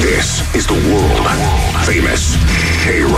This 0.00 0.54
is 0.54 0.66
the 0.66 0.74
world 0.74 1.26
famous 1.84 2.36
KROQ. 2.82 3.10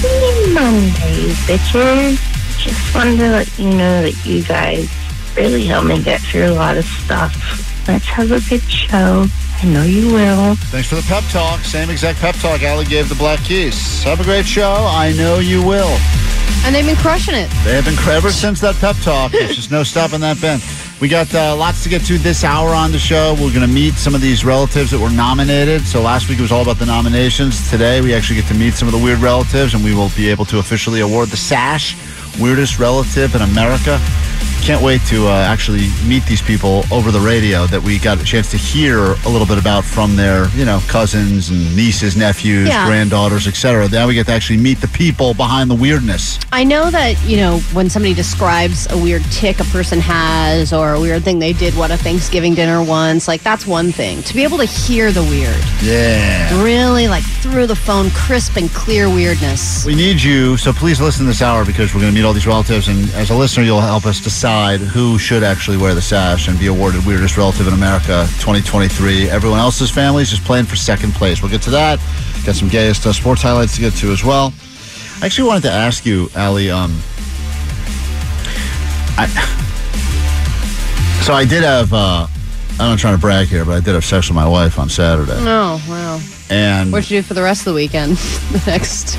Happy 0.00 0.52
Monday, 0.52 1.32
bitches. 1.46 2.18
Just 2.58 2.94
wanted 2.94 3.18
to 3.18 3.28
let 3.30 3.58
you 3.58 3.70
know 3.70 4.02
that 4.02 4.24
you 4.24 4.42
guys 4.42 4.88
really 5.36 5.66
helped 5.66 5.88
me 5.88 6.02
get 6.02 6.20
through 6.20 6.46
a 6.46 6.54
lot 6.54 6.76
of 6.76 6.84
stuff. 6.84 7.34
Let's 7.86 8.06
have 8.06 8.30
a 8.30 8.40
good 8.48 8.62
show. 8.62 9.26
I 9.62 9.64
know 9.66 9.82
you 9.82 10.12
will. 10.12 10.54
Thanks 10.70 10.88
for 10.88 10.96
the 10.96 11.02
pep 11.02 11.24
talk. 11.30 11.60
Same 11.60 11.90
exact 11.90 12.18
pep 12.18 12.34
talk 12.36 12.62
Allie 12.62 12.84
gave 12.84 13.08
the 13.08 13.14
Black 13.14 13.40
Keys. 13.40 14.02
Have 14.04 14.20
a 14.20 14.24
great 14.24 14.46
show. 14.46 14.86
I 14.88 15.12
know 15.12 15.38
you 15.38 15.62
will. 15.62 15.98
And 16.64 16.74
they've 16.74 16.86
been 16.86 16.96
crushing 16.96 17.34
it. 17.34 17.50
They 17.64 17.74
have 17.74 17.84
been 17.84 17.98
ever 18.08 18.30
since 18.30 18.60
that 18.60 18.76
pep 18.76 18.96
talk. 19.02 19.32
There's 19.32 19.56
just 19.56 19.70
no 19.70 19.82
stopping 19.82 20.20
that 20.20 20.40
Ben. 20.40 20.60
We 21.02 21.08
got 21.08 21.34
uh, 21.34 21.56
lots 21.56 21.82
to 21.82 21.88
get 21.88 22.04
to 22.04 22.16
this 22.16 22.44
hour 22.44 22.68
on 22.68 22.92
the 22.92 22.98
show. 23.00 23.32
We're 23.32 23.52
going 23.52 23.66
to 23.66 23.74
meet 23.74 23.94
some 23.94 24.14
of 24.14 24.20
these 24.20 24.44
relatives 24.44 24.92
that 24.92 25.00
were 25.00 25.10
nominated. 25.10 25.84
So 25.84 26.00
last 26.00 26.28
week 26.28 26.38
it 26.38 26.42
was 26.42 26.52
all 26.52 26.62
about 26.62 26.78
the 26.78 26.86
nominations. 26.86 27.68
Today 27.68 28.00
we 28.00 28.14
actually 28.14 28.36
get 28.36 28.46
to 28.46 28.54
meet 28.54 28.74
some 28.74 28.86
of 28.86 28.92
the 28.92 29.02
weird 29.02 29.18
relatives, 29.18 29.74
and 29.74 29.82
we 29.82 29.96
will 29.96 30.10
be 30.10 30.30
able 30.30 30.44
to 30.44 30.60
officially 30.60 31.00
award 31.00 31.30
the 31.30 31.36
Sash 31.36 31.96
Weirdest 32.38 32.78
Relative 32.78 33.34
in 33.34 33.42
America. 33.42 33.98
Can't 34.62 34.82
wait 34.82 35.00
to 35.06 35.26
uh, 35.26 35.32
actually 35.32 35.88
meet 36.06 36.24
these 36.26 36.40
people 36.42 36.84
over 36.92 37.10
the 37.10 37.18
radio 37.20 37.66
that 37.66 37.82
we 37.82 37.98
got 37.98 38.20
a 38.20 38.24
chance 38.24 38.50
to 38.52 38.56
hear 38.56 38.98
a 38.98 39.28
little 39.28 39.46
bit 39.46 39.58
about 39.58 39.84
from 39.84 40.14
their, 40.16 40.48
you 40.50 40.64
know, 40.64 40.80
cousins 40.88 41.50
and 41.50 41.74
nieces, 41.76 42.16
nephews, 42.16 42.68
Yeah. 42.68 42.86
granddaughters, 42.86 43.46
etc. 43.48 43.88
Now 43.88 44.06
we 44.06 44.14
get 44.14 44.26
to 44.26 44.32
actually 44.32 44.58
meet 44.58 44.80
the 44.80 44.88
people 44.88 45.34
behind 45.34 45.68
the 45.70 45.74
weirdness. 45.74 46.38
I 46.52 46.64
know 46.64 46.90
that, 46.90 47.20
you 47.24 47.36
know, 47.38 47.58
when 47.72 47.90
somebody 47.90 48.14
describes 48.14 48.86
a 48.90 48.96
weird 48.98 49.24
tick 49.32 49.58
a 49.60 49.64
person 49.64 50.00
has 50.00 50.72
or 50.72 50.92
a 50.94 51.00
weird 51.00 51.24
thing 51.24 51.38
they 51.38 51.52
did 51.52 51.74
what 51.74 51.90
a 51.90 51.96
Thanksgiving 51.96 52.54
dinner 52.54 52.82
once, 52.82 53.26
like 53.28 53.42
that's 53.42 53.66
one 53.66 53.90
thing. 53.92 54.22
To 54.24 54.34
be 54.34 54.44
able 54.44 54.58
to 54.58 54.64
hear 54.64 55.10
the 55.12 55.22
weird, 55.24 55.56
Yeah. 55.82 56.62
really 56.62 57.08
like 57.08 57.24
through 57.42 57.66
the 57.66 57.76
phone, 57.76 58.10
crisp 58.10 58.56
and 58.56 58.72
clear 58.72 59.08
weirdness. 59.10 59.84
We 59.84 59.94
need 59.94 60.22
you, 60.22 60.56
so 60.56 60.72
please 60.72 61.00
listen 61.00 61.26
this 61.26 61.42
hour 61.42 61.64
because 61.64 61.94
we're 61.94 62.00
going 62.00 62.12
to 62.12 62.18
meet 62.18 62.24
all 62.26 62.32
these 62.32 62.46
relatives, 62.46 62.88
and 62.88 63.10
as 63.14 63.30
a 63.30 63.34
listener, 63.34 63.64
you'll 63.64 63.80
help 63.80 64.06
us 64.06 64.20
decide 64.20 64.31
who 64.32 65.18
should 65.18 65.42
actually 65.44 65.76
wear 65.76 65.94
the 65.94 66.00
sash 66.00 66.48
and 66.48 66.58
be 66.58 66.66
awarded 66.66 67.04
Weirdest 67.04 67.36
Relative 67.36 67.66
in 67.68 67.74
America 67.74 68.26
2023. 68.40 69.28
Everyone 69.28 69.58
else's 69.58 69.90
families 69.90 70.30
just 70.30 70.42
playing 70.44 70.64
for 70.64 70.74
second 70.74 71.12
place. 71.12 71.42
We'll 71.42 71.50
get 71.50 71.60
to 71.62 71.70
that. 71.70 71.98
Got 72.46 72.54
some 72.54 72.68
gayest 72.68 73.04
uh, 73.06 73.12
sports 73.12 73.42
highlights 73.42 73.74
to 73.76 73.82
get 73.82 73.92
to 73.96 74.10
as 74.10 74.24
well. 74.24 74.52
I 75.20 75.26
actually 75.26 75.48
wanted 75.48 75.64
to 75.64 75.70
ask 75.70 76.06
you, 76.06 76.30
Allie. 76.34 76.70
Um, 76.70 76.98
I, 79.18 79.26
so 81.24 81.34
I 81.34 81.44
did 81.44 81.62
have. 81.62 81.92
Uh, 81.92 82.26
I'm 82.80 82.90
not 82.90 82.98
trying 82.98 83.14
to 83.14 83.20
brag 83.20 83.48
here, 83.48 83.64
but 83.66 83.72
I 83.72 83.80
did 83.80 83.94
have 83.94 84.04
sex 84.04 84.28
with 84.28 84.34
my 84.34 84.48
wife 84.48 84.78
on 84.78 84.88
Saturday, 84.88 85.36
Oh, 85.36 85.84
wow. 85.88 86.18
and 86.48 86.90
What'd 86.90 87.10
you 87.10 87.20
do 87.20 87.22
for 87.28 87.34
the 87.34 87.42
rest 87.42 87.60
of 87.60 87.64
the 87.66 87.74
weekend? 87.74 88.16
the 88.16 88.62
next 88.66 89.18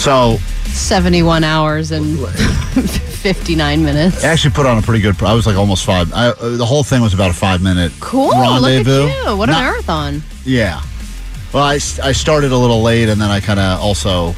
so 0.00 0.38
71 0.64 1.44
hours 1.44 1.90
and 1.90 2.18
59 3.20 3.84
minutes. 3.84 4.24
I 4.24 4.28
actually 4.28 4.52
put 4.52 4.66
on 4.66 4.78
a 4.78 4.82
pretty 4.82 5.02
good. 5.02 5.20
I 5.22 5.34
was 5.34 5.46
like 5.46 5.56
almost 5.56 5.84
five. 5.84 6.12
I, 6.14 6.28
uh, 6.28 6.56
the 6.56 6.64
whole 6.66 6.82
thing 6.82 7.02
was 7.02 7.12
about 7.14 7.30
a 7.30 7.34
five 7.34 7.62
minute 7.62 7.92
Cool. 8.00 8.30
rendezvous. 8.30 8.92
Look 9.04 9.10
at 9.10 9.26
you. 9.30 9.36
What 9.36 9.48
a 9.48 9.52
Not- 9.52 9.62
marathon. 9.62 10.22
Yeah. 10.44 10.82
Well, 11.52 11.64
I, 11.64 11.74
I 11.74 12.12
started 12.12 12.52
a 12.52 12.56
little 12.56 12.80
late 12.82 13.08
and 13.08 13.20
then 13.20 13.30
I 13.30 13.40
kind 13.40 13.60
of 13.60 13.80
also 13.80 14.34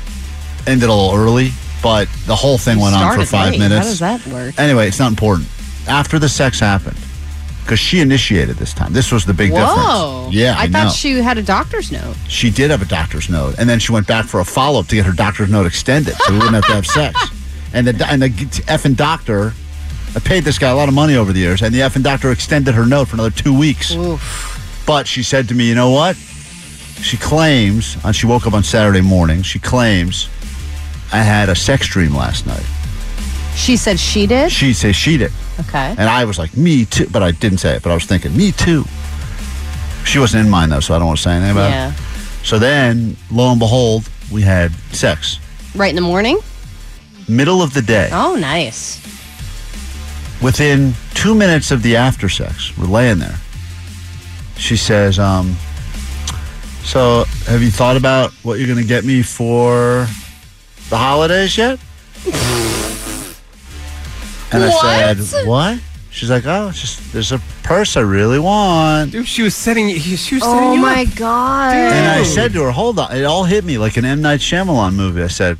ended 0.66 0.88
a 0.88 0.92
little 0.94 1.14
early, 1.14 1.50
but 1.82 2.08
the 2.26 2.34
whole 2.34 2.58
thing 2.58 2.80
went 2.80 2.94
on 2.94 3.00
for 3.16 3.24
Started 3.24 3.28
five 3.28 3.50
late. 3.52 3.58
minutes. 3.60 4.00
How 4.00 4.08
does 4.10 4.22
that 4.22 4.26
work? 4.32 4.58
Anyway, 4.58 4.88
it's 4.88 4.98
not 4.98 5.10
important. 5.10 5.48
After 5.86 6.18
the 6.18 6.28
sex 6.28 6.58
happened, 6.60 6.96
because 7.62 7.78
she 7.78 8.00
initiated 8.00 8.56
this 8.56 8.72
time. 8.74 8.92
This 8.92 9.12
was 9.12 9.24
the 9.24 9.32
big 9.34 9.52
Whoa. 9.52 9.58
difference. 9.60 10.34
Yeah, 10.34 10.54
I, 10.58 10.64
I, 10.64 10.68
thought 10.68 10.84
know. 10.84 10.90
she 10.90 11.12
had 11.18 11.38
a 11.38 11.42
doctor's 11.42 11.92
note. 11.92 12.16
she 12.28 12.50
did 12.50 12.70
have 12.70 12.82
a 12.82 12.86
doctor's 12.86 13.28
note, 13.30 13.54
and 13.58 13.68
then 13.68 13.78
she 13.78 13.92
went 13.92 14.06
back 14.06 14.26
for 14.26 14.40
a 14.40 14.44
follow 14.44 14.80
up 14.80 14.86
to 14.88 14.96
get 14.96 15.06
her 15.06 15.12
doctor's 15.12 15.50
note 15.50 15.66
extended, 15.66 16.14
so 16.14 16.32
we 16.32 16.38
wouldn't 16.38 16.54
have 16.56 16.66
to 16.66 16.72
have 16.74 16.86
sex. 16.86 17.16
And 17.74 17.86
the 17.86 18.06
and 18.06 18.20
the 18.22 18.28
effing 18.28 18.96
doctor, 18.96 19.54
I 20.14 20.18
paid 20.20 20.44
this 20.44 20.58
guy 20.58 20.70
a 20.70 20.74
lot 20.74 20.88
of 20.88 20.94
money 20.94 21.16
over 21.16 21.32
the 21.32 21.40
years, 21.40 21.62
and 21.62 21.74
the 21.74 21.80
effing 21.80 22.02
doctor 22.02 22.30
extended 22.30 22.74
her 22.74 22.84
note 22.86 23.08
for 23.08 23.16
another 23.16 23.30
two 23.30 23.56
weeks. 23.58 23.94
But 24.86 25.06
she 25.06 25.22
said 25.22 25.48
to 25.48 25.54
me, 25.54 25.68
you 25.68 25.74
know 25.74 25.90
what? 25.90 26.16
She 26.16 27.16
claims, 27.16 27.96
and 28.04 28.14
she 28.14 28.26
woke 28.26 28.46
up 28.46 28.52
on 28.52 28.62
Saturday 28.62 29.00
morning. 29.00 29.42
She 29.42 29.58
claims 29.58 30.28
I 31.12 31.18
had 31.18 31.48
a 31.48 31.54
sex 31.54 31.86
dream 31.86 32.14
last 32.14 32.46
night. 32.46 32.64
She 33.56 33.76
said 33.76 33.98
she 34.00 34.26
did? 34.26 34.50
She 34.52 34.72
says 34.72 34.96
she 34.96 35.16
did. 35.18 35.32
Okay. 35.60 35.90
And 35.98 36.08
I 36.08 36.24
was 36.24 36.38
like, 36.38 36.56
me 36.56 36.84
too. 36.86 37.06
But 37.10 37.22
I 37.22 37.30
didn't 37.32 37.58
say 37.58 37.76
it, 37.76 37.82
but 37.82 37.90
I 37.90 37.94
was 37.94 38.04
thinking, 38.04 38.36
me 38.36 38.52
too. 38.52 38.84
She 40.04 40.18
wasn't 40.18 40.44
in 40.44 40.50
mine, 40.50 40.70
though, 40.70 40.80
so 40.80 40.94
I 40.94 40.98
don't 40.98 41.06
want 41.06 41.18
to 41.18 41.22
say 41.22 41.32
anything 41.32 41.52
about 41.52 41.70
Yeah. 41.70 41.90
it. 41.92 41.98
So 42.44 42.58
then, 42.58 43.16
lo 43.30 43.50
and 43.50 43.58
behold, 43.60 44.08
we 44.32 44.42
had 44.42 44.72
sex. 44.92 45.38
Right 45.76 45.90
in 45.90 45.96
the 45.96 46.02
morning? 46.02 46.38
Middle 47.28 47.62
of 47.62 47.74
the 47.74 47.82
day. 47.82 48.08
Oh, 48.12 48.36
nice. 48.36 49.00
Within 50.42 50.94
two 51.14 51.34
minutes 51.34 51.70
of 51.70 51.82
the 51.82 51.96
after 51.96 52.28
sex, 52.28 52.76
we're 52.76 52.86
laying 52.86 53.18
there. 53.18 53.38
She 54.56 54.76
says, 54.76 55.18
um, 55.18 55.56
So, 56.84 57.24
have 57.46 57.62
you 57.62 57.70
thought 57.70 57.96
about 57.96 58.32
what 58.42 58.58
you're 58.58 58.66
going 58.68 58.80
to 58.80 58.86
get 58.86 59.04
me 59.04 59.22
for 59.22 60.06
the 60.90 60.96
holidays 60.96 61.56
yet? 61.56 61.78
And 64.52 64.62
I 64.64 64.68
What? 64.68 65.16
said, 65.18 65.46
What? 65.46 65.80
She's 66.10 66.28
like, 66.28 66.44
Oh, 66.46 66.68
it's 66.68 66.80
just 66.80 67.12
there's 67.12 67.32
a 67.32 67.40
purse 67.62 67.96
I 67.96 68.00
really 68.00 68.38
want. 68.38 69.12
Dude, 69.12 69.26
she 69.26 69.42
was 69.42 69.54
setting. 69.54 69.88
She 69.98 70.10
was 70.34 70.44
setting 70.44 70.44
Oh, 70.44 70.72
you 70.74 70.80
my 70.82 71.02
up. 71.10 71.16
God. 71.16 71.74
And 71.74 72.06
I 72.08 72.22
said 72.24 72.52
to 72.52 72.62
her, 72.64 72.70
hold 72.70 72.98
on. 72.98 73.16
It 73.16 73.24
all 73.24 73.44
hit 73.44 73.64
me 73.64 73.78
like 73.78 73.96
an 73.96 74.04
M. 74.04 74.20
Night 74.20 74.40
Shyamalan 74.40 74.94
movie. 74.94 75.22
I 75.22 75.28
said, 75.28 75.56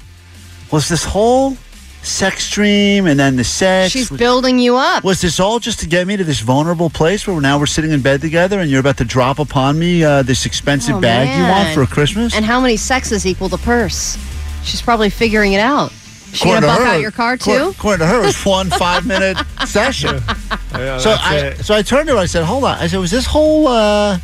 was 0.73 0.89
this 0.89 1.05
whole 1.05 1.57
sex 2.03 2.51
dream 2.51 3.07
and 3.07 3.19
then 3.21 3.37
the 3.37 3.45
sex? 3.45 3.93
She's 3.93 4.11
building 4.11 4.59
you 4.59 4.77
up. 4.77 5.05
was 5.05 5.21
this 5.21 5.39
all 5.39 5.59
just 5.61 5.81
to 5.81 5.87
get 5.87 6.07
me 6.07 6.17
to 6.17 6.25
this 6.25 6.41
vulnerable 6.41 6.91
place 6.91 7.27
where 7.27 7.41
now 7.41 7.59
we're 7.59 7.67
sitting 7.67 7.93
in 7.93 8.01
bed 8.01 8.21
together 8.21 8.59
and 8.61 8.71
you're 8.71 8.81
about 8.81 8.97
to 8.99 9.05
drop 9.05 9.39
upon 9.39 9.79
me 9.79 10.03
uh, 10.03 10.23
this 10.23 10.47
expensive 10.47 10.97
Oh, 10.97 11.01
bag 11.01 11.29
you 11.39 11.45
want 11.49 11.75
for 11.75 11.87
Christmas? 11.93 12.35
And 12.35 12.45
how 12.45 12.61
many 12.61 12.77
sexes 12.77 13.27
equal 13.27 13.49
the 13.49 13.59
purse? 13.59 14.19
She's 14.65 14.83
probably 14.83 15.11
figuring 15.11 15.53
it 15.53 15.61
out. 15.61 15.93
She 16.33 16.45
gonna 16.47 16.59
According 16.59 16.61
to 16.63 16.67
buck 16.67 16.79
her- 16.79 16.87
out 16.95 17.01
your 17.03 17.11
car 17.11 17.33
according- 17.35 17.65
too? 17.65 17.71
According 17.71 17.99
to 18.01 18.07
her, 18.07 18.23
it 18.23 18.27
was 18.27 18.43
one 18.45 18.71
five 18.85 19.07
minute 19.07 19.37
session. 19.67 20.19
Yeah, 20.73 20.97
So 20.99 21.15
I, 21.21 21.37
it. 21.37 21.65
so 21.65 21.75
I 21.75 21.83
turned 21.83 22.09
to 22.09 22.15
her. 22.15 22.19
I 22.19 22.25
said, 22.27 22.45
"Hold 22.45 22.65
on." 22.65 22.79
I 22.79 22.87
said, 22.87 22.99
"Was 23.01 23.11
this 23.11 23.27
whole 23.27 23.69
uh, 23.69 24.19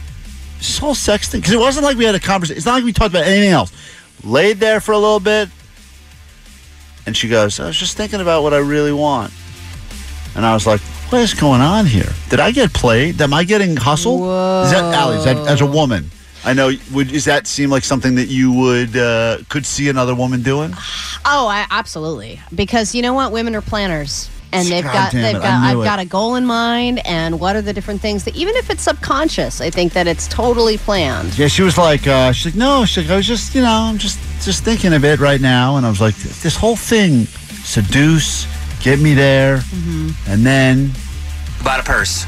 this 0.57 0.79
whole 0.79 0.95
sex 0.95 1.29
thing? 1.29 1.41
Because 1.41 1.53
it 1.53 1.61
wasn't 1.61 1.85
like 1.85 1.99
we 1.99 2.05
had 2.07 2.15
a 2.15 2.21
conversation. 2.21 2.57
It's 2.57 2.65
not 2.65 2.75
like 2.77 2.85
we 2.85 2.95
talked 2.95 3.11
about 3.11 3.25
anything 3.27 3.51
else. 3.51 3.71
Laid 4.25 4.59
there 4.59 4.81
for 4.81 4.93
a 4.93 4.99
little 4.99 5.21
bit, 5.21 5.51
and 7.09 7.17
she 7.17 7.27
goes, 7.27 7.59
"I 7.59 7.67
was 7.67 7.77
just 7.77 7.97
thinking 7.97 8.21
about 8.21 8.43
what 8.43 8.55
I 8.55 8.59
really 8.59 8.93
want." 8.93 9.33
And 10.37 10.45
I 10.47 10.55
was 10.55 10.67
like, 10.67 10.81
"What 11.11 11.21
is 11.23 11.35
going 11.35 11.63
on 11.63 11.87
here? 11.87 12.13
Did 12.29 12.39
I 12.39 12.53
get 12.53 12.73
played? 12.73 13.21
Am 13.21 13.33
I 13.33 13.45
getting 13.45 13.77
hustled? 13.77 14.21
Is 14.21 14.71
that 14.73 14.95
Allie? 14.95 15.17
Is 15.17 15.25
that 15.25 15.39
as 15.49 15.61
a 15.61 15.67
woman?" 15.67 16.11
I 16.45 16.53
know. 16.53 16.71
Would 16.93 17.09
does 17.09 17.25
that 17.25 17.47
seem 17.47 17.71
like 17.71 17.83
something 17.83 18.15
that 18.15 18.29
you 18.29 18.53
would 18.53 18.97
uh, 18.97 19.39
could 19.49 19.67
see 19.67 19.89
another 19.89 20.15
woman 20.15 20.43
doing? 20.43 20.73
Oh, 21.25 21.49
I, 21.49 21.67
absolutely. 21.71 22.41
Because 22.55 22.95
you 22.95 23.03
know 23.03 23.15
what? 23.15 23.33
Women 23.33 23.57
are 23.57 23.63
planners. 23.63 24.31
And 24.53 24.67
they've 24.69 24.83
God 24.85 24.93
got 24.93 25.13
they've 25.13 25.35
it, 25.37 25.39
I 25.39 25.41
got 25.41 25.61
knew 25.61 25.81
I've 25.81 25.85
it. 25.87 25.89
got 25.89 25.99
a 25.99 26.05
goal 26.05 26.35
in 26.37 26.47
mind, 26.47 27.05
and 27.07 27.39
what 27.41 27.57
are 27.57 27.63
the 27.63 27.73
different 27.73 28.01
things 28.01 28.25
that 28.25 28.35
even 28.37 28.55
if 28.57 28.71
it's 28.71 28.83
subconscious, 28.83 29.61
I 29.61 29.71
think 29.71 29.93
that 29.93 30.07
it's 30.07 30.27
totally 30.29 30.77
planned. 30.79 31.39
Yeah, 31.39 31.49
she 31.49 31.63
was 31.63 31.77
like, 31.79 32.07
uh, 32.07 32.33
she's 32.33 32.47
like, 32.47 32.55
no, 32.59 32.85
she's 32.85 33.05
like, 33.05 33.13
I 33.13 33.17
was 33.17 33.27
just, 33.27 33.55
you 33.55 33.63
know, 33.63 33.69
I'm 33.71 33.99
just, 33.99 34.19
just 34.45 34.65
thinking 34.65 34.93
of 34.95 35.05
it 35.05 35.21
right 35.21 35.41
now, 35.41 35.77
and 35.77 35.85
I 35.87 35.89
was 35.91 36.01
like, 36.01 36.15
this 36.17 36.57
whole 36.57 36.77
thing, 36.77 37.25
seduce, 37.65 38.47
get 38.83 38.99
me 39.01 39.15
there, 39.15 39.59
Mm-hmm. 39.59 40.31
and 40.31 40.47
then 40.47 40.91
About 41.61 41.81
a 41.81 41.83
purse. 41.83 42.25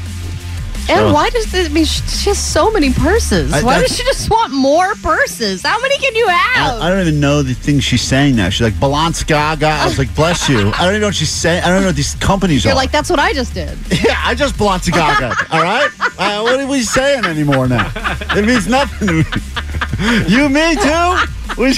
And 0.91 0.99
So- 1.07 1.13
why 1.13 1.29
does 1.29 1.45
this, 1.51 1.69
I 1.69 1.71
mean 1.71 1.85
she 1.85 2.29
has 2.29 2.37
so 2.37 2.69
many 2.69 2.91
purses? 2.91 3.53
I- 3.53 3.61
why 3.63 3.79
does 3.79 3.95
she 3.95 4.03
just 4.03 4.29
want 4.29 4.51
more 4.51 4.93
purses? 4.95 5.61
How 5.61 5.79
many 5.79 5.97
can 5.97 6.13
you 6.15 6.27
have? 6.27 6.81
I 6.81 6.89
don't 6.89 6.99
even 6.99 7.19
know 7.21 7.41
the 7.41 7.53
things 7.53 7.83
she's 7.85 8.01
saying 8.01 8.35
now. 8.35 8.49
She's 8.49 8.61
like, 8.61 8.73
Balenciaga. 8.73 9.63
I 9.81 9.85
was 9.85 9.97
like, 9.97 10.13
bless 10.15 10.49
you. 10.49 10.69
I 10.73 10.79
don't 10.83 10.89
even 10.89 11.01
know 11.01 11.07
what 11.07 11.15
she's 11.15 11.29
saying. 11.29 11.63
I 11.63 11.67
don't 11.69 11.81
know 11.81 11.87
what 11.87 11.95
these 11.95 12.15
companies 12.15 12.65
You're 12.65 12.73
are. 12.73 12.75
like 12.75 12.91
that's 12.91 13.09
what 13.09 13.19
I 13.19 13.31
just 13.33 13.53
did. 13.53 13.77
yeah, 14.03 14.19
I 14.23 14.35
just 14.35 14.55
Balenciaga. 14.57 15.33
all 15.53 15.61
right? 15.63 15.89
Uh, 16.19 16.41
what 16.41 16.59
are 16.59 16.67
we 16.67 16.81
saying 16.81 17.23
anymore 17.25 17.67
now? 17.69 17.89
It 18.35 18.45
means 18.45 18.67
nothing 18.67 19.07
to 19.07 19.13
me. 19.13 19.23
You, 20.27 20.49
me 20.49 20.75
too? 20.75 21.15
We, 21.57 21.67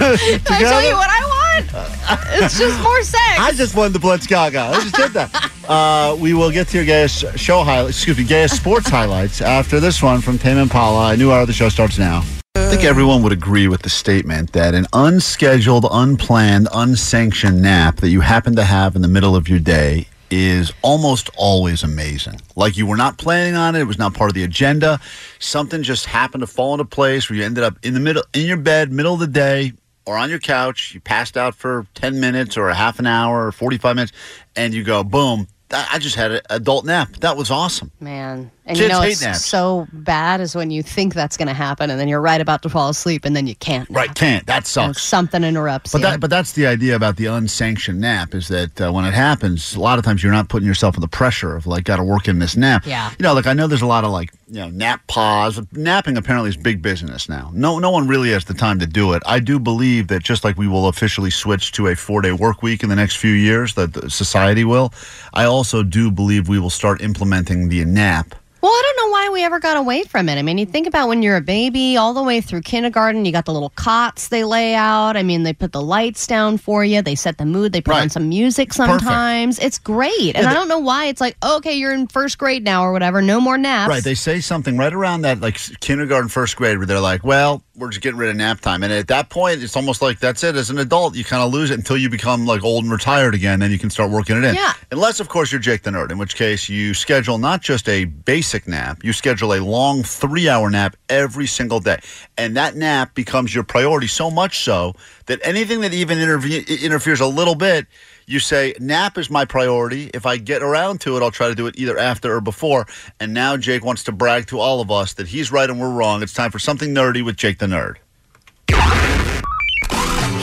I 0.00 0.40
tell 0.44 0.82
you 0.82 0.94
what 0.96 1.10
I 1.10 1.22
want. 1.22 2.38
It's 2.42 2.58
just 2.58 2.80
more 2.82 3.02
sex. 3.02 3.38
I 3.38 3.52
just 3.52 3.74
won 3.76 3.92
the 3.92 3.98
Balenciaga. 3.98 4.70
I 4.70 4.80
just 4.80 4.94
did 4.94 5.12
that. 5.12 5.47
Uh, 5.68 6.16
we 6.18 6.32
will 6.32 6.50
get 6.50 6.66
to 6.68 6.78
your 6.78 6.86
gayest 6.86 7.38
show 7.38 7.62
highlights, 7.62 7.98
excuse 7.98 8.16
me, 8.16 8.24
gayest 8.24 8.56
sports 8.56 8.88
highlights 8.90 9.42
after 9.42 9.80
this 9.80 10.02
one 10.02 10.22
from 10.22 10.38
Tame 10.38 10.56
Impala. 10.56 11.12
A 11.12 11.16
new 11.16 11.30
hour 11.30 11.42
of 11.42 11.46
the 11.46 11.52
show 11.52 11.68
starts 11.68 11.98
now. 11.98 12.24
I 12.56 12.70
think 12.70 12.84
everyone 12.84 13.22
would 13.22 13.32
agree 13.32 13.68
with 13.68 13.82
the 13.82 13.90
statement 13.90 14.52
that 14.52 14.74
an 14.74 14.86
unscheduled, 14.94 15.86
unplanned, 15.90 16.68
unsanctioned 16.72 17.60
nap 17.60 17.96
that 17.96 18.08
you 18.08 18.22
happen 18.22 18.56
to 18.56 18.64
have 18.64 18.96
in 18.96 19.02
the 19.02 19.08
middle 19.08 19.36
of 19.36 19.48
your 19.48 19.58
day 19.58 20.08
is 20.30 20.72
almost 20.82 21.28
always 21.36 21.82
amazing. 21.82 22.40
Like 22.56 22.76
you 22.76 22.86
were 22.86 22.96
not 22.96 23.18
planning 23.18 23.54
on 23.54 23.76
it, 23.76 23.80
it 23.80 23.84
was 23.84 23.98
not 23.98 24.14
part 24.14 24.30
of 24.30 24.34
the 24.34 24.44
agenda. 24.44 25.00
Something 25.38 25.82
just 25.82 26.06
happened 26.06 26.40
to 26.40 26.46
fall 26.46 26.72
into 26.74 26.84
place 26.86 27.28
where 27.28 27.38
you 27.38 27.44
ended 27.44 27.64
up 27.64 27.78
in 27.82 27.92
the 27.94 28.00
middle 28.00 28.22
in 28.32 28.46
your 28.46 28.56
bed, 28.56 28.90
middle 28.90 29.14
of 29.14 29.20
the 29.20 29.26
day, 29.26 29.72
or 30.06 30.16
on 30.16 30.30
your 30.30 30.38
couch, 30.38 30.94
you 30.94 31.00
passed 31.00 31.36
out 31.36 31.54
for 31.54 31.86
10 31.94 32.18
minutes 32.18 32.56
or 32.56 32.70
a 32.70 32.74
half 32.74 32.98
an 32.98 33.06
hour 33.06 33.46
or 33.46 33.52
45 33.52 33.96
minutes 33.96 34.12
and 34.56 34.72
you 34.72 34.82
go, 34.82 35.04
boom, 35.04 35.46
I 35.70 35.98
just 35.98 36.16
had 36.16 36.32
an 36.32 36.40
adult 36.50 36.84
nap. 36.84 37.16
That 37.20 37.36
was 37.36 37.50
awesome. 37.50 37.90
Man. 38.00 38.50
And 38.68 38.76
Kids 38.76 38.80
you 38.80 38.88
know 38.88 39.00
it's 39.02 39.22
naps. 39.22 39.44
so 39.46 39.88
bad 39.94 40.42
is 40.42 40.54
when 40.54 40.70
you 40.70 40.82
think 40.82 41.14
that's 41.14 41.38
going 41.38 41.48
to 41.48 41.54
happen 41.54 41.88
and 41.90 41.98
then 41.98 42.06
you're 42.06 42.20
right 42.20 42.40
about 42.40 42.62
to 42.64 42.68
fall 42.68 42.90
asleep 42.90 43.24
and 43.24 43.34
then 43.34 43.46
you 43.46 43.54
can't. 43.56 43.88
Right, 43.88 44.14
can't. 44.14 44.46
That 44.46 44.56
And 44.58 44.66
sucks. 44.66 45.02
something 45.02 45.42
interrupts 45.42 45.92
But 45.92 45.98
you. 45.98 46.02
that, 46.06 46.20
but 46.20 46.28
that's 46.28 46.52
the 46.52 46.66
idea 46.66 46.94
about 46.94 47.16
the 47.16 47.26
unsanctioned 47.26 47.98
nap 48.00 48.34
is 48.34 48.48
that 48.48 48.78
uh, 48.80 48.92
when 48.92 49.06
it 49.06 49.14
happens, 49.14 49.74
a 49.74 49.80
lot 49.80 49.98
of 49.98 50.04
times 50.04 50.22
you're 50.22 50.32
not 50.32 50.50
putting 50.50 50.66
yourself 50.68 50.96
in 50.96 51.00
the 51.00 51.08
pressure 51.08 51.56
of 51.56 51.66
like 51.66 51.84
got 51.84 51.96
to 51.96 52.04
work 52.04 52.28
in 52.28 52.38
this 52.40 52.56
nap. 52.58 52.84
Yeah. 52.86 53.10
You 53.18 53.22
know, 53.22 53.32
like 53.32 53.46
I 53.46 53.54
know 53.54 53.66
there's 53.66 53.80
a 53.82 53.86
lot 53.86 54.04
of 54.04 54.10
like 54.10 54.32
you 54.48 54.60
know 54.60 54.68
nap 54.68 55.00
pause. 55.06 55.58
Napping 55.72 56.18
apparently 56.18 56.50
is 56.50 56.56
big 56.58 56.82
business 56.82 57.26
now. 57.26 57.50
No, 57.54 57.78
no 57.78 57.90
one 57.90 58.06
really 58.06 58.30
has 58.32 58.44
the 58.44 58.54
time 58.54 58.78
to 58.80 58.86
do 58.86 59.14
it. 59.14 59.22
I 59.24 59.40
do 59.40 59.58
believe 59.58 60.08
that 60.08 60.22
just 60.22 60.44
like 60.44 60.58
we 60.58 60.68
will 60.68 60.88
officially 60.88 61.30
switch 61.30 61.72
to 61.72 61.86
a 61.86 61.96
four 61.96 62.20
day 62.20 62.32
work 62.32 62.62
week 62.62 62.82
in 62.82 62.90
the 62.90 62.96
next 62.96 63.16
few 63.16 63.32
years, 63.32 63.72
that 63.74 63.94
the 63.94 64.10
society 64.10 64.64
will. 64.64 64.92
I 65.32 65.44
also 65.44 65.82
do 65.82 66.10
believe 66.10 66.48
we 66.48 66.58
will 66.58 66.68
start 66.70 67.00
implementing 67.00 67.70
the 67.70 67.82
nap. 67.86 68.34
Well, 68.60 68.72
I 68.72 68.82
don't 68.84 69.06
know 69.06 69.12
why 69.12 69.28
we 69.32 69.44
ever 69.44 69.60
got 69.60 69.76
away 69.76 70.02
from 70.02 70.28
it. 70.28 70.36
I 70.36 70.42
mean, 70.42 70.58
you 70.58 70.66
think 70.66 70.88
about 70.88 71.08
when 71.08 71.22
you're 71.22 71.36
a 71.36 71.40
baby, 71.40 71.96
all 71.96 72.12
the 72.12 72.22
way 72.22 72.40
through 72.40 72.62
kindergarten, 72.62 73.24
you 73.24 73.30
got 73.30 73.44
the 73.44 73.52
little 73.52 73.70
cots 73.70 74.28
they 74.28 74.42
lay 74.42 74.74
out. 74.74 75.16
I 75.16 75.22
mean, 75.22 75.44
they 75.44 75.52
put 75.52 75.70
the 75.70 75.80
lights 75.80 76.26
down 76.26 76.58
for 76.58 76.84
you, 76.84 77.00
they 77.00 77.14
set 77.14 77.38
the 77.38 77.44
mood, 77.44 77.72
they 77.72 77.80
put 77.80 77.94
on 77.94 78.10
some 78.10 78.28
music 78.28 78.72
sometimes. 78.72 79.60
It's 79.60 79.78
great. 79.78 80.34
And 80.34 80.46
I 80.46 80.54
don't 80.54 80.68
know 80.68 80.80
why 80.80 81.06
it's 81.06 81.20
like, 81.20 81.36
okay, 81.44 81.74
you're 81.74 81.92
in 81.92 82.08
first 82.08 82.38
grade 82.38 82.64
now 82.64 82.82
or 82.82 82.92
whatever, 82.92 83.22
no 83.22 83.40
more 83.40 83.58
naps. 83.58 83.88
Right. 83.88 84.02
They 84.02 84.14
say 84.14 84.40
something 84.40 84.76
right 84.76 84.92
around 84.92 85.22
that, 85.22 85.40
like 85.40 85.58
kindergarten, 85.80 86.28
first 86.28 86.56
grade, 86.56 86.78
where 86.78 86.86
they're 86.86 87.00
like, 87.00 87.22
well, 87.22 87.62
we're 87.78 87.90
just 87.90 88.02
getting 88.02 88.18
rid 88.18 88.28
of 88.28 88.36
nap 88.36 88.60
time. 88.60 88.82
And 88.82 88.92
at 88.92 89.08
that 89.08 89.30
point, 89.30 89.62
it's 89.62 89.76
almost 89.76 90.02
like 90.02 90.18
that's 90.18 90.42
it. 90.42 90.56
As 90.56 90.70
an 90.70 90.78
adult, 90.78 91.14
you 91.14 91.24
kind 91.24 91.42
of 91.42 91.52
lose 91.52 91.70
it 91.70 91.74
until 91.74 91.96
you 91.96 92.10
become 92.10 92.44
like 92.44 92.64
old 92.64 92.84
and 92.84 92.92
retired 92.92 93.34
again. 93.34 93.60
Then 93.60 93.70
you 93.70 93.78
can 93.78 93.90
start 93.90 94.10
working 94.10 94.36
it 94.36 94.44
in. 94.44 94.54
Yeah. 94.54 94.72
Unless, 94.90 95.20
of 95.20 95.28
course, 95.28 95.52
you're 95.52 95.60
Jake 95.60 95.82
the 95.82 95.90
Nerd, 95.90 96.10
in 96.10 96.18
which 96.18 96.34
case 96.34 96.68
you 96.68 96.92
schedule 96.94 97.38
not 97.38 97.62
just 97.62 97.88
a 97.88 98.04
basic 98.04 98.66
nap, 98.66 99.04
you 99.04 99.12
schedule 99.12 99.54
a 99.54 99.60
long 99.60 100.02
three 100.02 100.48
hour 100.48 100.68
nap 100.70 100.96
every 101.08 101.46
single 101.46 101.80
day. 101.80 101.98
And 102.36 102.56
that 102.56 102.74
nap 102.76 103.14
becomes 103.14 103.54
your 103.54 103.64
priority 103.64 104.08
so 104.08 104.30
much 104.30 104.60
so 104.60 104.94
that 105.26 105.38
anything 105.42 105.80
that 105.82 105.94
even 105.94 106.18
interve- 106.18 106.82
interferes 106.82 107.20
a 107.20 107.26
little 107.26 107.54
bit, 107.54 107.86
you 108.28 108.38
say, 108.38 108.74
nap 108.78 109.16
is 109.16 109.30
my 109.30 109.46
priority. 109.46 110.10
If 110.12 110.26
I 110.26 110.36
get 110.36 110.62
around 110.62 111.00
to 111.00 111.16
it, 111.16 111.22
I'll 111.22 111.30
try 111.30 111.48
to 111.48 111.54
do 111.54 111.66
it 111.66 111.78
either 111.78 111.96
after 111.96 112.34
or 112.34 112.42
before. 112.42 112.86
And 113.18 113.32
now 113.32 113.56
Jake 113.56 113.82
wants 113.82 114.04
to 114.04 114.12
brag 114.12 114.46
to 114.48 114.60
all 114.60 114.82
of 114.82 114.90
us 114.90 115.14
that 115.14 115.28
he's 115.28 115.50
right 115.50 115.68
and 115.68 115.80
we're 115.80 115.90
wrong. 115.90 116.22
It's 116.22 116.34
time 116.34 116.50
for 116.50 116.58
something 116.58 116.94
nerdy 116.94 117.24
with 117.24 117.36
Jake 117.36 117.58
the 117.58 117.66
Nerd. 117.66 117.96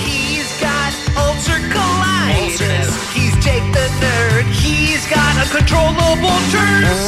He's 0.01 0.49
got 0.59 0.93
ulcer 1.13 1.61
colitis. 1.69 2.89
He's 3.13 3.37
Jake 3.45 3.69
the 3.69 3.87
Nerd. 4.01 4.49
He's 4.65 5.05
got 5.05 5.37
uncontrollable 5.37 6.41
turds. 6.49 7.05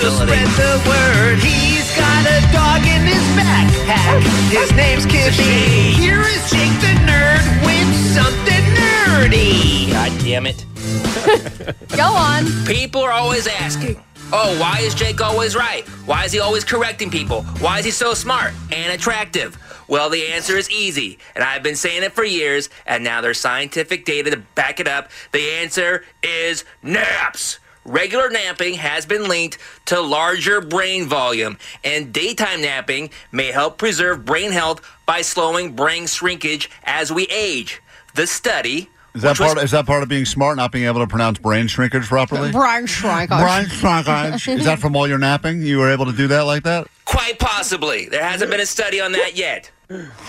So 0.00 0.08
spread 0.16 0.48
the 0.56 0.80
word. 0.88 1.38
He's 1.44 1.94
got 1.94 2.24
a 2.24 2.40
dog 2.56 2.80
in 2.88 3.04
his 3.04 3.24
backpack. 3.36 4.24
His 4.48 4.72
name's 4.72 5.04
Kippy. 5.04 5.92
Here 5.92 6.22
is 6.22 6.50
Jake 6.50 6.72
the 6.80 6.96
Nerd 7.04 7.44
with 7.66 7.94
something 8.16 8.64
nerdy. 8.80 9.65
Damn 10.26 10.46
it. 10.46 10.66
Go 11.96 12.02
on. 12.02 12.46
People 12.66 13.00
are 13.00 13.12
always 13.12 13.46
asking, 13.46 14.02
oh, 14.32 14.58
why 14.60 14.80
is 14.80 14.92
Jake 14.92 15.20
always 15.20 15.54
right? 15.54 15.86
Why 16.04 16.24
is 16.24 16.32
he 16.32 16.40
always 16.40 16.64
correcting 16.64 17.12
people? 17.12 17.42
Why 17.60 17.78
is 17.78 17.84
he 17.84 17.92
so 17.92 18.12
smart 18.12 18.52
and 18.72 18.92
attractive? 18.92 19.56
Well, 19.86 20.10
the 20.10 20.26
answer 20.26 20.56
is 20.56 20.68
easy, 20.68 21.20
and 21.36 21.44
I've 21.44 21.62
been 21.62 21.76
saying 21.76 22.02
it 22.02 22.12
for 22.12 22.24
years, 22.24 22.70
and 22.86 23.04
now 23.04 23.20
there's 23.20 23.38
scientific 23.38 24.04
data 24.04 24.32
to 24.32 24.38
back 24.56 24.80
it 24.80 24.88
up. 24.88 25.12
The 25.30 25.48
answer 25.62 26.04
is 26.24 26.64
naps. 26.82 27.60
Regular 27.84 28.28
napping 28.28 28.74
has 28.74 29.06
been 29.06 29.28
linked 29.28 29.58
to 29.84 30.00
larger 30.00 30.60
brain 30.60 31.06
volume, 31.06 31.56
and 31.84 32.12
daytime 32.12 32.62
napping 32.62 33.10
may 33.30 33.52
help 33.52 33.78
preserve 33.78 34.24
brain 34.24 34.50
health 34.50 34.82
by 35.06 35.22
slowing 35.22 35.76
brain 35.76 36.08
shrinkage 36.08 36.68
as 36.82 37.12
we 37.12 37.28
age. 37.28 37.80
The 38.16 38.26
study. 38.26 38.90
Is 39.16 39.22
that 39.22 39.30
which 39.30 39.40
was- 39.40 39.54
part? 39.54 39.64
Is 39.64 39.70
that 39.72 39.86
part 39.86 40.02
of 40.02 40.08
being 40.08 40.24
smart? 40.26 40.56
Not 40.56 40.72
being 40.72 40.84
able 40.84 41.00
to 41.00 41.06
pronounce 41.06 41.38
brain 41.38 41.66
shrinkage 41.68 42.04
properly? 42.06 42.52
Brian 42.52 42.86
Schreikers. 42.86 43.28
Brain 43.42 43.68
shrinkage. 43.68 44.48
Is 44.60 44.64
that 44.66 44.78
from 44.78 44.94
all 44.94 45.08
your 45.08 45.18
napping? 45.18 45.62
You 45.62 45.78
were 45.78 45.90
able 45.90 46.06
to 46.06 46.12
do 46.12 46.26
that 46.28 46.42
like 46.42 46.62
that? 46.64 46.86
Quite 47.04 47.38
possibly. 47.38 48.06
There 48.08 48.22
hasn't 48.22 48.50
been 48.50 48.60
a 48.60 48.66
study 48.66 49.00
on 49.00 49.12
that 49.12 49.36
yet. 49.36 49.70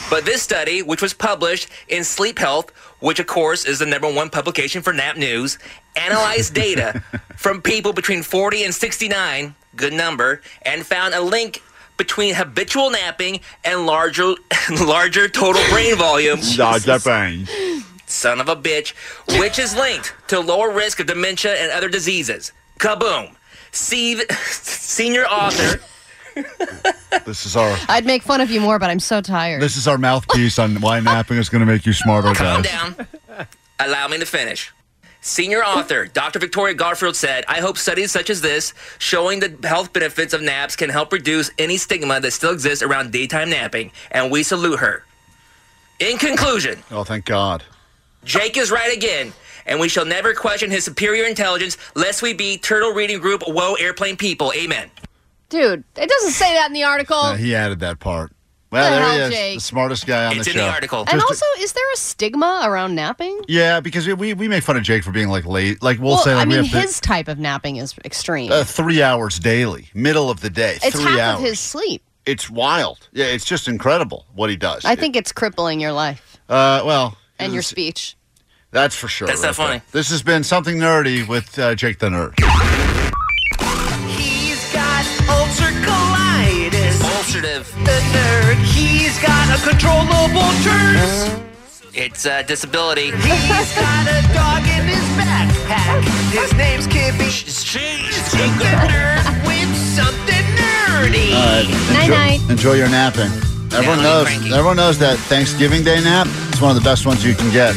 But 0.10 0.24
this 0.26 0.42
study, 0.44 0.84
which 0.84 1.02
was 1.02 1.14
published 1.14 1.68
in 1.88 2.04
Sleep 2.04 2.38
Health, 2.38 2.70
which 3.00 3.20
of 3.20 3.26
course 3.28 3.66
is 3.66 3.80
the 3.80 3.86
number 3.88 4.12
one 4.12 4.30
publication 4.30 4.82
for 4.84 4.94
Nap 4.94 5.18
News, 5.18 5.58
analyzed 5.96 6.54
data 6.54 7.04
from 7.36 7.62
people 7.62 7.92
between 7.92 8.22
40 8.22 8.64
and 8.64 8.74
69, 8.74 9.56
good 9.76 9.94
number, 9.94 10.42
and 10.62 10.86
found 10.86 11.16
a 11.16 11.22
link 11.22 11.64
between 11.98 12.36
habitual 12.36 12.92
napping 12.92 13.40
and 13.66 13.88
larger 13.88 14.36
larger 14.86 15.28
total 15.28 15.64
brain 15.72 15.96
volume. 15.98 16.40
No, 16.56 16.78
that 16.78 17.04
brain. 17.04 17.48
Son 18.08 18.40
of 18.42 18.48
a 18.50 18.56
bitch, 18.56 18.94
which 19.40 19.60
is 19.60 19.76
linked 19.76 20.14
to 20.30 20.40
lower 20.40 20.72
risk 20.72 21.00
of 21.00 21.08
dementia 21.08 21.54
and 21.56 21.72
other 21.72 21.90
diseases. 21.90 22.52
Kaboom. 22.80 23.36
See, 23.72 24.16
senior 24.40 25.26
author 25.26 25.80
This 27.26 27.46
is 27.46 27.56
our 27.56 27.76
I'd 27.90 28.06
make 28.06 28.22
fun 28.24 28.42
of 28.42 28.50
you 28.50 28.62
more, 28.62 28.80
but 28.80 28.90
I'm 28.90 29.00
so 29.00 29.22
tired. 29.22 29.62
this 29.62 29.76
is 29.76 29.88
our 29.88 29.98
mouthpiece 29.98 30.58
on 30.60 30.80
why 30.82 31.00
napping 31.00 31.38
is 31.38 31.50
going 31.50 31.60
to 31.62 31.66
make 31.66 31.86
you 31.86 31.94
smarter, 31.94 32.34
Calm 32.34 32.62
guys. 32.62 32.96
down. 32.96 33.08
Allow 33.80 34.08
me 34.08 34.18
to 34.20 34.26
finish. 34.26 34.72
Senior 35.22 35.64
author 35.64 36.06
Dr. 36.06 36.40
Victoria 36.40 36.74
Garfield 36.76 37.16
said, 37.16 37.44
I 37.48 37.60
hope 37.60 37.78
studies 37.78 38.12
such 38.12 38.30
as 38.30 38.40
this, 38.42 38.74
showing 39.00 39.40
the 39.42 39.68
health 39.68 39.92
benefits 39.92 40.34
of 40.34 40.42
naps, 40.42 40.76
can 40.76 40.90
help 40.90 41.12
reduce 41.12 41.52
any 41.58 41.76
stigma 41.78 42.20
that 42.22 42.32
still 42.32 42.54
exists 42.54 42.82
around 42.84 43.12
daytime 43.12 43.50
napping, 43.50 43.92
and 44.12 44.32
we 44.32 44.44
salute 44.44 44.80
her. 44.80 45.04
In 46.00 46.18
conclusion, 46.18 46.82
Oh, 46.92 47.04
thank 47.04 47.26
God. 47.26 47.64
Jake 48.28 48.58
is 48.58 48.70
right 48.72 48.94
again, 48.96 49.32
and 49.66 49.80
we 49.80 49.88
shall 49.88 50.06
never 50.06 50.34
question 50.34 50.70
his 50.70 50.84
superior 50.84 51.26
intelligence 51.26 51.78
lest 51.96 52.22
we 52.22 52.34
be 52.34 52.58
turtle 52.58 52.92
reading 52.92 53.20
group 53.20 53.42
woe 53.48 53.76
airplane 53.76 54.18
people. 54.18 54.52
Amen. 54.56 54.92
Dude, 55.50 55.86
it 55.96 56.10
doesn't 56.10 56.32
say 56.32 56.54
that 56.56 56.68
in 56.68 56.74
the 56.74 56.84
article. 56.84 57.16
Uh, 57.18 57.38
he 57.38 57.56
added 57.56 57.80
that 57.80 58.00
part. 58.00 58.34
Well, 58.70 58.84
The 58.92 58.98
there 58.98 59.06
he 59.14 59.18
hell, 59.20 59.28
is, 59.30 59.34
Jake? 59.34 59.56
the 59.56 59.62
smartest 59.62 60.06
guy 60.06 60.26
on 60.26 60.36
It's 60.36 60.44
the 60.44 60.52
in 60.52 60.58
show. 60.58 60.66
the 60.66 60.70
article. 60.74 61.00
and 61.00 61.10
Just- 61.12 61.24
also, 61.26 61.46
is 61.64 61.72
there 61.72 61.94
a 61.94 61.96
stigma 61.96 62.64
around 62.66 62.96
napping? 62.96 63.40
Yeah, 63.48 63.80
because 63.80 64.06
we 64.06 64.34
we 64.34 64.50
make 64.50 64.62
fun 64.62 64.76
of 64.76 64.84
Jake 64.84 65.06
for 65.06 65.12
being 65.12 65.30
like 65.30 65.46
late. 65.46 65.82
Like 65.82 66.00
we'll 66.00 66.16
well, 66.16 66.24
say, 66.24 66.36
like 66.36 66.46
I 66.48 66.50
mean, 66.50 66.64
we 66.64 66.68
have 66.68 66.82
his 66.84 67.00
type 67.00 67.30
of 67.30 67.40
napping 67.40 67.78
is 67.78 67.96
extreme. 68.04 68.52
uh, 68.52 68.66
three 68.66 69.02
hours 69.02 69.40
daily, 69.40 69.88
middle 69.94 70.30
of 70.30 70.42
the 70.42 70.50
day, 70.50 70.80
it's 70.84 70.98
three 71.00 71.06
half 71.06 71.20
hours. 71.20 71.40
of 71.40 71.46
his 71.46 71.60
sleep. 71.62 72.04
It's 72.26 72.50
wild. 72.50 73.08
Yeah, 73.14 73.28
it's 73.28 73.46
just 73.46 73.70
incredible 73.70 74.26
what 74.36 74.50
he 74.50 74.58
does. 74.58 74.84
I 74.84 74.96
think 74.98 75.16
it's 75.16 75.32
crippling 75.32 75.80
your 75.80 75.94
life 75.94 76.38
Uh, 76.50 76.82
well, 76.84 77.18
and 77.40 77.54
your 77.54 77.60
it's- 77.62 77.70
speech. 77.70 78.17
That's 78.72 78.96
for 78.96 79.08
sure. 79.08 79.28
That's 79.28 79.42
not 79.42 79.48
right 79.50 79.56
funny. 79.56 79.78
there. 79.78 79.86
This 79.92 80.10
has 80.10 80.22
been 80.22 80.44
something 80.44 80.78
nerdy 80.78 81.28
with 81.28 81.58
uh, 81.58 81.74
Jake 81.76 82.00
the 82.00 82.10
Nerd. 82.10 82.34
He's 84.10 84.60
got 84.74 85.06
ulcer 85.30 85.72
colitis. 85.88 87.00
Ulcerative. 87.00 87.66
The 87.86 88.00
nerd. 88.12 88.56
He's 88.76 89.18
got 89.22 89.50
uncontrollable 89.56 90.52
turds. 90.64 91.44
It's 91.94 92.26
a 92.26 92.44
disability. 92.44 93.12
He's 93.12 93.74
got 93.76 94.06
a 94.06 94.22
dog 94.34 94.62
in 94.68 94.86
his 94.86 95.08
backpack. 95.18 96.04
His 96.32 96.54
name's 96.54 96.86
Kippy. 96.88 97.26
Jeez. 97.26 98.32
Take 98.32 98.52
the 98.60 98.66
nerd 98.92 99.48
with 99.48 99.76
something 99.96 100.46
nerdy. 100.60 101.34
All 101.34 101.42
right. 101.42 101.68
Night, 101.94 102.02
enjoy, 102.04 102.16
night. 102.16 102.50
enjoy 102.52 102.74
your 102.74 102.90
napping. 102.90 103.32
Everyone 103.74 104.00
I'm 104.00 104.04
knows. 104.04 104.26
cranky. 104.28 104.54
Everyone 104.54 104.76
knows 104.78 105.00
that 105.00 105.18
Thanksgiving 105.18 105.84
Day 105.84 106.02
nap 106.02 106.28
is 106.54 106.62
one 106.62 106.76
of 106.76 106.82
the 106.82 106.88
best 106.88 107.06
ones 107.06 107.24
you 107.26 107.34
can 107.34 107.52
get. 107.52 107.74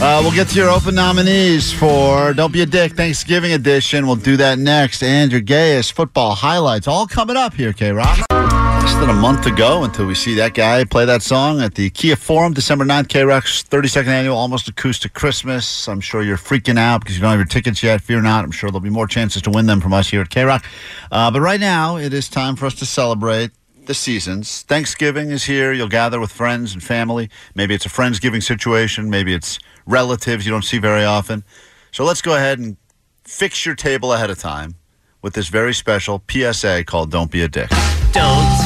Uh, 0.00 0.20
we'll 0.22 0.32
get 0.32 0.48
to 0.48 0.56
your 0.56 0.68
open 0.68 0.94
nominees 0.94 1.72
for 1.72 2.34
Don't 2.34 2.52
Be 2.52 2.60
a 2.60 2.66
Dick 2.66 2.92
Thanksgiving 2.92 3.52
edition. 3.52 4.06
We'll 4.06 4.16
do 4.16 4.36
that 4.36 4.58
next. 4.58 5.02
And 5.02 5.32
your 5.32 5.40
gayest 5.40 5.92
football 5.92 6.34
highlights 6.34 6.86
all 6.86 7.06
coming 7.06 7.36
up 7.36 7.54
here, 7.54 7.72
KROQ. 7.72 8.24
Less 8.30 8.94
than 8.96 9.08
a 9.08 9.14
month 9.14 9.44
to 9.44 9.50
go 9.50 9.84
until 9.84 10.04
we 10.06 10.14
see 10.14 10.34
that 10.34 10.52
guy 10.52 10.84
play 10.84 11.06
that 11.06 11.22
song 11.22 11.62
at 11.62 11.74
the 11.74 11.88
Kia 11.88 12.16
Forum, 12.16 12.52
December 12.52 12.84
9th, 12.84 13.06
KROQ's 13.06 13.64
32nd 13.64 14.08
annual 14.08 14.36
Almost 14.36 14.68
Acoustic 14.68 15.14
Christmas. 15.14 15.88
I'm 15.88 16.00
sure 16.00 16.22
you're 16.22 16.36
freaking 16.36 16.78
out 16.78 17.00
because 17.00 17.16
you 17.16 17.22
don't 17.22 17.30
have 17.30 17.38
your 17.38 17.46
tickets 17.46 17.82
yet. 17.82 18.02
Fear 18.02 18.20
not. 18.20 18.44
I'm 18.44 18.50
sure 18.50 18.70
there'll 18.70 18.80
be 18.80 18.90
more 18.90 19.06
chances 19.06 19.40
to 19.42 19.50
win 19.50 19.64
them 19.66 19.80
from 19.80 19.94
us 19.94 20.10
here 20.10 20.20
at 20.20 20.28
KROQ. 20.28 20.62
Uh, 21.10 21.30
but 21.30 21.40
right 21.40 21.60
now, 21.60 21.96
it 21.96 22.12
is 22.12 22.28
time 22.28 22.56
for 22.56 22.66
us 22.66 22.74
to 22.74 22.84
celebrate 22.84 23.52
the 23.86 23.94
seasons. 23.94 24.62
Thanksgiving 24.62 25.30
is 25.30 25.44
here. 25.44 25.72
You'll 25.72 25.88
gather 25.88 26.20
with 26.20 26.32
friends 26.32 26.72
and 26.72 26.82
family. 26.82 27.30
Maybe 27.54 27.74
it's 27.74 27.86
a 27.86 27.88
Friendsgiving 27.88 28.42
situation. 28.42 29.10
Maybe 29.10 29.34
it's 29.34 29.58
relatives 29.86 30.46
you 30.46 30.52
don't 30.52 30.64
see 30.64 30.78
very 30.78 31.04
often. 31.04 31.44
So 31.92 32.04
let's 32.04 32.22
go 32.22 32.34
ahead 32.34 32.58
and 32.58 32.76
fix 33.24 33.64
your 33.64 33.74
table 33.74 34.12
ahead 34.12 34.30
of 34.30 34.38
time 34.38 34.76
with 35.22 35.34
this 35.34 35.48
very 35.48 35.72
special 35.72 36.22
PSA 36.30 36.84
called 36.84 37.10
Don't 37.10 37.30
Be 37.30 37.42
a 37.42 37.48
Dick. 37.48 37.70
Don't 38.12 38.58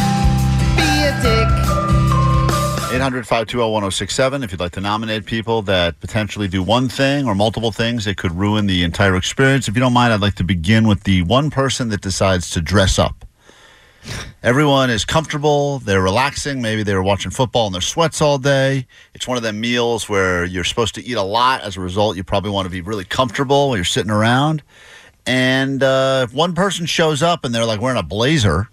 be 0.77 1.05
a 1.05 1.19
dick. 1.23 1.49
800 2.91 3.27
520 3.27 3.71
1067. 3.71 4.43
If 4.43 4.51
you'd 4.51 4.61
like 4.61 4.73
to 4.73 4.81
nominate 4.81 5.27
people 5.27 5.63
that 5.63 6.01
potentially 6.01 6.49
do 6.49 6.63
one 6.63 6.89
thing 6.89 7.27
or 7.27 7.35
multiple 7.35 7.71
things 7.71 8.07
that 8.07 8.17
could 8.17 8.33
ruin 8.33 8.67
the 8.67 8.83
entire 8.83 9.15
experience, 9.15 9.69
if 9.69 9.75
you 9.75 9.81
don't 9.81 9.93
mind, 9.93 10.13
I'd 10.13 10.23
like 10.23 10.37
to 10.37 10.45
begin 10.45 10.89
with 10.89 11.05
the 11.05 11.23
one 11.23 11.51
person 11.51 11.91
that 11.91 12.01
decides 12.01 12.51
to 12.51 12.61
dress 12.61 12.99
up. 12.99 13.28
Everyone 14.43 14.89
is 14.89 15.05
comfortable, 15.05 15.81
they're 15.81 16.01
relaxing. 16.01 16.63
Maybe 16.63 16.83
they 16.83 16.95
were 16.95 17.03
watching 17.03 17.31
football 17.31 17.67
in 17.67 17.73
their 17.73 17.83
sweats 17.83 18.23
all 18.23 18.39
day. 18.39 18.87
It's 19.15 19.27
one 19.27 19.37
of 19.37 19.43
them 19.43 19.61
meals 19.61 20.09
where 20.09 20.45
you're 20.45 20.65
supposed 20.65 20.95
to 20.95 21.05
eat 21.05 21.17
a 21.17 21.23
lot. 21.23 21.63
As 21.63 21.77
a 21.77 21.81
result, 21.81 22.17
you 22.17 22.25
probably 22.25 22.51
want 22.51 22.67
to 22.67 22.71
be 22.71 22.81
really 22.81 23.05
comfortable 23.05 23.69
while 23.69 23.77
you're 23.77 23.85
sitting 23.85 24.11
around. 24.11 24.63
And 25.27 25.83
uh, 25.83 26.27
if 26.29 26.35
one 26.35 26.55
person 26.55 26.87
shows 26.87 27.23
up 27.23 27.45
and 27.45 27.55
they're 27.55 27.65
like 27.65 27.81
wearing 27.81 27.99
a 27.99 28.03
blazer, 28.03 28.69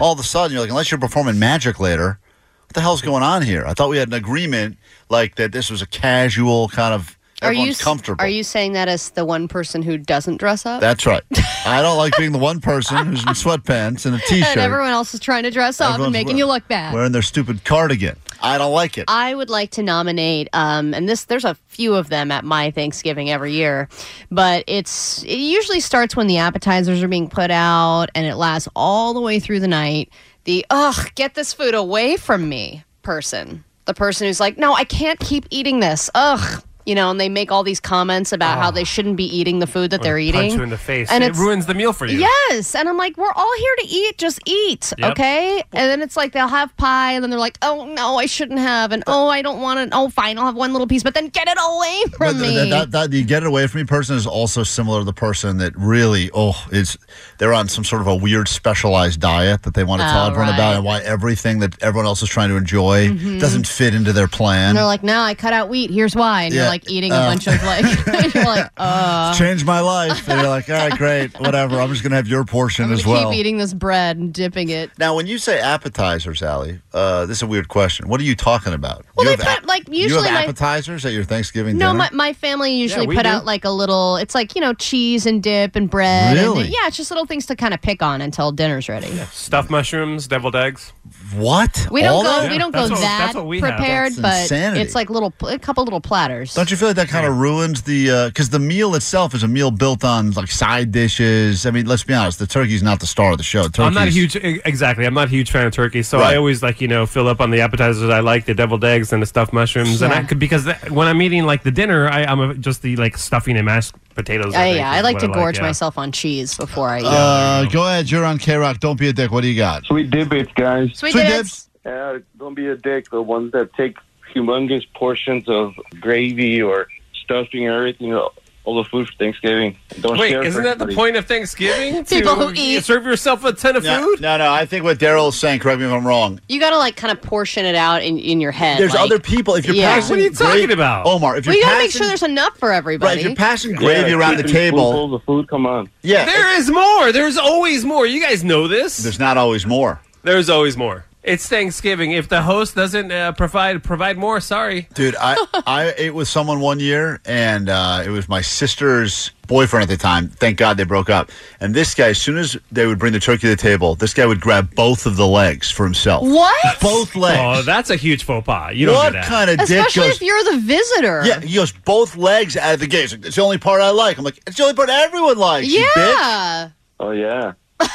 all 0.00 0.12
of 0.12 0.18
a 0.18 0.24
sudden 0.24 0.52
you're 0.52 0.60
like, 0.60 0.70
unless 0.70 0.90
you're 0.90 1.00
performing 1.00 1.38
magic 1.38 1.80
later, 1.80 2.18
what 2.66 2.74
the 2.74 2.80
hell's 2.80 3.00
going 3.00 3.22
on 3.22 3.42
here? 3.42 3.64
I 3.66 3.72
thought 3.72 3.88
we 3.88 3.98
had 3.98 4.08
an 4.08 4.14
agreement 4.14 4.76
like 5.08 5.36
that 5.36 5.52
this 5.52 5.70
was 5.70 5.80
a 5.80 5.86
casual 5.86 6.68
kind 6.68 6.92
of 6.92 7.16
Are 7.42 7.52
you 7.52 7.74
comfortable. 7.74 8.22
Are 8.22 8.28
you 8.28 8.42
saying 8.42 8.72
that 8.72 8.88
as 8.88 9.10
the 9.10 9.24
one 9.24 9.48
person 9.48 9.82
who 9.82 9.98
doesn't 9.98 10.38
dress 10.38 10.64
up? 10.64 10.80
That's 10.80 11.04
right. 11.06 11.22
I 11.66 11.82
don't 11.82 11.96
like 11.96 12.16
being 12.16 12.32
the 12.32 12.38
one 12.38 12.60
person 12.60 13.06
who's 13.06 13.22
in 13.22 13.28
sweatpants 13.30 14.06
and 14.06 14.14
a 14.14 14.18
t-shirt. 14.18 14.48
and 14.50 14.60
everyone 14.60 14.90
else 14.90 15.14
is 15.14 15.20
trying 15.20 15.42
to 15.44 15.50
dress 15.50 15.80
up 15.80 15.98
and 15.98 16.12
making 16.12 16.38
you 16.38 16.46
look 16.46 16.66
bad. 16.68 16.94
Wearing 16.94 17.12
their 17.12 17.22
stupid 17.22 17.64
cardigan. 17.64 18.16
I 18.40 18.58
don't 18.58 18.72
like 18.72 18.98
it. 18.98 19.06
I 19.08 19.34
would 19.34 19.48
like 19.48 19.70
to 19.72 19.82
nominate, 19.82 20.48
um, 20.52 20.92
and 20.92 21.08
this 21.08 21.24
there's 21.24 21.46
a 21.46 21.54
few 21.68 21.94
of 21.94 22.10
them 22.10 22.30
at 22.30 22.44
my 22.44 22.70
Thanksgiving 22.70 23.30
every 23.30 23.52
year, 23.52 23.88
but 24.30 24.64
it's 24.66 25.22
it 25.22 25.38
usually 25.38 25.80
starts 25.80 26.14
when 26.14 26.26
the 26.26 26.36
appetizers 26.38 27.02
are 27.02 27.08
being 27.08 27.28
put 27.28 27.50
out, 27.50 28.06
and 28.14 28.26
it 28.26 28.34
lasts 28.34 28.68
all 28.76 29.14
the 29.14 29.20
way 29.20 29.40
through 29.40 29.60
the 29.60 29.68
night. 29.68 30.10
The 30.44 30.66
ugh, 30.68 31.10
get 31.14 31.34
this 31.34 31.54
food 31.54 31.74
away 31.74 32.16
from 32.18 32.46
me 32.48 32.84
person, 33.02 33.64
the 33.86 33.94
person 33.94 34.26
who's 34.26 34.40
like, 34.40 34.58
no, 34.58 34.74
I 34.74 34.84
can't 34.84 35.18
keep 35.20 35.46
eating 35.50 35.80
this. 35.80 36.10
Ugh. 36.14 36.62
You 36.86 36.94
know, 36.94 37.10
and 37.10 37.18
they 37.18 37.28
make 37.30 37.50
all 37.50 37.62
these 37.62 37.80
comments 37.80 38.32
about 38.32 38.58
how 38.58 38.70
they 38.70 38.84
shouldn't 38.84 39.16
be 39.16 39.24
eating 39.24 39.58
the 39.58 39.66
food 39.66 39.90
that 39.90 40.02
they're 40.02 40.18
eating. 40.18 40.40
Punch 40.42 40.52
you 40.54 40.62
in 40.62 40.68
the 40.70 40.76
face. 40.76 41.10
And 41.10 41.24
it 41.24 41.34
ruins 41.36 41.64
the 41.64 41.72
meal 41.74 41.92
for 41.94 42.04
you. 42.06 42.18
Yes. 42.18 42.74
And 42.74 42.88
I'm 42.88 42.96
like, 42.98 43.16
we're 43.16 43.32
all 43.32 43.56
here 43.56 43.76
to 43.78 43.86
eat. 43.86 44.18
Just 44.18 44.40
eat. 44.46 44.92
Yep. 44.98 45.12
Okay. 45.12 45.58
And 45.72 45.90
then 45.90 46.02
it's 46.02 46.14
like 46.16 46.32
they'll 46.32 46.46
have 46.48 46.76
pie 46.76 47.12
and 47.12 47.22
then 47.24 47.30
they're 47.30 47.38
like, 47.40 47.56
oh, 47.62 47.86
no, 47.86 48.16
I 48.18 48.26
shouldn't 48.26 48.58
have. 48.58 48.92
And 48.92 49.02
oh, 49.06 49.28
I 49.28 49.40
don't 49.40 49.62
want 49.62 49.80
it. 49.80 49.88
Oh, 49.92 50.10
fine. 50.10 50.36
I'll 50.38 50.44
have 50.46 50.56
one 50.56 50.72
little 50.72 50.86
piece, 50.86 51.02
but 51.02 51.14
then 51.14 51.28
get 51.28 51.48
it 51.48 51.56
away 51.58 52.02
from 52.18 52.34
But 52.38 52.42
me. 52.42 52.48
th- 52.54 52.70
that, 52.70 52.90
that, 52.90 53.10
the 53.10 53.24
get 53.24 53.42
it 53.44 53.46
away 53.46 53.66
from 53.66 53.80
me 53.80 53.86
person 53.86 54.16
is 54.16 54.26
also 54.26 54.62
similar 54.62 54.98
to 55.00 55.04
the 55.04 55.12
person 55.14 55.56
that 55.58 55.74
really, 55.76 56.30
oh, 56.34 56.66
it's 56.70 56.98
they're 57.38 57.54
on 57.54 57.68
some 57.68 57.84
sort 57.84 58.02
of 58.02 58.08
a 58.08 58.14
weird 58.14 58.46
specialized 58.46 59.20
diet 59.20 59.62
that 59.62 59.72
they 59.74 59.84
want 59.84 60.02
to 60.02 60.06
tell 60.06 60.24
Oh, 60.24 60.28
everyone 60.28 60.48
right. 60.48 60.54
about 60.54 60.76
and 60.76 60.84
why 60.84 61.00
everything 61.00 61.60
that 61.60 61.82
everyone 61.82 62.06
else 62.06 62.22
is 62.22 62.28
trying 62.28 62.50
to 62.50 62.56
enjoy 62.56 63.08
doesn't 63.38 63.66
fit 63.66 63.94
into 63.94 64.12
their 64.12 64.28
plan. 64.28 64.54
Mm-hmm. 64.54 64.68
and 64.68 64.76
they're 64.78 64.84
like, 64.84 65.02
no, 65.02 65.20
I 65.22 65.34
cut 65.34 65.52
out 65.54 65.68
wheat. 65.70 65.90
Here's 65.90 66.14
why. 66.14 66.42
And 66.44 66.54
you're 66.54 66.64
Yeah, 66.64 66.68
like 66.74 66.90
eating 66.90 67.12
a 67.12 67.16
bunch 67.16 67.46
of 67.46 67.62
like, 67.62 67.84
and 68.08 68.34
you're 68.34 68.44
like, 68.44 68.70
uh, 68.76 69.28
It's 69.30 69.38
changed 69.38 69.64
my 69.64 69.80
life. 69.80 70.28
And 70.28 70.40
you're 70.40 70.50
like, 70.50 70.68
all 70.68 70.76
right, 70.76 70.98
great, 70.98 71.38
whatever. 71.38 71.80
I'm 71.80 71.88
just 71.90 72.02
going 72.02 72.10
to 72.10 72.16
have 72.16 72.26
your 72.28 72.44
portion 72.44 72.86
I'm 72.86 72.92
as 72.92 73.06
well. 73.06 73.30
keep 73.30 73.38
eating 73.38 73.58
this 73.58 73.72
bread 73.72 74.16
and 74.16 74.32
dipping 74.34 74.68
it. 74.70 74.90
Now, 74.98 75.14
when 75.14 75.26
you 75.26 75.38
say 75.38 75.60
appetizers, 75.60 76.42
Allie, 76.42 76.80
uh, 76.92 77.26
this 77.26 77.38
is 77.38 77.42
a 77.42 77.46
weird 77.46 77.68
question. 77.68 78.08
What 78.08 78.20
are 78.20 78.24
you 78.24 78.34
talking 78.34 78.72
about? 78.72 79.04
Well, 79.14 79.30
you 79.30 79.36
they 79.36 79.44
have 79.44 79.60
put, 79.60 79.68
like, 79.68 79.88
you 79.88 80.02
usually 80.02 80.28
have 80.28 80.34
my- 80.34 80.42
appetizers 80.44 81.04
at 81.06 81.12
your 81.12 81.24
Thanksgiving 81.24 81.78
dinner. 81.78 81.92
No, 81.92 81.98
dinner? 81.98 82.10
my, 82.16 82.28
my 82.28 82.32
family 82.32 82.74
usually 82.74 83.06
we 83.06 83.14
put 83.14 83.22
do. 83.24 83.28
out 83.28 83.44
like 83.44 83.64
a 83.64 83.70
little, 83.70 84.16
it's 84.16 84.34
like, 84.34 84.54
you 84.54 84.60
know, 84.60 84.74
cheese 84.74 85.26
and 85.26 85.42
dip 85.42 85.76
and 85.76 85.88
bread. 85.88 86.36
Really? 86.36 86.64
And, 86.64 86.70
yeah, 86.70 86.86
it's 86.86 86.96
just 86.96 87.10
little 87.10 87.26
things 87.26 87.46
to 87.46 87.56
kind 87.56 87.72
of 87.74 87.80
pick 87.80 88.02
on 88.02 88.20
until 88.20 88.50
dinner's 88.52 88.88
ready. 88.88 89.08
Stuffed 89.32 89.70
mushrooms, 89.70 90.26
deviled 90.26 90.56
eggs. 90.56 90.92
What? 91.36 91.86
We 91.90 92.02
don't 92.02 92.12
All 92.12 92.22
go. 92.22 92.28
that? 92.28 92.44
Yeah, 92.46 92.50
we 92.52 92.58
don't 92.58 92.72
go 92.72 92.80
that's 92.80 92.90
what- 92.92 93.00
that 93.00 93.18
that's 93.18 93.34
what 93.36 93.46
we 93.46 93.60
have. 93.60 93.76
prepared, 93.76 94.12
That's 94.14 94.20
but 94.20 94.42
insanity. 94.42 94.80
it's 94.80 94.94
like 94.94 95.10
little, 95.10 95.32
a 95.48 95.58
couple 95.58 95.84
little 95.84 96.00
platters. 96.00 96.54
Don't 96.54 96.70
you 96.70 96.76
feel 96.76 96.88
like 96.88 96.96
that 96.96 97.08
kind 97.08 97.26
of 97.26 97.36
ruins 97.36 97.82
the 97.82 98.10
uh, 98.10 98.26
because 98.28 98.50
the 98.50 98.58
meal 98.58 98.94
itself 98.94 99.34
is 99.34 99.42
a 99.42 99.48
meal 99.48 99.70
built 99.70 100.04
on 100.04 100.30
like 100.32 100.50
side 100.50 100.92
dishes. 100.92 101.66
I 101.66 101.70
mean, 101.70 101.86
let's 101.86 102.04
be 102.04 102.14
honest, 102.14 102.38
the 102.38 102.46
turkey's 102.46 102.82
not 102.82 103.00
the 103.00 103.06
star 103.06 103.32
of 103.32 103.38
the 103.38 103.44
show. 103.44 103.62
Turkey's, 103.64 103.78
I'm 103.80 103.94
not 103.94 104.08
a 104.08 104.10
huge 104.10 104.36
e- 104.36 104.60
exactly. 104.64 105.04
I'm 105.06 105.14
not 105.14 105.26
a 105.28 105.30
huge 105.30 105.50
fan 105.50 105.66
of 105.66 105.72
turkey, 105.72 106.02
so 106.02 106.18
Right. 106.18 106.34
I 106.34 106.36
always 106.36 106.62
like 106.62 106.80
you 106.80 106.88
know 106.88 107.06
fill 107.06 107.28
up 107.28 107.40
on 107.40 107.50
the 107.50 107.60
appetizers. 107.60 108.08
I 108.10 108.20
like 108.20 108.44
the 108.46 108.54
deviled 108.54 108.84
eggs 108.84 109.12
and 109.12 109.20
the 109.22 109.26
stuffed 109.26 109.52
mushrooms, 109.52 110.02
and 110.02 110.12
I 110.12 110.22
could 110.24 110.38
because 110.38 110.64
that, 110.64 110.90
when 110.90 111.08
I'm 111.08 111.20
eating 111.22 111.44
like 111.44 111.62
the 111.62 111.70
dinner, 111.70 112.08
I, 112.08 112.24
I'm 112.24 112.40
a, 112.40 112.54
just 112.54 112.82
the 112.82 112.96
like 112.96 113.16
stuffing 113.16 113.56
and 113.56 113.66
mashed 113.66 113.94
potatoes. 114.14 114.54
Uh, 114.54 114.58
I 114.58 114.74
yeah, 114.74 114.92
I 114.92 115.00
like 115.00 115.14
what 115.14 115.20
to 115.22 115.28
gorge 115.28 115.56
yeah. 115.56 115.62
myself 115.62 115.98
on 115.98 116.12
cheese 116.12 116.56
before 116.56 116.88
I 116.88 117.00
eat. 117.00 117.06
Uh, 117.06 117.66
go 117.70 117.86
ahead, 117.86 118.10
you're 118.10 118.24
on 118.24 118.38
KROQ. 118.38 118.80
Don't 118.80 118.98
be 118.98 119.08
a 119.08 119.12
dick. 119.12 119.30
What 119.30 119.42
do 119.42 119.48
you 119.48 119.56
got? 119.56 119.84
Sweet 119.84 120.10
dibbits, 120.10 120.54
guys. 120.54 120.96
Sweet, 120.96 121.12
Sweet 121.12 121.26
dibs. 121.26 121.68
Uh, 121.84 122.18
don't 122.38 122.54
be 122.54 122.68
a 122.68 122.76
dick. 122.76 123.10
The 123.10 123.22
ones 123.22 123.52
that 123.52 123.72
take 123.74 123.96
humongous 124.34 124.86
portions 124.94 125.48
of 125.48 125.74
gravy 126.00 126.62
or 126.62 126.88
stuffing 127.22 127.66
or 127.66 127.78
everything, 127.78 128.08
you 128.08 128.14
know, 128.14 128.30
all 128.64 128.82
the 128.82 128.88
food 128.88 129.06
for 129.06 129.12
Thanksgiving. 129.14 129.76
Don't 130.00 130.18
Wait, 130.18 130.32
isn't 130.34 130.62
that 130.64 130.78
the 130.78 130.88
point 130.88 131.16
of 131.16 131.26
Thanksgiving? 131.26 132.04
People 132.06 132.34
who 132.36 132.52
eat. 132.56 132.82
serve 132.84 133.04
yourself 133.04 133.44
a 133.44 133.52
ton 133.52 133.76
of 133.76 133.84
No, 133.84 134.02
food. 134.02 134.20
no, 134.22 134.38
no. 134.38 134.50
I 134.50 134.64
think 134.64 134.84
what 134.84 134.98
Daryl's 134.98 135.38
saying. 135.38 135.60
Correct 135.60 135.78
me 135.80 135.86
if 135.86 135.92
I'm 135.92 136.06
wrong. 136.06 136.40
You 136.48 136.58
got 136.60 136.70
to 136.70 136.78
like 136.78 136.96
kind 136.96 137.12
of 137.12 137.20
portion 137.22 137.66
it 137.66 137.74
out 137.74 138.02
in, 138.02 138.18
in 138.18 138.40
your 138.40 138.52
head. 138.52 138.78
There's 138.78 138.92
like- 138.94 139.00
other 139.02 139.18
people. 139.18 139.54
If 139.54 139.66
you're 139.66 139.74
Yeah. 139.76 139.94
passing, 139.94 140.16
What 140.16 140.20
are 140.20 140.22
you 140.24 140.30
talking 140.30 140.64
gra- 140.66 140.74
about? 140.74 141.06
Omar? 141.06 141.36
If 141.36 141.44
you're 141.46 141.52
Well, 141.52 141.58
you 141.58 141.62
got 141.64 141.72
to 141.72 141.78
make 141.78 141.90
sure 141.92 142.06
there's 142.06 142.22
enough 142.22 142.56
for 142.58 142.70
right. 142.70 142.76
everybody. 142.76 143.20
If 143.20 143.26
you're 143.26 143.36
passing 143.36 143.72
Yeah, 143.72 143.76
gravy 143.76 144.12
around 144.12 144.38
the 144.38 144.44
table, 144.44 144.78
spoonfuls 144.92 145.12
of 145.20 145.22
food. 145.24 145.48
Come 145.48 145.66
on. 145.66 145.90
yeah, 146.02 146.24
There 146.24 146.56
is 146.58 146.70
more. 146.70 147.12
There's 147.12 147.36
always 147.36 147.84
more. 147.84 148.06
You 148.06 148.20
guys 148.20 148.42
know 148.42 148.66
this. 148.66 148.96
there's 148.98 149.18
not 149.20 149.36
always 149.36 149.66
more. 149.66 150.00
There's 150.22 150.48
always 150.48 150.76
more. 150.76 151.04
It's 151.24 151.48
Thanksgiving. 151.48 152.10
If 152.12 152.28
the 152.28 152.42
host 152.42 152.74
doesn't 152.74 153.10
uh, 153.10 153.32
provide 153.32 153.82
provide 153.82 154.18
more, 154.18 154.40
sorry. 154.40 154.88
Dude, 154.92 155.16
I, 155.18 155.42
I 155.66 155.94
ate 155.96 156.10
with 156.14 156.28
someone 156.28 156.60
one 156.60 156.80
year, 156.80 157.18
and 157.24 157.70
uh, 157.70 158.02
it 158.04 158.10
was 158.10 158.28
my 158.28 158.42
sister's 158.42 159.30
boyfriend 159.46 159.82
at 159.84 159.88
the 159.88 159.96
time. 159.96 160.28
Thank 160.28 160.58
God 160.58 160.76
they 160.76 160.84
broke 160.84 161.08
up. 161.08 161.30
And 161.60 161.74
this 161.74 161.94
guy, 161.94 162.08
as 162.08 162.20
soon 162.20 162.36
as 162.36 162.58
they 162.70 162.86
would 162.86 162.98
bring 162.98 163.14
the 163.14 163.20
turkey 163.20 163.40
to 163.42 163.48
the 163.48 163.56
table, 163.56 163.94
this 163.94 164.12
guy 164.12 164.26
would 164.26 164.40
grab 164.40 164.74
both 164.74 165.06
of 165.06 165.16
the 165.16 165.26
legs 165.26 165.70
for 165.70 165.84
himself. 165.84 166.24
what? 166.28 166.80
Both 166.80 167.16
legs. 167.16 167.40
Oh, 167.40 167.62
that's 167.62 167.88
a 167.88 167.96
huge 167.96 168.24
faux 168.24 168.44
pas. 168.44 168.74
You 168.74 168.86
don't 168.86 168.94
what 168.96 169.06
do 169.08 169.12
that. 169.14 169.24
kind 169.24 169.48
of 169.50 169.56
dick 169.66 169.78
Especially 169.86 170.08
goes? 170.08 170.16
if 170.16 170.22
you're 170.22 170.44
the 170.44 170.58
visitor. 170.58 171.22
yeah, 171.24 171.40
he 171.40 171.54
goes 171.54 171.72
both 171.72 172.16
legs 172.16 172.54
out 172.56 172.74
of 172.74 172.80
the 172.80 172.86
gate. 172.86 173.00
He's 173.02 173.12
like, 173.12 173.24
It's 173.26 173.36
the 173.36 173.42
only 173.42 173.58
part 173.58 173.80
I 173.80 173.90
like. 173.90 174.18
I'm 174.18 174.24
like, 174.24 174.40
it's 174.46 174.56
the 174.58 174.62
only 174.64 174.74
part 174.74 174.90
everyone 174.90 175.38
likes. 175.38 175.68
you 175.68 175.84
bitch. 175.96 175.96
Yeah. 175.96 176.70
Oh, 177.00 177.10
yeah. 177.12 177.52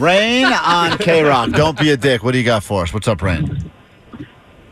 Rain 0.00 0.46
on 0.46 0.92
KROQ. 0.92 1.54
Don't 1.54 1.78
be 1.78 1.90
a 1.90 1.96
dick. 1.96 2.22
What 2.22 2.32
do 2.32 2.38
you 2.38 2.44
got 2.44 2.64
for 2.64 2.82
us? 2.82 2.92
What's 2.92 3.06
up, 3.08 3.22
Rain? 3.22 3.70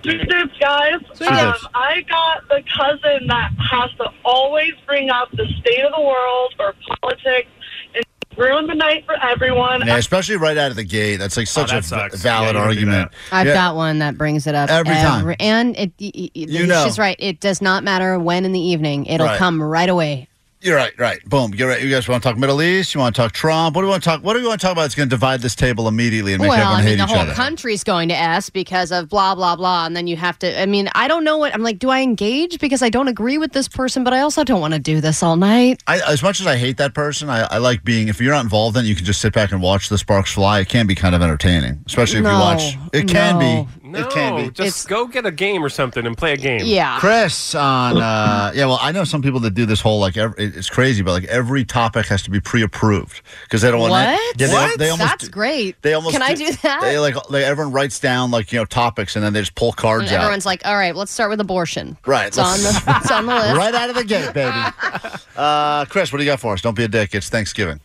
Sweet 0.02 0.28
dips, 0.28 0.56
guys. 0.60 0.94
Um. 1.20 1.54
I 1.74 2.02
got 2.08 2.48
the 2.48 2.62
cousin 2.76 3.26
that 3.26 3.50
has 3.70 3.90
to 3.98 4.06
always 4.24 4.72
bring 4.86 5.10
up 5.10 5.30
the 5.32 5.46
state 5.60 5.84
of 5.84 5.92
the 5.94 6.00
world 6.00 6.54
or 6.58 6.74
politics 7.02 7.48
and 7.94 8.04
ruin 8.36 8.66
the 8.68 8.74
night 8.74 9.04
for 9.04 9.16
everyone. 9.22 9.84
Yeah, 9.86 9.96
especially 9.96 10.36
right 10.36 10.56
out 10.56 10.70
of 10.70 10.76
the 10.76 10.84
gate. 10.84 11.16
That's 11.16 11.36
like 11.36 11.48
such 11.48 11.70
that 11.70 11.78
a 11.78 11.80
v- 11.80 11.86
sucks. 11.86 12.22
valid 12.22 12.42
Yeah, 12.42 12.46
you 12.46 12.52
don't 12.52 12.62
do 12.62 12.68
argument. 12.68 13.10
I've 13.32 13.46
Yeah. 13.48 13.54
got 13.54 13.74
one 13.76 13.98
that 13.98 14.16
brings 14.16 14.46
it 14.46 14.54
up 14.54 14.70
Every 14.70 14.94
time. 14.94 15.34
And 15.40 15.76
it, 15.76 15.92
y- 16.00 16.12
y- 16.14 16.30
y- 16.36 16.44
You 16.48 16.66
know. 16.68 16.84
she's 16.84 16.98
right. 16.98 17.16
It 17.18 17.40
does 17.40 17.60
not 17.60 17.82
matter 17.82 18.18
when 18.20 18.44
in 18.44 18.52
the 18.52 18.60
evening. 18.60 19.04
It'll 19.06 19.26
Right. 19.26 19.38
come 19.38 19.60
right 19.60 19.88
away. 19.88 20.27
You're 20.60 20.76
right, 20.76 20.92
right. 20.98 21.24
Boom. 21.24 21.54
You're 21.54 21.68
right. 21.68 21.80
You 21.80 21.88
guys 21.88 22.08
want 22.08 22.20
to 22.20 22.28
talk 22.28 22.36
Middle 22.36 22.60
East? 22.60 22.92
You 22.92 23.00
want 23.00 23.14
to 23.14 23.22
talk 23.22 23.30
Trump? 23.30 23.76
What 23.76 23.82
do 23.82 23.86
you 23.86 23.90
want 23.90 24.02
to 24.02 24.08
talk? 24.08 24.24
What 24.24 24.34
do 24.34 24.40
you 24.40 24.48
want 24.48 24.60
to 24.60 24.66
talk 24.66 24.72
about? 24.72 24.82
That's 24.82 24.96
going 24.96 25.08
to 25.08 25.14
divide 25.14 25.40
this 25.40 25.54
table 25.54 25.86
immediately 25.86 26.32
and 26.32 26.42
make 26.42 26.50
everyone 26.50 26.52
hate 26.52 26.54
each 26.54 26.60
other? 26.60 26.72
well, 26.72 26.72
everyone 26.72 26.74
I 26.74 26.78
mean, 26.78 26.88
hate 26.88 26.96
the 26.96 27.04
each 27.04 27.10
whole 27.10 27.18
other. 27.20 27.34
country's 27.34 27.84
going 27.84 28.08
to 28.08 28.16
S 28.16 28.50
because 28.50 28.90
of 28.90 29.08
blah 29.08 29.36
blah 29.36 29.54
blah, 29.54 29.86
and 29.86 29.94
then 29.94 30.08
you 30.08 30.16
have 30.16 30.36
to. 30.40 30.60
I 30.60 30.66
mean, 30.66 30.88
I 30.96 31.06
don't 31.06 31.22
know 31.22 31.38
what 31.38 31.54
I'm 31.54 31.62
like. 31.62 31.78
Do 31.78 31.90
I 31.90 32.00
engage 32.00 32.58
because 32.58 32.82
I 32.82 32.88
don't 32.88 33.06
agree 33.06 33.38
with 33.38 33.52
this 33.52 33.68
person, 33.68 34.02
but 34.02 34.12
I 34.12 34.20
also 34.20 34.42
don't 34.42 34.60
want 34.60 34.74
to 34.74 34.80
do 34.80 35.00
this 35.00 35.22
all 35.22 35.36
night. 35.36 35.80
I, 35.86 36.00
as 36.08 36.24
much 36.24 36.40
as 36.40 36.46
I 36.48 36.56
hate 36.56 36.76
that 36.78 36.92
person, 36.92 37.30
I, 37.30 37.42
I 37.42 37.58
like 37.58 37.84
being. 37.84 38.08
If 38.08 38.20
you're 38.20 38.34
not 38.34 38.42
involved 38.42 38.76
in, 38.76 38.84
it, 38.84 38.88
you 38.88 38.96
can 38.96 39.04
just 39.04 39.20
sit 39.20 39.32
back 39.32 39.52
and 39.52 39.62
watch 39.62 39.88
the 39.88 39.98
sparks 39.98 40.32
fly. 40.32 40.58
It 40.58 40.68
can 40.68 40.88
be 40.88 40.96
kind 40.96 41.14
of 41.14 41.22
entertaining, 41.22 41.84
especially 41.86 42.18
if 42.18 42.24
you 42.24 42.32
watch. 42.32 42.76
It 42.92 43.06
can 43.06 43.38
no. 43.38 43.64
be. 43.64 43.77
No, 43.92 44.00
it 44.00 44.10
can 44.10 44.36
be. 44.36 44.50
just 44.50 44.60
It's- 44.60 44.86
go 44.86 45.06
get 45.06 45.24
a 45.26 45.30
game 45.30 45.64
or 45.64 45.68
something 45.68 46.04
and 46.06 46.16
play 46.16 46.32
a 46.32 46.36
game. 46.36 46.60
Yeah. 46.64 46.98
Chris 46.98 47.54
on 47.54 47.96
uh 47.96 48.52
yeah 48.54 48.66
well 48.66 48.78
I 48.82 48.92
know 48.92 49.04
some 49.04 49.22
people 49.22 49.40
that 49.40 49.52
do 49.54 49.64
this 49.66 49.80
whole 49.80 49.98
like 50.00 50.16
every, 50.16 50.44
it's 50.44 50.68
crazy 50.68 51.02
but 51.02 51.12
like 51.12 51.24
every 51.24 51.64
topic 51.64 52.06
has 52.06 52.22
to 52.24 52.30
be 52.30 52.40
pre-approved 52.40 53.22
because 53.44 53.62
they 53.62 53.70
don't 53.70 53.80
want 53.80 53.90
What? 53.92 54.20
yeah, 54.38 54.46
they, 54.46 54.52
What? 54.52 54.78
they 54.78 54.90
almost 54.90 55.08
That's 55.10 55.28
great. 55.28 55.80
they 55.82 55.94
almost 55.94 56.12
Can 56.12 56.22
I 56.22 56.34
do 56.34 56.52
that? 56.62 56.80
they 56.82 56.98
like 56.98 57.14
they, 57.30 57.44
everyone 57.44 57.72
writes 57.72 57.98
down 57.98 58.30
like 58.30 58.52
you 58.52 58.58
know 58.58 58.64
topics 58.64 59.16
and 59.16 59.24
then 59.24 59.32
they 59.32 59.40
just 59.40 59.54
pull 59.54 59.72
cards 59.72 60.04
And 60.10 60.12
out 60.16 60.20
everyone's 60.24 60.46
like, 60.46 60.62
"All 60.66 60.76
right, 60.76 60.94
let's 60.94 61.10
start 61.12 61.30
with 61.30 61.40
abortion." 61.40 61.96
Right, 62.06 62.26
It's 62.28 62.38
on 62.38 62.58
the 62.58 62.82
it's 63.02 63.10
on 63.10 63.26
the 63.26 63.34
list. 63.36 63.56
right 63.56 63.74
out 63.74 63.88
of 63.90 63.96
the 63.96 64.04
gate 64.04 64.32
baby 64.34 64.52
uh 65.36 65.84
Chris 65.86 66.12
what 66.12 66.18
do 66.18 66.24
you 66.24 66.30
got 66.30 66.40
for 66.40 66.52
us 66.52 66.60
don't 66.60 66.76
be 66.76 66.84
a 66.84 66.88
dick 66.88 67.14
it's 67.14 67.28
Thanksgiving 67.28 67.80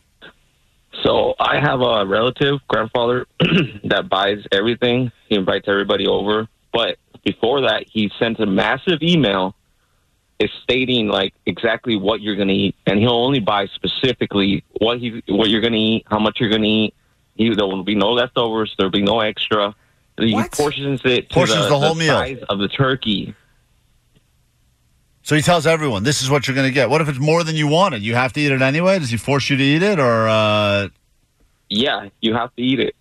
So 1.01 1.33
I 1.39 1.59
have 1.59 1.81
a 1.81 2.05
relative, 2.05 2.59
grandfather, 2.67 3.25
that 3.85 4.09
buys 4.09 4.45
everything. 4.51 5.11
He 5.27 5.35
invites 5.35 5.67
everybody 5.67 6.07
over. 6.07 6.47
But 6.71 6.97
before 7.23 7.61
that, 7.61 7.85
he 7.87 8.11
sends 8.19 8.39
a 8.39 8.45
massive 8.45 9.01
email 9.01 9.55
is 10.39 10.49
stating 10.63 11.07
like 11.07 11.33
exactly 11.45 11.95
what 11.95 12.21
you're 12.21 12.35
going 12.35 12.47
to 12.47 12.53
eat, 12.53 12.75
and 12.85 12.99
he'll 12.99 13.11
only 13.11 13.39
buy 13.39 13.67
specifically 13.67 14.63
what 14.79 14.99
he 14.99 15.21
what 15.27 15.49
you're 15.49 15.61
going 15.61 15.73
to 15.73 15.79
eat, 15.79 16.05
how 16.09 16.19
much 16.19 16.39
you're 16.39 16.49
going 16.49 16.63
to 16.63 16.67
eat. 16.67 16.93
He, 17.35 17.53
there 17.53 17.65
will 17.65 17.83
be 17.83 17.95
no 17.95 18.11
leftovers. 18.11 18.73
There 18.77 18.85
will 18.87 18.91
be 18.91 19.01
no 19.01 19.19
extra. 19.21 19.75
He 20.19 20.33
What? 20.33 20.51
portions 20.51 21.01
it 21.05 21.29
to 21.29 21.33
Portions 21.33 21.67
the 21.67 21.79
whole 21.79 21.95
meal. 21.95 22.13
size 22.13 22.39
of 22.49 22.59
the 22.59 22.67
turkey. 22.67 23.33
So 25.23 25.35
he 25.35 25.41
tells 25.41 25.65
everyone 25.65 26.03
this 26.03 26.21
is 26.21 26.29
what 26.29 26.47
you're 26.47 26.55
gonna 26.55 26.71
get 26.71 26.89
what 26.89 27.01
if 27.01 27.09
it's 27.09 27.19
more 27.19 27.43
than 27.43 27.55
you 27.55 27.67
wanted 27.67 28.01
you 28.01 28.13
have 28.15 28.31
to 28.33 28.39
eat 28.41 28.51
it 28.51 28.61
anyway 28.61 28.99
does 28.99 29.09
he 29.09 29.17
force 29.17 29.49
you 29.49 29.57
to 29.57 29.63
eat 29.63 29.81
it 29.83 29.99
or 29.99 30.27
uh 30.27 30.87
Yeah, 31.69 32.09
you 32.21 32.33
have 32.35 32.53
to 32.55 32.61
eat 32.61 32.79
it. 32.79 32.95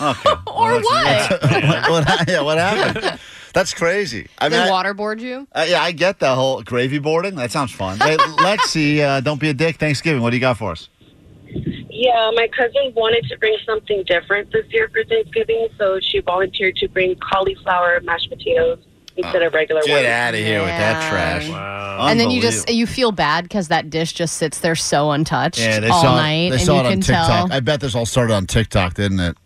okay 0.00 0.30
Or 0.46 0.80
what? 0.80 1.30
what, 1.30 1.90
what 1.90 2.28
yeah 2.28 2.40
what 2.40 2.58
happened 2.58 3.18
that's 3.52 3.72
crazy 3.74 4.28
I 4.38 4.48
mean 4.48 4.60
They 4.60 4.68
I- 4.68 4.70
waterboard 4.70 5.18
you. 5.20 5.46
Uh, 5.52 5.64
yeah, 5.68 5.82
I 5.82 5.92
get 5.92 6.18
the 6.18 6.34
whole 6.34 6.62
gravy 6.62 6.98
boarding. 6.98 7.36
That 7.36 7.50
sounds 7.50 7.72
fun. 7.72 7.98
Hey, 7.98 8.18
Lexi, 8.18 9.00
uh, 9.00 9.20
don't 9.22 9.40
be 9.40 9.48
a 9.48 9.54
dick. 9.54 9.76
Thanksgiving. 9.76 10.20
What 10.20 10.28
do 10.30 10.36
you 10.36 10.42
got 10.42 10.58
for 10.58 10.72
us? 10.72 10.90
Yeah, 11.48 12.30
my 12.34 12.48
cousin 12.54 12.92
wanted 12.94 13.24
to 13.30 13.38
bring 13.38 13.56
something 13.64 14.04
different 14.06 14.52
this 14.52 14.66
year 14.68 14.90
for 14.92 15.02
Thanksgiving, 15.04 15.68
so 15.78 15.98
she 16.02 16.18
volunteered 16.20 16.76
to 16.76 16.88
bring 16.88 17.16
cauliflower 17.16 17.98
mashed 18.02 18.28
potatoes 18.28 18.78
instead 19.16 19.42
of 19.42 19.52
regular 19.54 19.82
Get 19.82 19.92
ones. 19.92 20.06
out 20.06 20.34
of 20.34 20.40
here 20.40 20.60
with 20.60 20.68
that 20.68 21.02
Yeah. 21.02 21.10
trash. 21.10 21.48
Wow. 21.48 22.06
And 22.08 22.20
then 22.20 22.30
you 22.30 22.40
just 22.42 22.70
you 22.70 22.86
feel 22.86 23.12
bad 23.12 23.44
because 23.44 23.68
that 23.68 23.88
dish 23.90 24.12
just 24.12 24.36
sits 24.36 24.58
there 24.60 24.74
so 24.76 25.10
untouched 25.12 25.58
yeah, 25.58 25.80
they 25.80 25.88
all 25.88 26.02
saw 26.02 26.16
night, 26.16 26.32
it. 26.32 26.50
They 26.50 26.56
and 26.56 26.64
saw 26.64 26.74
you 26.74 26.80
it 26.80 26.86
on 26.86 26.92
can 26.92 27.00
TikTok. 27.00 27.26
tell. 27.48 27.52
I 27.52 27.60
bet 27.60 27.80
this 27.80 27.94
all 27.94 28.06
started 28.06 28.34
on 28.34 28.46
TikTok, 28.46 28.94
didn't 28.94 29.20
it? 29.20 29.36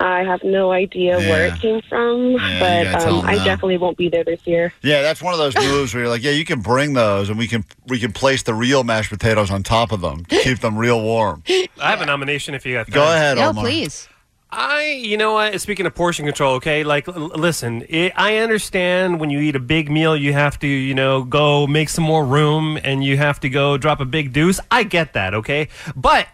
I 0.00 0.24
have 0.24 0.42
no 0.42 0.72
idea 0.72 1.16
where 1.18 1.46
Yeah. 1.46 1.54
it 1.54 1.60
came 1.60 1.80
from, 1.88 2.32
you 2.32 2.38
gotta 2.38 2.90
but 2.92 3.00
tell 3.00 3.14
um, 3.14 3.20
them 3.20 3.28
I 3.28 3.34
now. 3.36 3.44
definitely 3.44 3.78
won't 3.78 3.96
be 3.96 4.08
there 4.08 4.24
this 4.24 4.40
year. 4.44 4.72
Yeah, 4.82 5.02
that's 5.02 5.22
one 5.22 5.32
of 5.32 5.38
those 5.38 5.54
moves 5.70 5.94
where 5.94 6.02
you're 6.02 6.10
like, 6.10 6.22
yeah, 6.22 6.32
you 6.32 6.44
can 6.44 6.60
bring 6.60 6.94
those, 6.94 7.28
and 7.30 7.38
we 7.38 7.46
can 7.46 7.64
we 7.86 7.98
can 8.00 8.12
place 8.12 8.42
the 8.42 8.54
real 8.54 8.82
mashed 8.82 9.10
potatoes 9.10 9.50
on 9.52 9.62
top 9.62 9.92
of 9.92 10.00
them 10.00 10.24
to 10.26 10.38
keep 10.40 10.58
them 10.58 10.76
real 10.76 11.00
warm. 11.00 11.42
I 11.48 11.68
have 11.90 12.00
a 12.00 12.06
nomination 12.06 12.54
if 12.54 12.66
you 12.66 12.74
got 12.74 12.90
Go 12.90 13.04
time. 13.04 13.16
ahead, 13.16 13.38
Yo, 13.38 13.50
Omar. 13.50 13.64
please. 13.64 14.08
I, 14.56 15.00
you 15.02 15.16
know 15.16 15.32
what? 15.32 15.60
Speaking 15.60 15.86
of 15.86 15.94
portion 15.94 16.24
control, 16.24 16.54
okay, 16.54 16.84
like, 16.84 17.08
l- 17.08 17.14
listen, 17.14 17.84
it, 17.88 18.12
I 18.16 18.36
understand 18.38 19.18
when 19.18 19.30
you 19.30 19.40
eat 19.40 19.56
a 19.56 19.60
big 19.60 19.90
meal, 19.90 20.16
you 20.16 20.32
have 20.32 20.58
to, 20.60 20.66
you 20.66 20.94
know, 20.94 21.24
go 21.24 21.66
make 21.66 21.88
some 21.88 22.04
more 22.04 22.24
room 22.24 22.78
and 22.82 23.02
you 23.04 23.16
have 23.16 23.40
to 23.40 23.48
go 23.48 23.76
drop 23.76 24.00
a 24.00 24.04
big 24.04 24.32
deuce. 24.32 24.60
I 24.70 24.84
get 24.84 25.14
that, 25.14 25.34
okay? 25.34 25.68
But 25.96 26.28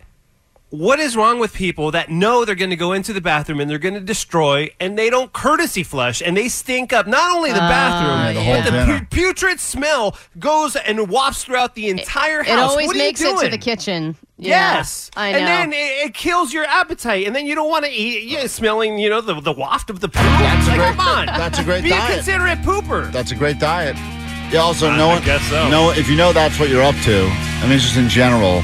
what 0.71 1.01
is 1.01 1.17
wrong 1.17 1.41
with 1.41 1.53
people 1.53 1.91
that 1.91 2.11
know 2.11 2.45
they're 2.45 2.55
going 2.55 2.71
to 2.71 2.77
go 2.77 2.93
into 2.93 3.13
the 3.13 3.21
bathroom 3.21 3.59
and 3.59 3.69
they're 3.69 3.79
going 3.79 3.95
to 3.95 4.01
destroy 4.01 4.69
and 4.79 4.97
they 4.97 5.11
don't 5.11 5.33
courtesy 5.33 5.83
flush 5.83 6.23
and 6.23 6.37
they 6.37 6.49
stink 6.49 6.93
up 6.93 7.09
not 7.09 7.35
only 7.37 7.51
the 7.51 7.61
ah, 7.61 7.69
bathroom, 7.69 8.19
Yeah, 8.19 8.33
the 8.33 8.41
whole 8.43 8.55
but 8.55 8.65
the 8.65 8.71
dinner. 8.93 8.99
pu- 9.11 9.17
putrid 9.17 9.59
smell 9.61 10.17
goes 10.39 10.77
and 10.77 11.09
wafts 11.09 11.45
throughout 11.45 11.75
the 11.75 11.89
entire 11.89 12.41
It 12.43 12.47
house. 12.47 12.71
always 12.71 12.87
What 12.87 12.97
makes 12.97 13.21
it 13.21 13.37
to 13.41 13.49
the 13.49 13.59
kitchen. 13.59 14.17
Yeah, 14.37 14.77
Yes, 14.79 15.11
I 15.17 15.33
know. 15.33 15.39
and 15.39 15.47
then 15.47 15.73
it, 15.75 16.07
it 16.07 16.15
kills 16.15 16.51
your 16.55 16.65
appetite, 16.65 17.27
and 17.27 17.37
then 17.37 17.45
you 17.45 17.55
don't 17.55 17.69
want 17.69 17.85
to 17.85 17.91
eat. 17.91 18.25
Yeah, 18.25 18.47
smelling, 18.47 18.97
you 18.99 19.11
know, 19.11 19.21
the, 19.21 19.39
the 19.39 19.53
waft 19.53 19.91
of 19.91 20.01
the 20.01 20.09
poop. 20.09 20.23
That's 20.23 20.67
a 20.67 20.71
like, 20.71 20.79
great- 20.79 20.89
come 20.97 21.01
on, 21.01 21.27
that's 21.27 21.59
a 21.59 21.63
great 21.65 21.83
Be 21.85 21.91
diet. 21.91 22.11
a 22.11 22.15
considerate 22.15 22.59
pooper. 22.61 23.13
That's 23.13 23.33
a 23.33 23.35
great 23.35 23.59
diet. 23.59 23.97
Yeah. 24.51 24.61
Also, 24.61 24.89
I- 24.89 24.97
no 24.97 25.09
I 25.11 25.15
one. 25.17 25.25
guess 25.25 25.43
so. 25.51 25.69
No, 25.69 25.91
if 25.91 26.09
you 26.09 26.17
know 26.17 26.33
that's 26.33 26.59
what 26.59 26.71
you're 26.71 26.83
up 26.83 26.95
to. 27.05 27.27
I 27.29 27.67
mean, 27.69 27.79
just 27.81 27.99
in 27.99 28.09
general. 28.09 28.63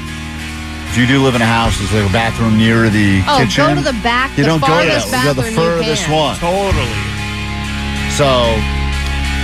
If 0.96 1.02
you 1.02 1.06
do 1.09 1.22
live 1.22 1.35
in 1.35 1.42
a 1.42 1.44
house, 1.44 1.76
there's 1.76 1.92
like 1.92 2.09
a 2.09 2.12
bathroom 2.12 2.56
near 2.56 2.88
the 2.88 3.20
Oh, 3.28 3.37
kitchen. 3.44 3.66
go 3.68 3.74
to 3.74 3.82
the 3.85 3.92
back, 4.00 4.30
You 4.32 4.44
the 4.44 4.48
don't 4.56 4.61
go 4.61 4.66
to 4.68 4.72
farthest 4.72 5.11
that. 5.11 5.28
You 5.28 5.35
go 5.37 5.42
the 5.44 5.52
furthest 5.52 6.09
one. 6.09 6.37
totally. 6.40 6.96
So, 8.16 8.56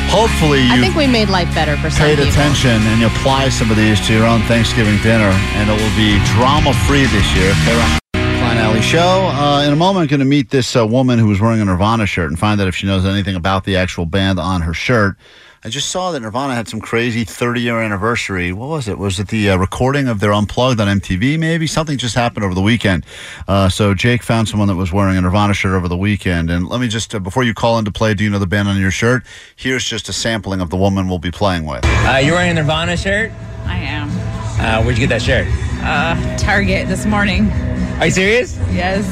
hopefully 0.09 0.65
I 0.73 0.77
you 0.77 0.81
think 0.81 0.97
we 0.97 1.05
made 1.07 1.29
life 1.29 1.53
better 1.55 1.77
for 1.77 1.91
some 1.91 2.09
paid 2.09 2.17
people. 2.17 2.33
attention 2.33 2.81
and 2.88 3.01
you 3.05 3.07
apply 3.09 3.51
some 3.51 3.71
of 3.71 3.77
these 3.77 4.01
to 4.09 4.15
your 4.17 4.25
own 4.25 4.41
Thanksgiving 4.49 4.97
dinner, 5.05 5.29
and 5.61 5.69
it 5.69 5.77
will 5.77 5.93
be 5.93 6.17
drama 6.33 6.73
free 6.88 7.05
this 7.12 7.29
year. 7.37 7.53
Kara- 7.69 8.01
Klein 8.17 8.57
Ally 8.57 8.81
Show. 8.81 9.29
Uh, 9.37 9.61
in 9.67 9.75
a 9.75 9.77
moment, 9.77 10.05
I'm 10.05 10.09
going 10.09 10.21
to 10.21 10.25
meet 10.25 10.49
this 10.49 10.75
uh, 10.75 10.87
woman 10.87 11.19
who 11.19 11.27
was 11.29 11.38
wearing 11.38 11.61
a 11.61 11.67
Nirvana 11.67 12.07
shirt 12.07 12.31
and 12.33 12.38
find 12.38 12.59
out 12.62 12.67
if 12.67 12.75
she 12.75 12.87
knows 12.87 13.05
anything 13.05 13.37
about 13.37 13.65
the 13.65 13.77
actual 13.77 14.07
band 14.07 14.41
on 14.41 14.62
her 14.62 14.73
shirt. 14.73 15.17
I 15.64 15.68
just 15.68 15.90
saw 15.90 16.11
that 16.11 16.18
Nirvana 16.18 16.57
had 16.57 16.66
some 16.66 16.81
crazy 16.81 17.22
30 17.22 17.61
year 17.61 17.81
anniversary. 17.81 18.53
What 18.53 18.68
was 18.68 18.88
it? 18.88 18.98
Was 18.98 19.20
it 19.20 19.29
the 19.29 19.51
uh, 19.51 19.57
recording 19.57 20.09
of 20.09 20.18
their 20.18 20.33
Unplugged 20.33 20.81
on 20.81 20.88
MTV, 20.98 21.38
maybe? 21.38 21.68
Something 21.68 21.98
just 21.98 22.16
happened 22.16 22.44
over 22.44 22.53
the 22.53 22.61
weekend. 22.61 23.07
Uh, 23.46 23.68
so 23.68 23.94
Jake 23.94 24.25
found 24.25 24.48
someone 24.48 24.66
that 24.66 24.75
was 24.75 24.92
wearing 24.92 25.16
a 25.16 25.20
Nirvana 25.20 25.55
shirt 25.55 25.75
over 25.75 25.87
the 25.87 25.96
weekend. 25.96 26.51
And 26.51 26.66
let 26.66 26.81
me 26.81 26.88
just, 26.88 27.14
uh, 27.14 27.20
before 27.20 27.44
you 27.44 27.55
call 27.55 27.79
into 27.79 27.92
play, 27.92 28.12
do 28.12 28.25
you 28.25 28.31
know 28.31 28.40
the 28.40 28.46
band 28.46 28.66
on 28.66 28.81
your 28.81 28.90
shirt? 28.90 29.22
Here's 29.55 29.85
just 29.85 30.09
a 30.09 30.12
sampling 30.12 30.61
of 30.61 30.70
the 30.70 30.77
woman 30.77 31.09
we'll 31.09 31.20
be 31.20 31.31
playing 31.31 31.64
with. 31.64 31.85
Uh, 31.85 32.20
you're 32.20 32.35
wearing 32.35 32.51
a 32.51 32.55
Nirvana 32.55 32.96
shirt? 32.96 33.31
I 33.64 33.77
am. 33.77 34.09
Uh, 34.61 34.83
where'd 34.83 34.98
you 34.98 35.07
get 35.07 35.11
that 35.11 35.22
shirt? 35.22 35.46
Uh, 35.85 36.37
Target 36.38 36.88
this 36.88 37.07
morning. 37.07 37.53
Are 38.01 38.07
you 38.07 38.11
serious? 38.11 38.57
Yes. 38.72 39.07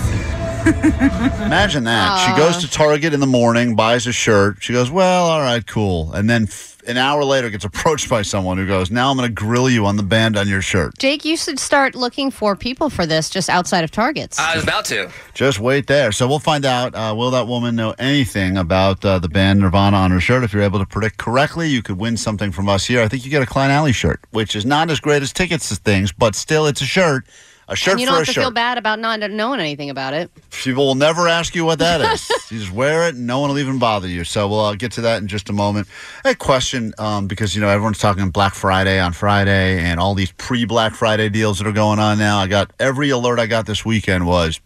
Imagine 0.66 1.84
that. 1.84 2.26
She 2.26 2.36
goes 2.40 2.58
to 2.58 2.70
Target 2.70 3.12
in 3.14 3.20
the 3.20 3.26
morning, 3.26 3.74
buys 3.76 4.06
a 4.06 4.12
shirt. 4.12 4.62
She 4.62 4.72
goes, 4.72 4.90
Well, 4.90 5.26
all 5.26 5.40
right, 5.40 5.66
cool. 5.66 6.12
And 6.12 6.28
then 6.28 6.44
f- 6.44 6.82
an 6.86 6.96
hour 6.96 7.24
later 7.24 7.50
gets 7.50 7.64
approached 7.64 8.08
by 8.08 8.22
someone 8.22 8.56
who 8.58 8.66
goes, 8.66 8.90
Now 8.90 9.10
I'm 9.10 9.16
going 9.16 9.28
to 9.28 9.34
grill 9.34 9.68
you 9.68 9.86
on 9.86 9.96
the 9.96 10.02
band 10.02 10.36
on 10.36 10.48
your 10.48 10.62
shirt. 10.62 10.96
Jake, 10.98 11.24
you 11.24 11.36
should 11.36 11.58
start 11.58 11.94
looking 11.94 12.30
for 12.30 12.56
people 12.56 12.90
for 12.90 13.06
this 13.06 13.28
just 13.30 13.48
outside 13.48 13.84
of 13.84 13.90
Targets. 13.90 14.38
I 14.38 14.54
was 14.54 14.64
about 14.64 14.84
to. 14.86 15.10
Just 15.34 15.60
wait 15.60 15.86
there. 15.86 16.12
So 16.12 16.26
we'll 16.28 16.38
find 16.38 16.64
out. 16.64 16.94
Uh, 16.94 17.14
will 17.16 17.30
that 17.32 17.46
woman 17.46 17.76
know 17.76 17.94
anything 17.98 18.56
about 18.56 19.04
uh, 19.04 19.18
the 19.18 19.28
band 19.28 19.60
Nirvana 19.60 19.96
on 19.96 20.10
her 20.10 20.20
shirt? 20.20 20.44
If 20.44 20.52
you're 20.52 20.62
able 20.62 20.78
to 20.78 20.86
predict 20.86 21.18
correctly, 21.18 21.68
you 21.68 21.82
could 21.82 21.98
win 21.98 22.16
something 22.16 22.52
from 22.52 22.68
us 22.68 22.86
here. 22.86 23.02
I 23.02 23.08
think 23.08 23.24
you 23.24 23.30
get 23.30 23.42
a 23.42 23.46
Klein 23.46 23.70
Ally 23.70 23.92
shirt, 23.92 24.20
which 24.30 24.54
is 24.56 24.64
not 24.64 24.90
as 24.90 25.00
great 25.00 25.22
as 25.22 25.32
tickets 25.32 25.68
to 25.70 25.76
things, 25.76 26.12
but 26.12 26.34
still, 26.34 26.66
it's 26.66 26.80
a 26.80 26.86
shirt. 26.86 27.24
A 27.70 27.76
shirt 27.76 27.92
and 27.92 28.00
you 28.00 28.06
don't 28.06 28.16
have 28.16 28.26
to 28.26 28.32
shirt. 28.32 28.42
feel 28.42 28.50
bad 28.50 28.78
about 28.78 28.98
not 28.98 29.20
knowing 29.30 29.60
anything 29.60 29.90
about 29.90 30.12
it. 30.12 30.28
People 30.50 30.86
will 30.86 30.96
never 30.96 31.28
ask 31.28 31.54
you 31.54 31.64
what 31.64 31.78
that 31.78 32.00
is. 32.12 32.28
you 32.50 32.58
just 32.58 32.72
wear 32.72 33.06
it, 33.06 33.14
and 33.14 33.28
no 33.28 33.38
one 33.38 33.48
will 33.48 33.60
even 33.60 33.78
bother 33.78 34.08
you. 34.08 34.24
So 34.24 34.48
we'll 34.48 34.58
uh, 34.58 34.74
get 34.74 34.90
to 34.92 35.02
that 35.02 35.22
in 35.22 35.28
just 35.28 35.48
a 35.48 35.52
moment. 35.52 35.86
A 36.24 36.34
question, 36.34 36.92
um, 36.98 37.28
because 37.28 37.54
you 37.54 37.60
know 37.60 37.68
everyone's 37.68 37.98
talking 37.98 38.28
Black 38.30 38.54
Friday 38.54 38.98
on 38.98 39.12
Friday, 39.12 39.78
and 39.78 40.00
all 40.00 40.14
these 40.14 40.32
pre-Black 40.32 40.94
Friday 40.96 41.28
deals 41.28 41.58
that 41.58 41.68
are 41.68 41.72
going 41.72 42.00
on 42.00 42.18
now. 42.18 42.38
I 42.38 42.48
got 42.48 42.72
every 42.80 43.10
alert 43.10 43.38
I 43.38 43.46
got 43.46 43.66
this 43.66 43.84
weekend 43.84 44.26
was 44.26 44.60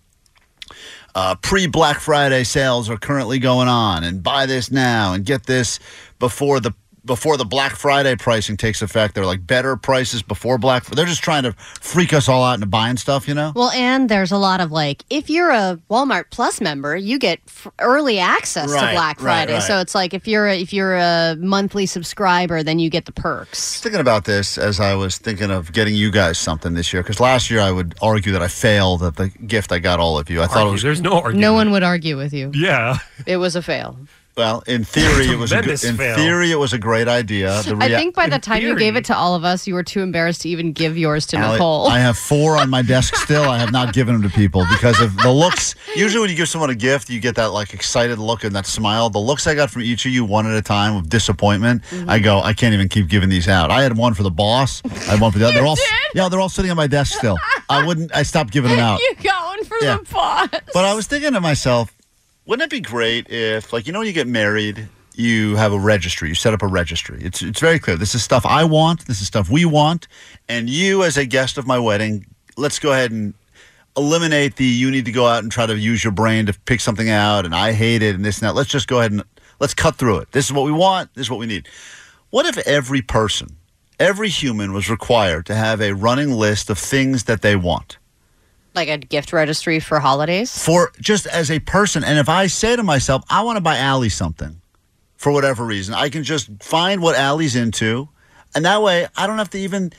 uh, 1.14 1.34
pre-Black 1.36 2.00
Friday 2.00 2.42
sales 2.42 2.88
are 2.90 2.96
currently 2.96 3.38
going 3.38 3.68
on, 3.68 4.02
and 4.02 4.22
buy 4.22 4.46
this 4.46 4.70
now 4.70 5.12
and 5.12 5.26
get 5.26 5.44
this 5.44 5.78
before 6.18 6.58
the 6.58 6.72
before 7.04 7.36
the 7.36 7.44
Black 7.44 7.76
Friday 7.76 8.16
pricing 8.16 8.56
takes 8.56 8.82
effect. 8.82 9.14
They're 9.14 9.26
like 9.26 9.46
better 9.46 9.76
prices 9.76 10.22
before 10.22 10.58
Black. 10.58 10.84
They're 10.86 11.04
just 11.06 11.22
trying 11.22 11.42
to 11.44 11.52
freak 11.80 12.12
us 12.12 12.28
all 12.28 12.42
out 12.44 12.54
into 12.54 12.66
buying 12.66 12.96
stuff. 12.96 13.28
You 13.28 13.34
know. 13.34 13.52
Well, 13.54 13.70
and 13.70 14.08
there's 14.08 14.32
a 14.32 14.36
lot 14.38 14.60
of 14.60 14.72
like, 14.72 15.04
if 15.10 15.28
you're 15.30 15.50
a 15.50 15.78
Walmart 15.90 16.24
Plus 16.30 16.60
member, 16.60 16.96
you 16.96 17.18
get 17.18 17.40
f- 17.46 17.68
early 17.78 18.18
access 18.18 18.70
Right, 18.72 18.88
to 18.90 18.94
Black 18.94 19.18
Friday. 19.20 19.54
right. 19.54 19.62
So 19.62 19.80
it's 19.80 19.94
like 19.94 20.14
if 20.14 20.26
you're 20.26 20.46
a, 20.48 20.60
if 20.60 20.72
you're 20.72 20.96
a 20.96 21.36
monthly 21.38 21.86
subscriber, 21.86 22.62
then 22.62 22.78
you 22.78 22.90
get 22.90 23.04
the 23.06 23.12
perks. 23.12 23.80
thinking 23.80 24.00
about 24.00 24.24
this 24.24 24.58
as 24.58 24.80
I 24.80 24.94
was 24.94 25.18
thinking 25.18 25.50
of 25.50 25.72
getting 25.72 25.94
you 25.94 26.10
guys 26.10 26.38
something 26.38 26.74
this 26.74 26.92
year 26.92 27.02
because 27.02 27.20
last 27.20 27.50
year 27.50 27.60
I 27.60 27.70
would 27.70 27.94
argue 28.02 28.32
that 28.32 28.42
I 28.42 28.48
failed 28.48 29.02
at 29.02 29.16
the 29.16 29.28
gift 29.28 29.72
I 29.72 29.78
got 29.78 30.00
all 30.00 30.18
of 30.18 30.30
you. 30.30 30.42
I 30.42 30.46
thought 30.46 30.66
it 30.66 30.70
was 30.70 30.82
There's 30.82 31.00
no 31.00 31.12
argument. 31.14 31.40
No 31.40 31.52
one 31.52 31.70
would 31.72 31.82
argue 31.82 32.16
with 32.16 32.32
you. 32.32 32.50
Yeah. 32.54 32.98
It 33.26 33.36
was 33.36 33.56
a 33.56 33.62
fail. 33.62 33.98
Well 34.36 34.62
in 34.66 34.84
theory 34.84 35.28
it 35.30 35.38
was 35.38 35.52
a 35.52 35.62
good, 35.62 35.82
in 35.84 35.96
fail. 35.96 36.16
theory 36.16 36.50
it 36.50 36.56
was 36.58 36.72
a 36.72 36.78
great 36.78 37.08
idea. 37.08 37.62
The 37.62 37.76
I 37.80 37.88
think 37.88 38.14
by 38.14 38.28
the 38.28 38.38
time 38.38 38.62
you 38.62 38.76
gave 38.76 38.96
it 38.96 39.04
to 39.06 39.16
all 39.16 39.34
of 39.34 39.44
us, 39.44 39.66
you 39.66 39.74
were 39.74 39.82
too 39.82 40.00
embarrassed 40.00 40.42
to 40.42 40.48
even 40.48 40.72
give 40.72 40.96
yours 40.98 41.26
to 41.28 41.36
Allie, 41.36 41.52
Nicole. 41.54 41.86
I 41.88 41.98
have 41.98 42.18
four 42.18 42.56
on 42.56 42.70
my 42.70 42.82
desk 42.82 43.14
still. 43.24 43.44
I 43.44 43.58
have 43.58 43.72
not 43.72 43.92
given 43.94 44.14
them 44.14 44.22
to 44.28 44.36
people 44.36 44.64
because 44.70 45.00
of 45.00 45.16
the 45.18 45.30
looks. 45.32 45.74
Usually, 45.96 46.20
when 46.20 46.30
you 46.30 46.36
give 46.36 46.48
someone 46.48 46.70
a 46.70 46.74
gift, 46.74 47.08
you 47.10 47.20
get 47.20 47.36
that 47.36 47.52
like 47.52 47.74
excited 47.74 48.18
look 48.18 48.44
and 48.44 48.54
that 48.56 48.66
smile. 48.66 49.10
The 49.10 49.18
looks 49.18 49.46
I 49.46 49.54
got 49.54 49.70
from 49.70 49.82
each 49.82 50.06
of 50.06 50.12
you, 50.12 50.24
one 50.24 50.46
at 50.46 50.56
a 50.56 50.62
time, 50.62 50.96
of 50.96 51.08
disappointment. 51.08 51.82
Mm-hmm. 51.84 52.10
I 52.10 52.18
go, 52.18 52.40
I 52.40 52.52
can't 52.52 52.74
even 52.74 52.88
keep 52.88 53.08
giving 53.08 53.28
these 53.28 53.48
out. 53.48 53.70
I 53.70 53.82
had 53.82 53.96
one 53.96 54.14
for 54.14 54.22
the 54.22 54.30
boss. 54.30 54.82
I 54.84 55.12
had 55.12 55.20
one 55.20 55.30
for 55.32 55.38
the 55.38 55.44
other. 55.48 55.54
They're 55.54 55.66
all, 55.66 55.76
yeah, 56.14 56.28
they're 56.28 56.40
all 56.40 56.48
sitting 56.48 56.70
on 56.70 56.76
my 56.76 56.86
desk 56.86 57.18
still. 57.18 57.38
I 57.68 57.86
wouldn't. 57.86 58.14
I 58.14 58.22
stopped 58.24 58.52
giving 58.52 58.70
them 58.70 58.80
out. 58.80 59.00
you 59.00 59.14
got 59.22 59.46
one 59.46 59.64
for 59.64 59.76
Yeah. 59.80 59.96
the 59.98 60.04
boss. 60.12 60.48
But 60.72 60.84
I 60.84 60.94
was 60.94 61.06
thinking 61.06 61.32
to 61.32 61.40
myself, 61.40 61.92
wouldn't 62.46 62.64
it 62.64 62.70
be 62.70 62.80
great 62.80 63.30
if, 63.30 63.72
like, 63.72 63.86
you 63.86 63.92
know, 63.92 64.00
when 64.00 64.06
you 64.06 64.12
get 64.12 64.26
married, 64.26 64.88
you 65.14 65.56
have 65.56 65.72
a 65.72 65.78
registry. 65.78 66.28
You 66.28 66.34
set 66.34 66.54
up 66.54 66.62
a 66.62 66.66
registry. 66.66 67.18
It's 67.22 67.40
it's 67.42 67.60
very 67.60 67.78
clear. 67.78 67.96
This 67.96 68.14
is 68.14 68.22
stuff 68.22 68.44
I 68.44 68.64
want. 68.64 69.06
This 69.06 69.20
is 69.20 69.26
stuff 69.26 69.48
we 69.48 69.64
want. 69.64 70.08
And 70.48 70.68
you, 70.68 71.04
as 71.04 71.16
a 71.16 71.24
guest 71.24 71.56
of 71.56 71.66
my 71.66 71.78
wedding, 71.78 72.26
let's 72.56 72.78
go 72.78 72.92
ahead 72.92 73.12
and 73.12 73.34
eliminate 73.96 74.56
the 74.56 74.64
you 74.64 74.90
need 74.90 75.04
to 75.04 75.12
go 75.12 75.26
out 75.26 75.42
and 75.42 75.52
try 75.52 75.66
to 75.66 75.78
use 75.78 76.02
your 76.02 76.12
brain 76.12 76.46
to 76.46 76.52
pick 76.64 76.80
something 76.80 77.08
out. 77.08 77.44
And 77.44 77.54
I 77.54 77.72
hate 77.72 78.02
it 78.02 78.14
and 78.14 78.24
this 78.24 78.38
and 78.38 78.48
that. 78.48 78.54
Let's 78.54 78.70
just 78.70 78.88
go 78.88 78.98
ahead 78.98 79.12
and 79.12 79.22
let's 79.60 79.74
cut 79.74 79.96
through 79.96 80.18
it. 80.18 80.32
This 80.32 80.46
is 80.46 80.52
what 80.52 80.64
we 80.64 80.72
want. 80.72 81.14
This 81.14 81.26
is 81.26 81.30
what 81.30 81.38
we 81.38 81.46
need. 81.46 81.68
What 82.30 82.46
if 82.46 82.58
every 82.66 83.00
person, 83.00 83.56
every 84.00 84.28
human, 84.28 84.72
was 84.72 84.90
required 84.90 85.46
to 85.46 85.54
have 85.54 85.80
a 85.80 85.94
running 85.94 86.32
list 86.32 86.68
of 86.70 86.78
things 86.78 87.24
that 87.24 87.42
they 87.42 87.54
want? 87.54 87.98
Like 88.74 88.88
a 88.88 88.98
gift 88.98 89.32
registry 89.32 89.78
for 89.80 90.00
holidays. 90.00 90.62
for 90.64 90.92
just 91.00 91.26
as 91.26 91.50
a 91.50 91.60
person. 91.60 92.02
And 92.04 92.18
if 92.18 92.28
I 92.28 92.48
say 92.48 92.74
to 92.76 92.82
myself, 92.82 93.22
I 93.30 93.42
want 93.42 93.56
to 93.56 93.60
buy 93.60 93.78
Allie 93.78 94.08
something 94.08 94.60
for 95.16 95.32
whatever 95.32 95.64
reason, 95.64 95.94
I 95.94 96.08
can 96.08 96.24
just 96.24 96.50
find 96.62 97.00
what 97.00 97.16
Allie's 97.16 97.56
into. 97.56 98.08
And 98.54 98.64
that 98.64 98.82
way 98.82 99.06
I 99.16 99.26
don't 99.26 99.38
have 99.38 99.50
to 99.50 99.58
even. 99.58 99.92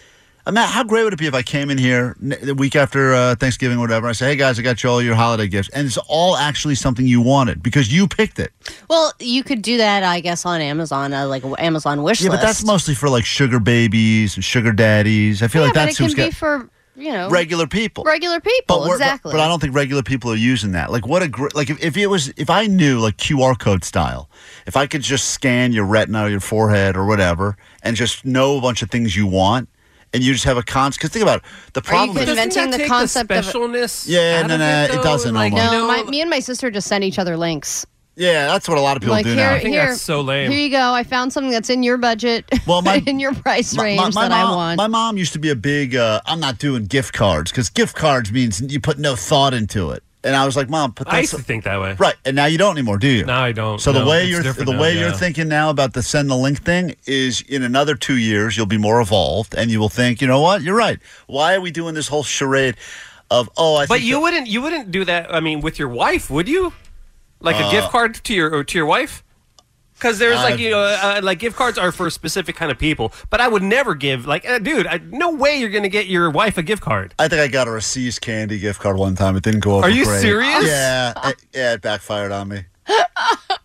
I 0.48 0.52
mean, 0.52 0.64
how 0.64 0.84
great 0.84 1.04
would 1.04 1.14
it 1.14 1.18
be 1.18 1.26
if 1.26 1.34
I 1.34 1.42
came 1.42 1.72
in 1.72 1.80
here 1.80 2.16
the 2.20 2.54
week 2.54 2.76
after 2.76 3.16
uh, 3.16 3.34
Thanksgiving 3.34 3.80
or 3.80 3.82
whatever? 3.82 4.08
I 4.08 4.12
say, 4.12 4.28
hey 4.28 4.36
guys, 4.36 4.60
I 4.60 4.62
got 4.62 4.84
you 4.84 4.90
all 4.92 5.02
your 5.02 5.16
holiday 5.16 5.48
gifts. 5.48 5.70
And 5.70 5.88
it's 5.88 5.98
all 6.08 6.38
actually 6.38 6.76
something 6.76 7.08
you 7.08 7.20
wanted 7.20 7.64
because 7.64 7.92
you 7.92 8.08
picked 8.08 8.38
it. 8.38 8.52
Well, 8.88 9.12
you 9.20 9.44
could 9.44 9.64
do 9.64 9.78
that, 9.78 10.04
I 10.04 10.20
guess, 10.20 10.46
on 10.46 10.62
Amazon, 10.62 11.14
uh, 11.14 11.26
like 11.28 11.44
Amazon 11.58 12.04
wish 12.04 12.22
Yeah, 12.22 12.30
list. 12.30 12.42
but 12.42 12.46
that's 12.46 12.64
mostly 12.64 12.94
for 12.94 13.10
like 13.10 13.26
sugar 13.26 13.60
babies 13.60 14.36
and 14.36 14.44
sugar 14.46 14.72
daddies. 14.72 15.42
I 15.42 15.48
feel 15.48 15.64
yeah, 15.64 15.68
like 15.70 15.74
but 15.74 15.86
that's 15.86 16.00
it 16.00 16.04
can 16.04 16.16
be 16.16 16.16
got 16.30 16.34
for 16.36 16.70
you 16.96 17.12
know 17.12 17.30
regular 17.30 17.68
people. 17.68 18.04
regular 18.04 18.40
people. 18.40 18.82
we're- 18.82 18.94
exactly. 18.94 19.32
But 19.32 19.42
I 19.42 19.48
don't 19.48 19.60
think 19.60 19.76
regular 19.76 20.04
people 20.04 20.32
are 20.32 20.36
using 20.36 20.72
that. 20.72 20.92
Like, 20.92 21.06
what 21.08 21.22
a 21.24 21.28
great, 21.28 21.56
like, 21.56 21.70
if, 21.70 21.84
if 21.84 21.98
it 21.98 22.08
was, 22.08 22.30
if 22.38 22.50
I 22.50 22.68
knew, 22.68 23.00
like, 23.00 23.18
QR 23.18 23.58
code 23.58 23.84
style, 23.84 24.30
if 24.66 24.76
I 24.78 24.88
could 24.88 25.02
just 25.02 25.30
scan 25.32 25.72
your 25.74 25.86
retina 25.86 26.24
or 26.24 26.30
your 26.30 26.40
forehead 26.40 26.96
or 26.96 27.06
whatever 27.06 27.58
and 27.84 27.96
just 27.96 28.26
know 28.26 28.58
a 28.58 28.62
bunch 28.62 28.82
of 28.82 28.90
things 28.90 29.16
you 29.16 29.28
want 29.28 29.68
and 30.14 30.24
you 30.24 30.32
just 30.34 30.46
have 30.46 30.58
a 30.58 30.64
concept. 30.64 31.02
Because 31.02 31.12
think 31.12 31.24
about 31.24 31.40
it. 31.40 31.44
The 31.74 31.82
problem 31.82 32.18
is, 32.18 32.26
convincing 32.26 32.50
Doesn't 32.66 32.72
the 32.72 32.78
take 32.78 32.88
concept 32.88 33.30
the 33.30 33.40
of- 33.40 33.46
specialness? 33.46 34.06
Yeah, 34.08 34.42
out 34.44 34.48
no, 34.48 34.58
no, 34.58 34.84
it, 34.84 34.92
it 34.96 35.04
doesn't, 35.04 35.34
Like, 35.36 35.52
Omar. 35.54 35.72
no, 35.72 35.88
my, 35.88 35.98
know, 35.98 36.06
me 36.06 36.22
and 36.22 36.30
my 36.30 36.40
sister 36.40 36.72
just 36.72 36.88
send 36.88 37.04
each 37.04 37.20
other 37.20 37.36
links. 37.36 37.86
Yeah, 38.16 38.48
that's 38.48 38.68
what 38.70 38.78
a 38.78 38.82
lot 38.82 38.96
of 38.98 39.02
people 39.02 39.16
like 39.16 39.26
do 39.26 39.32
here, 39.34 39.38
now. 39.38 39.54
I 39.54 39.60
think 39.60 39.74
here, 39.74 39.88
that's 39.88 40.02
so 40.02 40.22
lame. 40.22 40.50
Here 40.52 40.60
you 40.60 40.70
go. 40.70 40.94
I 40.94 41.04
found 41.04 41.34
something 41.34 41.52
that's 41.52 41.70
in 41.70 41.84
your 41.84 41.98
budget, 41.98 42.46
Well, 42.66 42.82
my- 42.82 43.04
in 43.08 43.20
your 43.20 43.34
price 43.34 43.76
My- 43.76 43.84
range 43.84 44.00
my, 44.00 44.10
my 44.10 44.22
that 44.30 44.30
mom, 44.44 44.52
I 44.52 44.56
want. 44.56 44.78
My 44.78 44.88
mom 44.88 45.18
used 45.18 45.34
to 45.34 45.40
be 45.40 45.50
a 45.50 45.56
big. 45.56 45.96
Uh, 45.96 46.22
I'm 46.26 46.40
not 46.40 46.58
doing 46.60 46.86
gift 46.86 47.14
cards 47.14 47.52
because 47.52 47.70
gift 47.70 47.96
cards 47.96 48.32
means 48.32 48.62
you 48.62 48.80
put 48.80 48.98
no 49.00 49.16
thought 49.16 49.54
into 49.54 49.92
it. 49.92 50.02
And 50.24 50.36
I 50.36 50.44
was 50.44 50.56
like, 50.56 50.70
Mom, 50.70 50.92
put 50.92 51.08
I 51.08 51.18
that. 51.18 51.22
used 51.22 51.36
to 51.36 51.44
think 51.44 51.66
that 51.66 51.80
way. 51.80 51.94
Right, 52.00 52.16
and 52.26 52.36
now 52.36 52.46
you 52.46 52.58
don't 52.58 52.72
anymore, 52.76 52.98
do 52.98 53.08
you? 53.08 53.26
No, 53.26 53.34
I 53.36 53.52
don't. 53.52 53.80
So 53.80 53.94
the 53.94 54.00
No, 54.00 54.10
way 54.10 54.26
you're 54.26 54.42
different 54.42 54.66
the 54.66 54.74
now, 54.74 54.82
way 54.82 54.98
you're 54.98 55.12
thinking 55.12 55.48
now 55.48 55.70
about 55.70 55.94
the 55.94 56.02
send 56.02 56.32
the 56.32 56.36
link 56.36 56.64
thing 56.64 56.96
is 57.06 57.42
in 57.48 57.62
another 57.62 57.94
two 57.94 58.18
years 58.18 58.58
you'll 58.58 58.66
be 58.66 58.80
more 58.80 59.00
evolved 59.02 59.54
and 59.54 59.70
you 59.70 59.80
will 59.80 59.88
think, 59.90 60.22
you 60.22 60.28
know 60.28 60.42
what, 60.42 60.64
you're 60.64 60.76
right. 60.76 60.98
Why 61.28 61.54
are 61.54 61.62
we 61.62 61.70
doing 61.70 61.94
this 61.94 62.08
whole 62.08 62.24
charade 62.24 62.76
of 63.30 63.52
oh 63.56 63.76
I 63.76 63.86
But 63.86 63.96
think 64.00 64.06
you 64.06 64.16
that- 64.16 64.22
wouldn't 64.22 64.48
you 64.48 64.62
wouldn't 64.64 64.90
do 64.90 65.06
that. 65.06 65.32
I 65.32 65.42
mean, 65.42 65.62
with 65.62 65.78
your 65.78 65.90
wife, 65.90 66.32
would 66.32 66.48
you? 66.50 66.74
Like 67.40 67.58
Uh, 67.58 67.68
a 67.68 67.72
gift 67.72 67.90
card 67.90 68.16
to 68.24 68.34
your 68.34 68.64
to 68.64 68.78
your 68.78 68.86
wife? 68.88 69.24
Because 69.94 70.20
there's 70.20 70.36
like 70.36 70.60
you 70.60 70.72
know 70.72 70.80
uh, 70.82 71.22
like 71.24 71.40
gift 71.40 71.56
cards 71.56 71.78
are 71.78 71.92
for 71.92 72.10
specific 72.10 72.56
kind 72.58 72.70
of 72.70 72.78
people. 72.78 73.14
But 73.30 73.40
I 73.40 73.48
would 73.48 73.64
never 73.64 73.96
give 73.96 74.26
like 74.28 74.48
uh, 74.48 74.60
dude, 74.60 74.88
I, 74.88 74.98
no 74.98 75.32
way 75.32 75.58
you're 75.58 75.70
gonna 75.70 75.88
get 75.90 76.08
your 76.08 76.30
wife 76.30 76.58
a 76.58 76.64
gift 76.64 76.82
card. 76.84 77.14
I 77.18 77.28
think 77.30 77.40
I 77.42 77.48
got 77.48 77.68
her 77.68 77.78
a 77.78 77.82
C's 77.82 78.20
candy 78.20 78.60
gift 78.60 78.82
card 78.82 78.98
one 78.98 79.16
time. 79.16 79.38
It 79.38 79.44
didn't 79.44 79.62
go 79.62 79.76
over 79.78 79.86
Are 79.86 79.90
you 79.90 80.04
great. 80.06 80.20
serious? 80.22 80.66
Yeah, 80.68 81.14
it, 81.30 81.36
yeah, 81.54 81.74
it 81.74 81.82
backfired 81.82 82.32
on 82.34 82.50
me. 82.50 82.66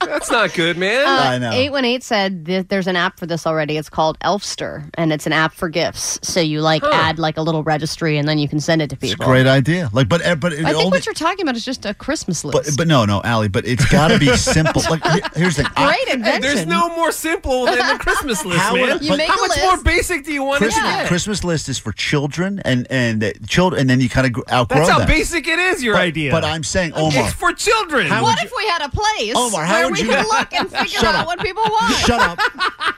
That's 0.01 0.31
not 0.31 0.55
good, 0.55 0.79
man. 0.79 1.07
I 1.07 1.39
know. 1.39 1.51
818 1.53 2.01
said 2.01 2.45
that 2.47 2.69
there's 2.71 2.87
an 2.87 2.97
app 2.97 3.19
for 3.19 3.27
this 3.27 3.47
already. 3.47 3.77
It's 3.77 3.91
called 3.91 4.19
Elfster, 4.21 4.89
and 4.95 5.13
it's 5.13 5.27
an 5.27 5.33
app 5.33 5.53
for 5.53 5.69
gifts. 5.69 6.19
So 6.23 6.41
you 6.41 6.63
like 6.63 6.83
add 6.83 7.19
like 7.19 7.37
a 7.37 7.43
little 7.43 7.63
registry, 7.63 8.17
and 8.17 8.27
then 8.27 8.39
you 8.39 8.49
can 8.49 8.61
send 8.61 8.81
it 8.83 8.89
to 8.91 8.97
It's 8.97 9.13
a 9.13 9.17
people. 9.17 9.27
great 9.27 9.47
idea. 9.47 9.91
Like, 9.93 10.09
but 10.09 10.23
but 10.41 10.53
it 10.55 10.61
I 10.61 10.69
think 10.73 10.79
only, 10.79 10.91
what 10.91 11.07
you're 11.07 11.15
talking 11.15 11.43
about 11.43 11.55
is 11.57 11.65
just 11.65 11.85
a 11.85 11.93
Christmas 11.95 12.45
list. 12.45 12.55
but 12.71 12.77
but 12.79 12.89
no 12.89 13.05
no 13.05 13.21
Allie, 13.23 13.49
but 13.49 13.67
it's 13.67 13.85
got 13.91 14.09
to 14.09 14.19
be 14.19 14.35
simple. 14.37 14.83
Like 14.91 15.05
he- 15.07 15.21
here's 15.41 15.57
the 15.57 15.65
thing. 15.65 15.73
I- 15.77 15.87
Great 16.05 16.15
invention. 16.17 16.41
There's 16.43 16.67
no 16.67 16.89
more 16.97 17.13
simple 17.13 17.67
than 17.67 17.77
the 17.79 17.99
Christmas 18.03 18.45
list, 18.47 18.59
How 18.61 18.73
would 18.73 18.81
man. 18.81 18.99
I- 18.99 19.01
You 19.03 19.09
but- 19.11 19.19
make 19.19 19.29
How 19.29 19.37
a 19.37 19.41
much 19.49 19.51
list. 19.51 19.63
more 19.63 19.83
basic 19.83 20.25
do 20.25 20.33
you 20.33 20.43
want 20.45 20.59
Christmas, 20.59 20.83
to 20.85 20.91
get? 20.99 21.09
Christmas 21.09 21.45
list 21.45 21.69
is 21.69 21.79
for 21.79 21.93
children 21.93 22.61
and 22.65 22.87
and 22.91 23.23
uh, 23.23 23.33
children, 23.47 23.81
and 23.83 23.91
then 23.91 24.01
you 24.01 24.09
kind 24.09 24.27
of 24.27 24.43
outgrow 24.51 24.79
That's 24.79 24.91
how 24.91 24.99
them. 25.01 25.09
basic 25.09 25.47
it 25.47 25.59
is. 25.59 25.83
Your 25.85 25.95
but, 25.95 26.01
idea. 26.03 26.33
But 26.33 26.45
I'm 26.45 26.65
saying, 26.65 26.95
Omar, 26.95 27.25
it's 27.25 27.35
for 27.35 27.53
children. 27.53 28.07
How 28.07 28.23
what 28.23 28.39
would 28.39 28.45
if 28.47 28.53
we 28.57 28.67
had 28.69 28.83
a 28.83 28.89
place 29.17 29.35
Omar, 29.37 29.65
how 29.65 29.75
where 29.75 29.87
would 29.91 29.93
we 29.99 30.03
you- 30.05 30.09
could 30.09 30.27
look 30.27 30.53
and 30.53 30.71
figure 30.73 30.87
Shut 30.89 31.15
out 31.15 31.23
up. 31.23 31.27
what 31.27 31.41
people 31.41 31.63
want? 31.63 31.95
Shut 31.97 32.21
up, 32.21 32.39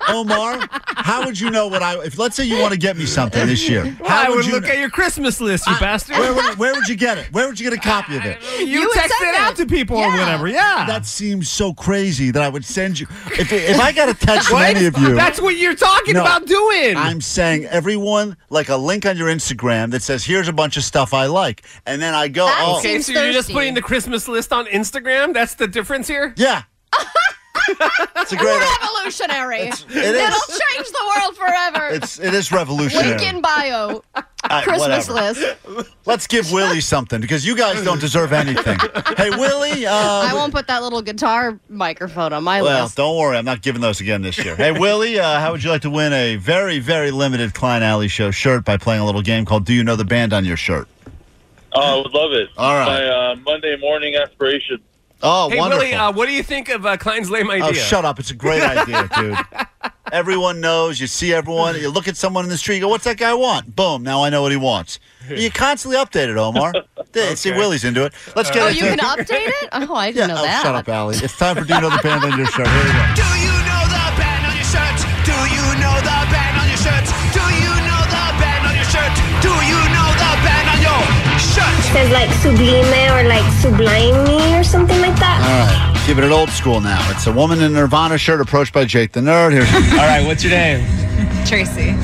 Omar. 0.08 0.68
How 0.96 1.24
would 1.24 1.38
you 1.38 1.50
know 1.50 1.68
what 1.68 1.82
I? 1.82 1.98
If 2.04 2.18
let's 2.18 2.36
say 2.36 2.44
you 2.44 2.58
want 2.60 2.72
to 2.72 2.78
get 2.78 2.96
me 2.96 3.06
something 3.06 3.46
this 3.46 3.68
year, 3.68 3.96
Well, 4.00 4.08
how 4.10 4.26
I 4.26 4.30
would 4.30 4.46
you? 4.46 4.52
look 4.52 4.64
at 4.66 4.78
your 4.78 4.90
Christmas 4.90 5.40
list, 5.40 5.66
you 5.66 5.74
bastard. 5.78 6.16
where, 6.18 6.32
would, 6.34 6.58
where 6.58 6.74
would 6.74 6.86
you 6.88 6.96
get 6.96 7.18
it? 7.18 7.32
Where 7.32 7.48
would 7.48 7.58
you 7.58 7.68
get 7.68 7.78
a 7.78 7.82
copy 7.82 8.16
of 8.16 8.24
it? 8.24 8.38
you, 8.58 8.66
You 8.66 8.80
would 8.88 8.92
text 8.94 9.14
send 9.18 9.34
it 9.34 9.40
out 9.40 9.52
it. 9.52 9.56
to 9.56 9.66
people 9.66 9.96
or 9.96 10.02
Yeah. 10.08 10.18
whatever. 10.18 10.48
Yeah. 10.48 10.84
That 10.86 11.06
seems 11.06 11.48
so 11.48 11.72
crazy 11.74 12.30
that 12.30 12.42
I 12.42 12.48
would 12.48 12.64
send 12.64 13.00
you. 13.00 13.06
If, 13.38 13.52
if 13.52 13.80
I 13.80 13.92
got 13.92 14.08
a 14.08 14.14
text 14.14 14.48
from 14.48 14.58
any 14.62 14.86
of 14.86 14.96
you, 14.98 15.14
That's 15.14 15.40
what 15.40 15.56
you're 15.56 15.74
talking 15.74 16.14
No, 16.14 16.20
about 16.22 16.46
doing. 16.46 16.96
I'm 16.96 17.20
saying 17.20 17.66
everyone 17.66 18.36
like 18.50 18.68
a 18.68 18.76
link 18.76 19.06
on 19.06 19.16
your 19.16 19.28
Instagram 19.28 19.90
that 19.92 20.02
says 20.02 20.24
here's 20.24 20.48
a 20.48 20.52
bunch 20.52 20.76
of 20.76 20.84
stuff 20.84 21.14
I 21.14 21.26
like, 21.26 21.62
and 21.86 22.00
then 22.00 22.14
I 22.14 22.28
go, 22.28 22.46
That 22.46 22.62
oh, 22.66 22.78
okay, 22.78 22.92
seems 22.94 23.06
so 23.06 23.12
you're 23.12 23.32
just 23.32 23.48
thirsty. 23.48 23.52
putting 23.54 23.74
the 23.74 23.82
Christmas 23.82 24.28
list 24.28 24.52
on 24.52 24.66
Instagram? 24.66 25.32
That's 25.32 25.54
the 25.54 25.66
difference 25.68 26.01
here? 26.08 26.34
yeah. 26.36 26.62
it's 28.16 28.32
a 28.32 28.36
great. 28.36 28.60
Revolutionary. 28.80 29.58
it 29.68 29.74
is. 29.74 29.94
It'll 29.94 30.58
change 30.58 30.88
the 30.88 31.12
world 31.16 31.36
forever. 31.36 31.88
It's 31.94 32.18
it 32.18 32.34
is 32.34 32.50
revolutionary. 32.50 33.18
Link 33.18 33.34
in 33.34 33.40
bio. 33.40 34.02
right, 34.16 34.64
Christmas 34.64 35.08
whatever. 35.08 35.46
list. 35.76 35.90
Let's 36.04 36.26
give 36.26 36.50
Willie 36.50 36.80
something 36.80 37.20
because 37.20 37.46
you 37.46 37.56
guys 37.56 37.82
don't 37.84 38.00
deserve 38.00 38.32
anything. 38.32 38.78
hey, 39.16 39.30
Willie. 39.30 39.86
Uh, 39.86 39.92
I 39.94 40.32
won't 40.34 40.52
put 40.52 40.66
that 40.66 40.82
little 40.82 41.02
guitar 41.02 41.58
microphone 41.68 42.32
on 42.32 42.42
my 42.42 42.62
Well, 42.62 42.82
list. 42.84 42.98
Well, 42.98 43.08
don't 43.12 43.18
worry. 43.20 43.36
I'm 43.36 43.44
not 43.44 43.62
giving 43.62 43.80
those 43.80 44.00
again 44.00 44.22
this 44.22 44.38
year. 44.44 44.56
Hey, 44.56 44.72
Willie, 44.72 45.18
uh, 45.20 45.38
how 45.38 45.52
would 45.52 45.62
you 45.62 45.70
like 45.70 45.82
to 45.82 45.90
win 45.90 46.12
a 46.12 46.36
very, 46.36 46.78
very 46.80 47.10
limited 47.12 47.54
Klein 47.54 47.82
Ally 47.82 48.08
Show 48.08 48.30
shirt 48.32 48.64
by 48.64 48.76
playing 48.76 49.02
a 49.02 49.06
little 49.06 49.22
game 49.22 49.44
called 49.44 49.66
Do 49.66 49.72
You 49.72 49.84
Know 49.84 49.96
the 49.96 50.04
Band 50.04 50.32
on 50.32 50.44
Your 50.44 50.56
Shirt? 50.56 50.88
Oh, 51.74 51.80
I 52.00 52.02
would 52.02 52.12
love 52.12 52.32
it. 52.32 52.48
All 52.58 52.74
right. 52.74 52.86
My 52.86 53.08
uh, 53.08 53.36
Monday 53.36 53.76
morning 53.78 54.16
aspiration. 54.16 54.78
Oh, 55.22 55.48
hey, 55.50 55.58
wonderful. 55.58 55.84
Willie, 55.84 55.94
uh, 55.94 56.10
what 56.12 56.26
do 56.26 56.32
you 56.32 56.42
think 56.42 56.68
of 56.68 56.84
uh, 56.84 56.96
Klein's 56.96 57.30
lame 57.30 57.50
idea? 57.50 57.66
oh, 57.68 57.72
shut 57.72 58.04
up. 58.04 58.18
It's 58.18 58.30
a 58.30 58.34
great 58.34 58.62
idea, 58.62 59.08
dude. 59.16 59.38
Everyone 60.10 60.60
knows. 60.60 61.00
You 61.00 61.06
see 61.06 61.32
everyone. 61.32 61.76
You 61.80 61.88
look 61.90 62.06
at 62.08 62.16
someone 62.16 62.44
in 62.44 62.50
the 62.50 62.58
street. 62.58 62.76
You 62.76 62.82
go, 62.82 62.88
what's 62.88 63.04
that 63.04 63.16
guy 63.18 63.32
want? 63.32 63.74
Boom. 63.74 64.02
Now 64.02 64.24
I 64.24 64.30
know 64.30 64.42
what 64.42 64.50
he 64.52 64.58
wants. 64.58 64.98
You 65.28 65.50
constantly 65.50 65.96
update 65.98 66.28
it, 66.28 66.36
Omar. 66.36 66.72
There, 67.12 67.36
See, 67.36 67.50
Okay. 67.50 67.58
Willie's 67.58 67.84
into 67.84 68.06
it. 68.06 68.14
Let's 68.34 68.48
get 68.50 68.56
it. 68.56 68.62
Oh, 68.64 68.68
you 68.68 68.88
can 68.96 68.98
update 68.98 69.52
it? 69.52 69.68
Oh, 69.72 69.94
I 69.94 70.12
didn't 70.12 70.28
know 70.28 70.40
Oh, 70.40 70.44
that. 70.48 70.62
shut 70.62 70.74
up, 70.74 70.88
Allie. 70.88 71.16
It's 71.20 71.36
time 71.36 71.56
for 71.56 71.64
Do 71.64 71.74
You 71.74 71.80
Know 71.82 71.90
the 71.92 72.00
Band 72.02 72.24
on 72.24 72.38
Your 72.40 72.46
Shirt. 72.48 72.64
Here 72.66 72.72
we 72.72 72.88
go. 72.88 73.04
Do 73.20 73.28
you 73.36 73.52
know 73.68 73.84
the 73.92 74.04
band 74.16 74.48
on 74.48 74.56
your 74.56 74.64
shirt? 74.64 74.96
Do 75.28 75.36
you 75.52 75.66
know 75.76 75.92
the 76.00 76.18
band 76.32 76.56
on 76.56 76.66
your 76.72 76.80
shirt? 76.80 77.04
Do 77.36 77.44
you 77.60 77.68
know 77.84 78.00
the 78.08 78.24
band 78.40 78.64
on 78.64 78.72
your 78.80 78.88
shirt? 78.88 79.12
Do 79.44 79.52
you 79.68 79.76
your 81.56 81.64
shirt? 81.64 81.84
says 81.92 82.10
like 82.10 82.30
sublime 82.40 83.16
or 83.16 83.28
like 83.28 83.46
sublime 83.60 84.54
or 84.58 84.64
something 84.64 85.00
like 85.00 85.16
that. 85.18 85.38
All 85.42 85.66
right. 85.66 86.06
Keeping 86.06 86.24
it 86.24 86.26
an 86.26 86.32
old 86.32 86.50
school 86.50 86.80
now. 86.80 87.00
It's 87.10 87.26
a 87.26 87.32
woman 87.32 87.58
in 87.58 87.64
a 87.76 87.80
Nirvana 87.80 88.18
shirt 88.18 88.40
approached 88.40 88.72
by 88.72 88.84
Jake 88.84 89.12
the 89.12 89.20
Nerd. 89.20 89.52
Here's 89.52 89.72
All 89.92 89.98
right, 90.06 90.24
what's 90.26 90.42
your 90.42 90.52
name? 90.52 90.84
Tracy. 91.46 91.94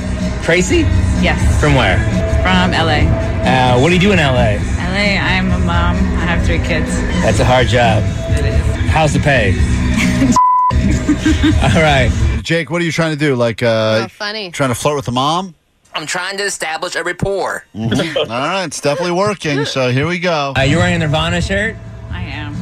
Tracy? 0.45 0.79
Yes. 1.21 1.39
From 1.61 1.75
where? 1.75 1.99
From 2.43 2.71
LA. 2.73 3.09
Uh, 3.43 3.79
what 3.81 3.89
do 3.89 3.95
you 3.95 4.01
do 4.01 4.13
in 4.13 4.19
LA? 4.19 4.57
LA, 4.89 5.19
I'm 5.19 5.51
a 5.51 5.59
mom. 5.61 5.97
I 5.97 6.27
have 6.27 6.45
three 6.47 6.59
kids. 6.59 6.91
That's 7.23 7.41
a 7.41 7.45
hard 7.45 7.67
job. 7.69 8.03
It 8.39 8.45
is. 8.47 8.91
How's 8.91 9.13
the 9.13 9.21
pay? 9.21 9.53
All 11.63 11.83
right. 11.83 12.11
Jake. 12.43 12.71
What 12.71 12.81
are 12.81 12.85
you 12.85 12.93
trying 12.93 13.13
to 13.13 13.19
do? 13.19 13.35
Like, 13.35 13.63
uh, 13.63 14.03
Oh, 14.05 14.09
funny. 14.09 14.51
trying 14.51 14.71
to 14.71 14.75
flirt 14.75 14.97
with 14.97 15.05
the 15.07 15.13
mom? 15.13 15.55
I'm 15.99 16.07
trying 16.07 16.37
to 16.37 16.45
establish 16.45 16.95
a 16.95 17.03
rapport. 17.03 17.65
Mhm. 17.75 18.17
All 18.17 18.27
right, 18.27 18.65
it's 18.67 18.81
definitely 18.81 19.11
working. 19.19 19.65
So 19.65 19.91
here 19.91 20.07
we 20.07 20.21
go. 20.21 20.55
Uh, 20.57 20.61
you're 20.63 20.79
wearing 20.79 20.95
a 20.95 20.99
Nirvana 21.01 21.41
shirt? 21.43 21.75
I 22.13 22.23
am. 22.23 22.55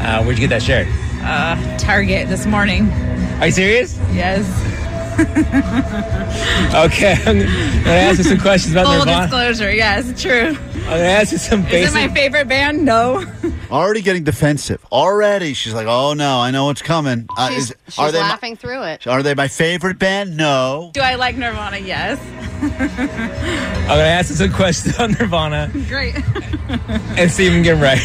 Uh, 0.00 0.22
where'd 0.22 0.38
you 0.38 0.46
get 0.46 0.50
that 0.50 0.62
shirt? 0.62 0.86
Uh, 1.24 1.56
Target 1.76 2.28
this 2.28 2.46
morning. 2.46 2.92
Are 3.40 3.46
you 3.46 3.52
serious? 3.52 3.98
Yes. 4.12 4.46
Okay, 6.74 7.12
I'm 7.26 7.38
gonna 7.38 7.48
ask 7.90 8.18
you 8.18 8.24
some 8.24 8.38
questions 8.40 8.72
about 8.74 8.86
Full 8.86 8.98
Nirvana. 8.98 9.22
disclosure. 9.26 9.72
Yes, 9.72 10.20
true. 10.20 10.56
I'm 10.86 10.90
gonna 11.00 11.02
ask 11.04 11.32
you 11.32 11.38
some 11.38 11.66
Is 11.66 11.90
it 11.90 11.94
my 11.94 12.08
favorite 12.08 12.46
band? 12.46 12.84
No. 12.84 13.24
Already 13.70 14.02
getting 14.02 14.22
defensive. 14.22 14.84
Already, 14.92 15.54
she's 15.54 15.72
like, 15.74 15.86
"Oh 15.88 16.12
no, 16.12 16.38
I 16.40 16.50
know 16.50 16.66
what's 16.66 16.82
coming." 16.82 17.26
Uh, 17.36 17.48
She's, 17.50 17.70
is- 17.70 17.76
she's 17.88 17.98
are 17.98 18.12
they? 18.12 18.20
My, 18.20 18.28
laughing 18.28 18.56
through 18.56 18.82
it. 18.82 19.06
are 19.06 19.22
they 19.22 19.34
my 19.34 19.48
favorite 19.48 19.98
band? 19.98 20.36
No. 20.36 20.90
Do 20.92 21.00
I 21.00 21.14
like 21.14 21.36
Nirvana? 21.36 21.78
Yes. 21.78 22.20
I'm 22.64 23.88
gonna 23.88 24.02
ask 24.02 24.30
you 24.30 24.36
some 24.36 24.52
questions 24.52 24.98
on 24.98 25.12
Nirvana 25.12 25.70
Great. 25.88 26.14
and 27.18 27.30
see 27.30 27.46
if 27.46 27.52
we 27.52 27.56
can 27.56 27.62
get 27.62 27.76
'em 27.76 27.82
right. 27.82 27.98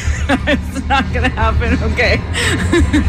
it's 0.48 0.88
not 0.88 1.04
gonna 1.14 1.30
happen. 1.30 1.74
Okay. 1.92 2.18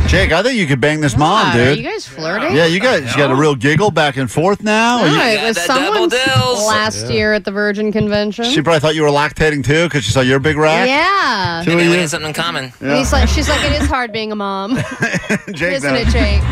Jake, 0.09 0.33
I 0.33 0.43
think 0.43 0.59
you 0.59 0.67
could 0.67 0.81
bang 0.81 1.01
this 1.01 1.17
mom, 1.17 1.53
God, 1.53 1.57
Are 1.61 1.65
dude. 1.75 1.79
you 1.85 1.91
guys 1.91 2.07
flirting? 2.07 2.55
yeah, 2.57 2.67
you 2.67 2.79
got 2.81 3.03
you 3.03 3.17
got 3.17 3.31
a 3.31 3.35
real 3.35 3.55
giggle 3.55 3.91
back 3.91 4.17
and 4.17 4.31
forth 4.31 4.63
now. 4.63 5.03
Or 5.05 5.09
No, 5.09 5.15
you- 5.15 5.39
it 5.39 5.43
was 5.45 5.57
the 5.57 5.65
double 5.69 5.85
someone's 5.93 6.13
dills. 6.13 6.67
last 6.67 7.11
year 7.11 7.33
at 7.33 7.45
the 7.45 7.53
Virgin 7.53 7.91
Convention. 7.93 8.45
she 8.47 8.61
probably 8.63 8.81
thought 8.81 8.95
you 8.95 9.03
were 9.03 9.09
lactating 9.09 9.60
too 9.63 9.85
because 9.85 10.05
she 10.05 10.11
saw 10.13 10.21
your 10.21 10.39
big 10.39 10.57
rack. 10.57 10.89
yeah. 10.89 11.63
Two 11.65 11.71
Maybe 11.71 11.83
of 11.83 11.89
we 11.89 11.95
you. 11.95 12.01
had 12.01 12.11
something 12.11 12.29
in 12.29 12.35
common. 12.35 12.73
And 12.81 12.93
he's 12.99 13.13
like, 13.13 13.29
she's 13.29 13.49
like, 13.49 13.65
it 13.65 13.81
is 13.81 13.89
hard 13.89 14.13
being 14.13 14.33
a 14.33 14.37
mom, 14.37 14.77
Jake, 15.53 15.75
isn't 15.75 15.93
no. 15.93 15.99
it, 16.01 16.09
Jake? 16.09 16.43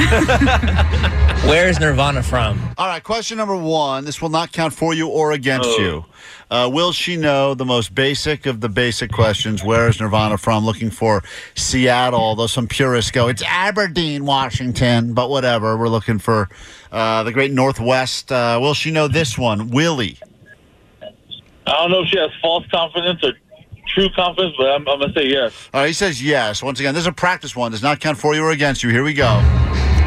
Where's 1.46 1.80
Nirvana 1.80 2.22
from? 2.22 2.60
All 2.78 2.86
right, 2.86 3.02
question 3.02 3.38
number 3.38 3.56
one. 3.56 4.04
This 4.04 4.20
will 4.20 4.28
not 4.28 4.52
count 4.52 4.74
for 4.74 4.92
you 4.94 5.08
or 5.08 5.32
against 5.32 5.68
Oh. 5.70 5.78
you. 5.80 6.04
Uh, 6.50 6.68
will 6.72 6.92
she 6.92 7.16
know 7.16 7.54
the 7.54 7.64
most 7.64 7.94
basic 7.94 8.44
of 8.46 8.60
the 8.60 8.68
basic 8.68 9.10
questions? 9.12 9.62
Where 9.64 9.88
is 9.88 10.00
Nirvana 10.00 10.36
from? 10.36 10.66
Looking 10.66 10.90
for 10.90 11.22
Seattle, 11.54 12.20
although 12.20 12.46
some 12.48 12.66
purists 12.66 13.10
go, 13.10 13.28
it's 13.28 13.42
Aberdeen, 13.46 14.24
Washington, 14.26 15.14
but 15.14 15.30
whatever. 15.30 15.76
We're 15.76 15.88
looking 15.88 16.18
for 16.18 16.48
uh, 16.92 17.22
the 17.22 17.32
great 17.32 17.52
Northwest. 17.52 18.30
Uh, 18.32 18.58
will 18.60 18.74
she 18.74 18.90
know 18.90 19.06
this 19.08 19.38
one? 19.38 19.68
Willie. 19.70 20.18
I 21.66 21.72
don't 21.72 21.90
know 21.90 22.02
if 22.02 22.08
she 22.08 22.18
has 22.18 22.30
false 22.42 22.66
confidence 22.70 23.22
or 23.22 23.32
true 23.88 24.08
confidence, 24.14 24.54
but 24.58 24.68
I'm, 24.70 24.88
I'm 24.88 25.00
gonna 25.00 25.12
say 25.12 25.26
yes. 25.28 25.52
All 25.74 25.80
right, 25.82 25.88
he 25.88 25.92
says 25.92 26.22
yes. 26.22 26.62
Once 26.62 26.80
again, 26.80 26.94
this 26.94 27.02
is 27.02 27.06
a 27.08 27.12
practice 27.12 27.54
one. 27.56 27.70
Does 27.72 27.82
not 27.82 28.00
count 28.00 28.18
for 28.18 28.34
you 28.34 28.42
or 28.44 28.50
against 28.50 28.82
you. 28.82 28.90
Here 28.90 29.04
we 29.04 29.14
go. 29.14 29.40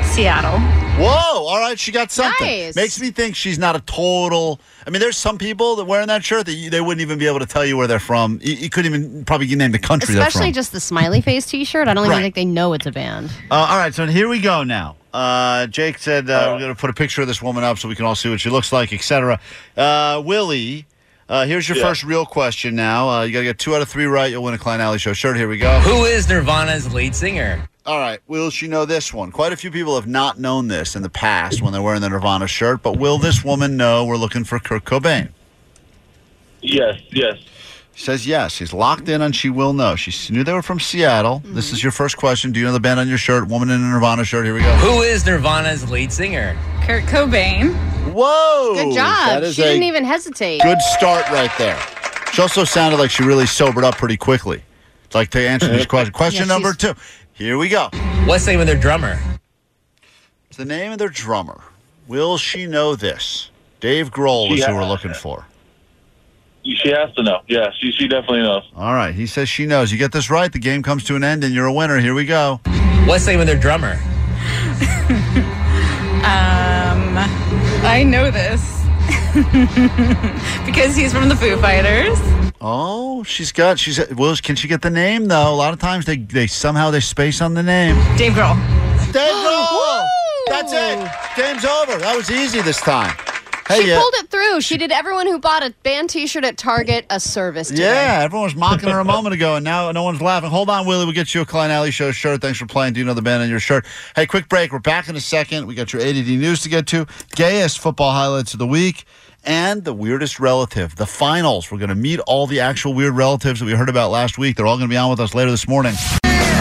Seattle. 0.04 0.60
Whoa! 1.00 1.08
All 1.48 1.58
right, 1.60 1.80
she 1.80 1.92
got 1.92 2.12
something. 2.12 2.46
Nice. 2.46 2.76
Makes 2.76 3.02
me 3.02 3.10
think 3.10 3.36
she's 3.36 3.58
not 3.58 3.76
a 3.76 3.80
total. 3.82 4.60
I 4.86 4.92
mean, 4.92 5.00
there's 5.00 5.18
some 5.18 5.40
people 5.40 5.76
that 5.78 5.86
wearing 5.86 6.06
that 6.08 6.24
shirt 6.24 6.46
that 6.46 6.54
you, 6.54 6.70
they 6.70 6.82
wouldn't 6.82 7.02
even 7.02 7.18
be 7.18 7.26
able 7.26 7.40
to 7.40 7.48
tell 7.48 7.66
you 7.66 7.78
where 7.78 7.88
they're 7.88 7.98
from. 8.00 8.38
You, 8.44 8.54
you 8.54 8.70
couldn't 8.70 8.94
even 8.94 9.26
probably 9.26 9.48
name 9.56 9.72
the 9.72 9.80
country 9.80 10.14
they're 10.14 10.22
Especially 10.28 10.50
from. 10.50 10.54
just 10.54 10.72
the 10.72 10.80
smiley 10.80 11.20
face 11.20 11.48
T-shirt. 11.48 11.88
I 11.88 11.96
don't 11.96 12.06
even 12.06 12.16
Right. 12.18 12.22
think 12.22 12.36
they 12.36 12.46
know 12.46 12.74
it's 12.74 12.86
a 12.86 12.92
band. 12.92 13.32
Uh, 13.50 13.56
all 13.56 13.78
right, 13.78 13.92
so 13.92 14.06
here 14.06 14.28
we 14.28 14.40
go 14.40 14.64
now. 14.64 14.96
Uh, 15.12 15.66
Jake 15.66 15.98
said 15.98 16.30
uh, 16.30 16.50
we're 16.54 16.60
going 16.60 16.76
to 16.76 16.80
put 16.80 16.92
a 16.92 16.94
picture 16.94 17.22
of 17.24 17.28
this 17.28 17.42
woman 17.42 17.64
up 17.64 17.80
so 17.80 17.88
we 17.90 17.96
can 17.96 18.06
all 18.06 18.14
see 18.16 18.30
what 18.30 18.40
she 18.40 18.52
looks 18.52 18.72
like, 18.72 18.94
etc. 18.94 19.40
Uh, 19.76 20.22
Willie, 20.24 20.86
uh, 21.30 21.46
here's 21.46 21.68
your 21.68 21.78
Yeah. 21.78 21.84
first 21.86 22.04
real 22.04 22.26
question 22.26 22.76
now. 22.76 23.10
Uh, 23.10 23.24
you 23.24 23.32
got 23.34 23.40
to 23.40 23.46
get 23.46 23.60
two 23.60 23.76
out 23.76 23.82
of 23.82 23.90
three 23.90 24.06
right. 24.06 24.30
You'll 24.32 24.44
win 24.44 24.54
a 24.54 24.58
Klein 24.58 24.82
Ally 24.82 24.98
Show 24.98 25.14
shirt. 25.14 25.38
Here 25.38 25.48
we 25.48 25.58
go. 25.58 25.80
Who 25.82 26.06
is 26.06 26.28
Nirvana's 26.30 26.94
lead 26.94 27.16
singer? 27.16 27.68
All 27.86 28.00
right, 28.00 28.22
will 28.28 28.50
she 28.50 28.68
know 28.68 28.86
this 28.86 29.14
one? 29.14 29.30
Quite 29.32 29.52
a 29.52 29.58
few 29.58 29.70
people 29.70 29.96
have 29.96 30.08
not 30.08 30.40
known 30.40 30.70
this 30.70 30.96
in 30.96 31.02
the 31.02 31.10
past 31.10 31.62
when 31.62 31.74
they're 31.74 31.82
wearing 31.82 32.00
the 32.00 32.08
Nirvana 32.10 32.48
shirt, 32.48 32.82
but 32.82 32.98
will 32.98 33.18
this 33.18 33.44
woman 33.44 33.76
know 33.76 34.06
we're 34.06 34.16
looking 34.16 34.46
for 34.46 34.58
Kurt 34.58 34.86
Cobain? 34.86 35.30
Yes, 36.62 37.02
yes. 37.12 37.40
She 37.96 38.06
says 38.06 38.26
yes. 38.26 38.54
She's 38.54 38.74
locked 38.74 39.08
in 39.08 39.22
on 39.22 39.32
she 39.32 39.50
will 39.50 39.74
know. 39.74 39.96
She 39.96 40.34
knew 40.34 40.44
they 40.44 40.54
were 40.54 40.64
from 40.64 40.80
Seattle. 40.80 41.44
This 41.46 41.72
is 41.72 41.78
mm-hmm. 41.78 41.86
your 41.86 41.92
first 41.92 42.18
question. 42.18 42.52
Do 42.52 42.60
you 42.60 42.66
know 42.66 42.72
the 42.72 42.80
band 42.80 43.00
on 43.00 43.08
your 43.08 43.20
shirt? 43.20 43.48
Woman 43.48 43.70
in 43.70 43.82
a 43.82 43.88
Nirvana 43.88 44.26
shirt. 44.26 44.46
Here 44.46 44.54
we 44.54 44.62
go. 44.62 44.74
Who 44.78 45.02
is 45.02 45.26
Nirvana's 45.26 45.90
lead 45.92 46.12
singer? 46.12 46.58
Kurt 46.82 47.04
Cobain. 47.04 47.74
Whoa! 48.12 48.74
Good 48.76 48.96
job. 48.96 49.44
is 49.44 49.56
She 49.56 49.62
a 49.62 49.66
didn't 49.66 49.84
even 49.84 50.04
hesitate. 50.04 50.62
good 50.62 50.82
start 50.82 51.28
right 51.30 51.52
there. 51.58 51.80
She 52.34 52.42
also 52.42 52.64
sounded 52.64 52.98
like 52.98 53.12
she 53.12 53.24
really 53.24 53.46
sobered 53.46 53.84
up 53.84 53.96
pretty 53.96 54.18
quickly. 54.18 54.64
Like 55.14 55.30
to 55.30 55.40
answer 55.48 55.68
this 55.68 55.86
question. 55.88 56.12
Question 56.14 56.48
Yeah, 56.48 56.54
number 56.54 56.74
two. 56.74 56.96
Here 57.34 57.58
we 57.58 57.70
go. 57.70 57.90
What's 58.26 58.46
the 58.46 58.52
name 58.52 58.62
of 58.62 58.68
their 58.68 58.80
drummer? 58.80 59.20
It's 60.48 60.58
the 60.58 60.66
name 60.66 60.92
of 60.92 60.98
their 60.98 61.10
drummer. 61.10 61.62
Will 62.08 62.38
she 62.38 62.66
know 62.66 62.96
this? 62.96 63.52
Dave 63.80 64.12
Grohl 64.12 64.48
She 64.50 64.56
is 64.56 64.66
who 64.66 64.76
we're 64.76 64.88
looking 64.88 65.14
for. 65.14 65.46
She 66.66 66.90
has 66.90 67.14
to 67.16 67.24
know. 67.24 67.42
Yeah, 67.48 67.72
she 67.80 67.92
she 67.92 68.08
definitely 68.08 68.42
knows. 68.44 68.64
All 68.76 68.94
right. 68.94 69.14
He 69.14 69.28
says 69.28 69.50
she 69.50 69.66
knows. 69.66 69.92
You 69.92 69.98
get 69.98 70.12
this 70.12 70.30
right, 70.30 70.52
the 70.52 70.60
game 70.60 70.82
comes 70.82 71.04
to 71.06 71.16
an 71.16 71.24
end, 71.24 71.44
and 71.44 71.54
you're 71.54 71.66
a 71.66 71.74
winner. 71.74 72.00
Here 72.00 72.14
we 72.14 72.26
go. 72.26 72.62
What's 73.06 73.26
the 73.26 73.32
name 73.32 73.42
of 73.42 73.48
their 73.48 73.60
drummer? 73.60 74.00
Um, 76.24 77.18
I 77.86 78.02
know 78.08 78.32
this 78.32 78.86
because 80.66 80.96
he's 80.96 81.12
from 81.12 81.28
the 81.28 81.36
Foo 81.36 81.58
Fighters. 81.58 82.18
Oh, 82.62 83.24
she's 83.24 83.52
got. 83.52 83.78
She's. 83.78 84.00
Well, 84.12 84.34
can 84.38 84.56
she 84.56 84.70
get 84.70 84.82
the 84.82 84.90
name 84.90 85.28
though? 85.28 85.54
A 85.54 85.54
lot 85.54 85.74
of 85.74 85.80
times 85.80 86.06
they 86.06 86.16
they 86.16 86.48
somehow 86.48 86.92
they 86.92 87.02
space 87.02 87.42
on 87.42 87.56
the 87.56 87.64
name. 87.64 87.96
Dave 88.16 88.32
Grohl. 88.32 88.56
Dave 89.12 89.34
Grohl. 89.34 90.08
That's 90.48 90.72
it. 90.72 91.12
Game's 91.36 91.66
over. 91.66 91.98
That 91.98 92.16
was 92.16 92.32
easy 92.32 92.62
this 92.62 92.80
time. 92.80 93.14
Hey, 93.68 93.82
she 93.82 93.88
yeah. 93.90 94.00
pulled 94.00 94.14
it 94.16 94.30
through. 94.30 94.62
She 94.62 94.78
did 94.78 94.92
everyone 94.92 95.26
who 95.26 95.40
bought 95.40 95.64
a 95.64 95.74
band 95.84 96.10
T-shirt 96.10 96.44
at 96.44 96.58
Target 96.58 97.06
a 97.10 97.20
service. 97.20 97.70
Today. 97.70 97.84
Yeah, 97.84 98.22
everyone 98.24 98.46
was 98.46 98.56
mocking 98.56 98.90
her 98.90 99.00
a 99.00 99.06
moment 99.06 99.34
ago, 99.34 99.56
and 99.56 99.64
now 99.64 99.92
no 99.92 100.04
one's 100.04 100.22
laughing. 100.22 100.50
Hold 100.50 100.70
on, 100.70 100.86
Willie. 100.86 101.06
We'll 101.06 101.14
get 101.14 101.34
you 101.34 101.42
a 101.42 101.46
Klein 101.46 101.72
Ally 101.72 101.90
Show 101.90 102.12
shirt. 102.12 102.42
Thanks 102.42 102.60
for 102.60 102.66
playing. 102.66 102.94
Do 102.94 103.00
you 103.00 103.06
know 103.06 103.14
the 103.14 103.22
band 103.22 103.42
on 103.42 103.50
your 103.50 103.60
shirt? 103.60 103.86
Hey, 104.16 104.26
quick 104.26 104.50
break. 104.50 104.74
We're 104.74 104.80
back 104.80 105.08
in 105.08 105.16
a 105.16 105.22
second. 105.22 105.66
We 105.66 105.76
got 105.76 105.94
your 105.94 106.02
ADD 106.02 106.28
news 106.28 106.62
to 106.64 106.70
get 106.70 106.88
to, 106.88 107.08
gayest 107.36 107.80
football 107.80 108.12
highlights 108.12 108.54
of 108.54 108.60
the 108.60 108.68
week, 108.68 109.06
and 109.46 109.86
the 109.86 109.94
weirdest 109.94 110.40
relative. 110.40 110.96
The 110.98 111.06
finals. 111.06 111.72
We're 111.72 111.78
going 111.78 111.90
to 111.90 111.96
meet 111.96 112.20
all 112.22 112.48
the 112.48 112.60
actual 112.60 112.94
weird 112.94 113.14
relatives 113.14 113.62
that 113.62 113.66
we 113.66 113.74
heard 113.74 113.90
about 113.90 114.12
last 114.12 114.38
week. 114.38 114.58
They're 114.58 114.68
all 114.68 114.78
going 114.78 114.90
to 114.90 114.94
be 114.94 114.98
on 114.98 115.10
with 115.10 115.22
us 115.22 115.34
later 115.34 115.52
this 115.52 115.68
morning. 115.68 115.94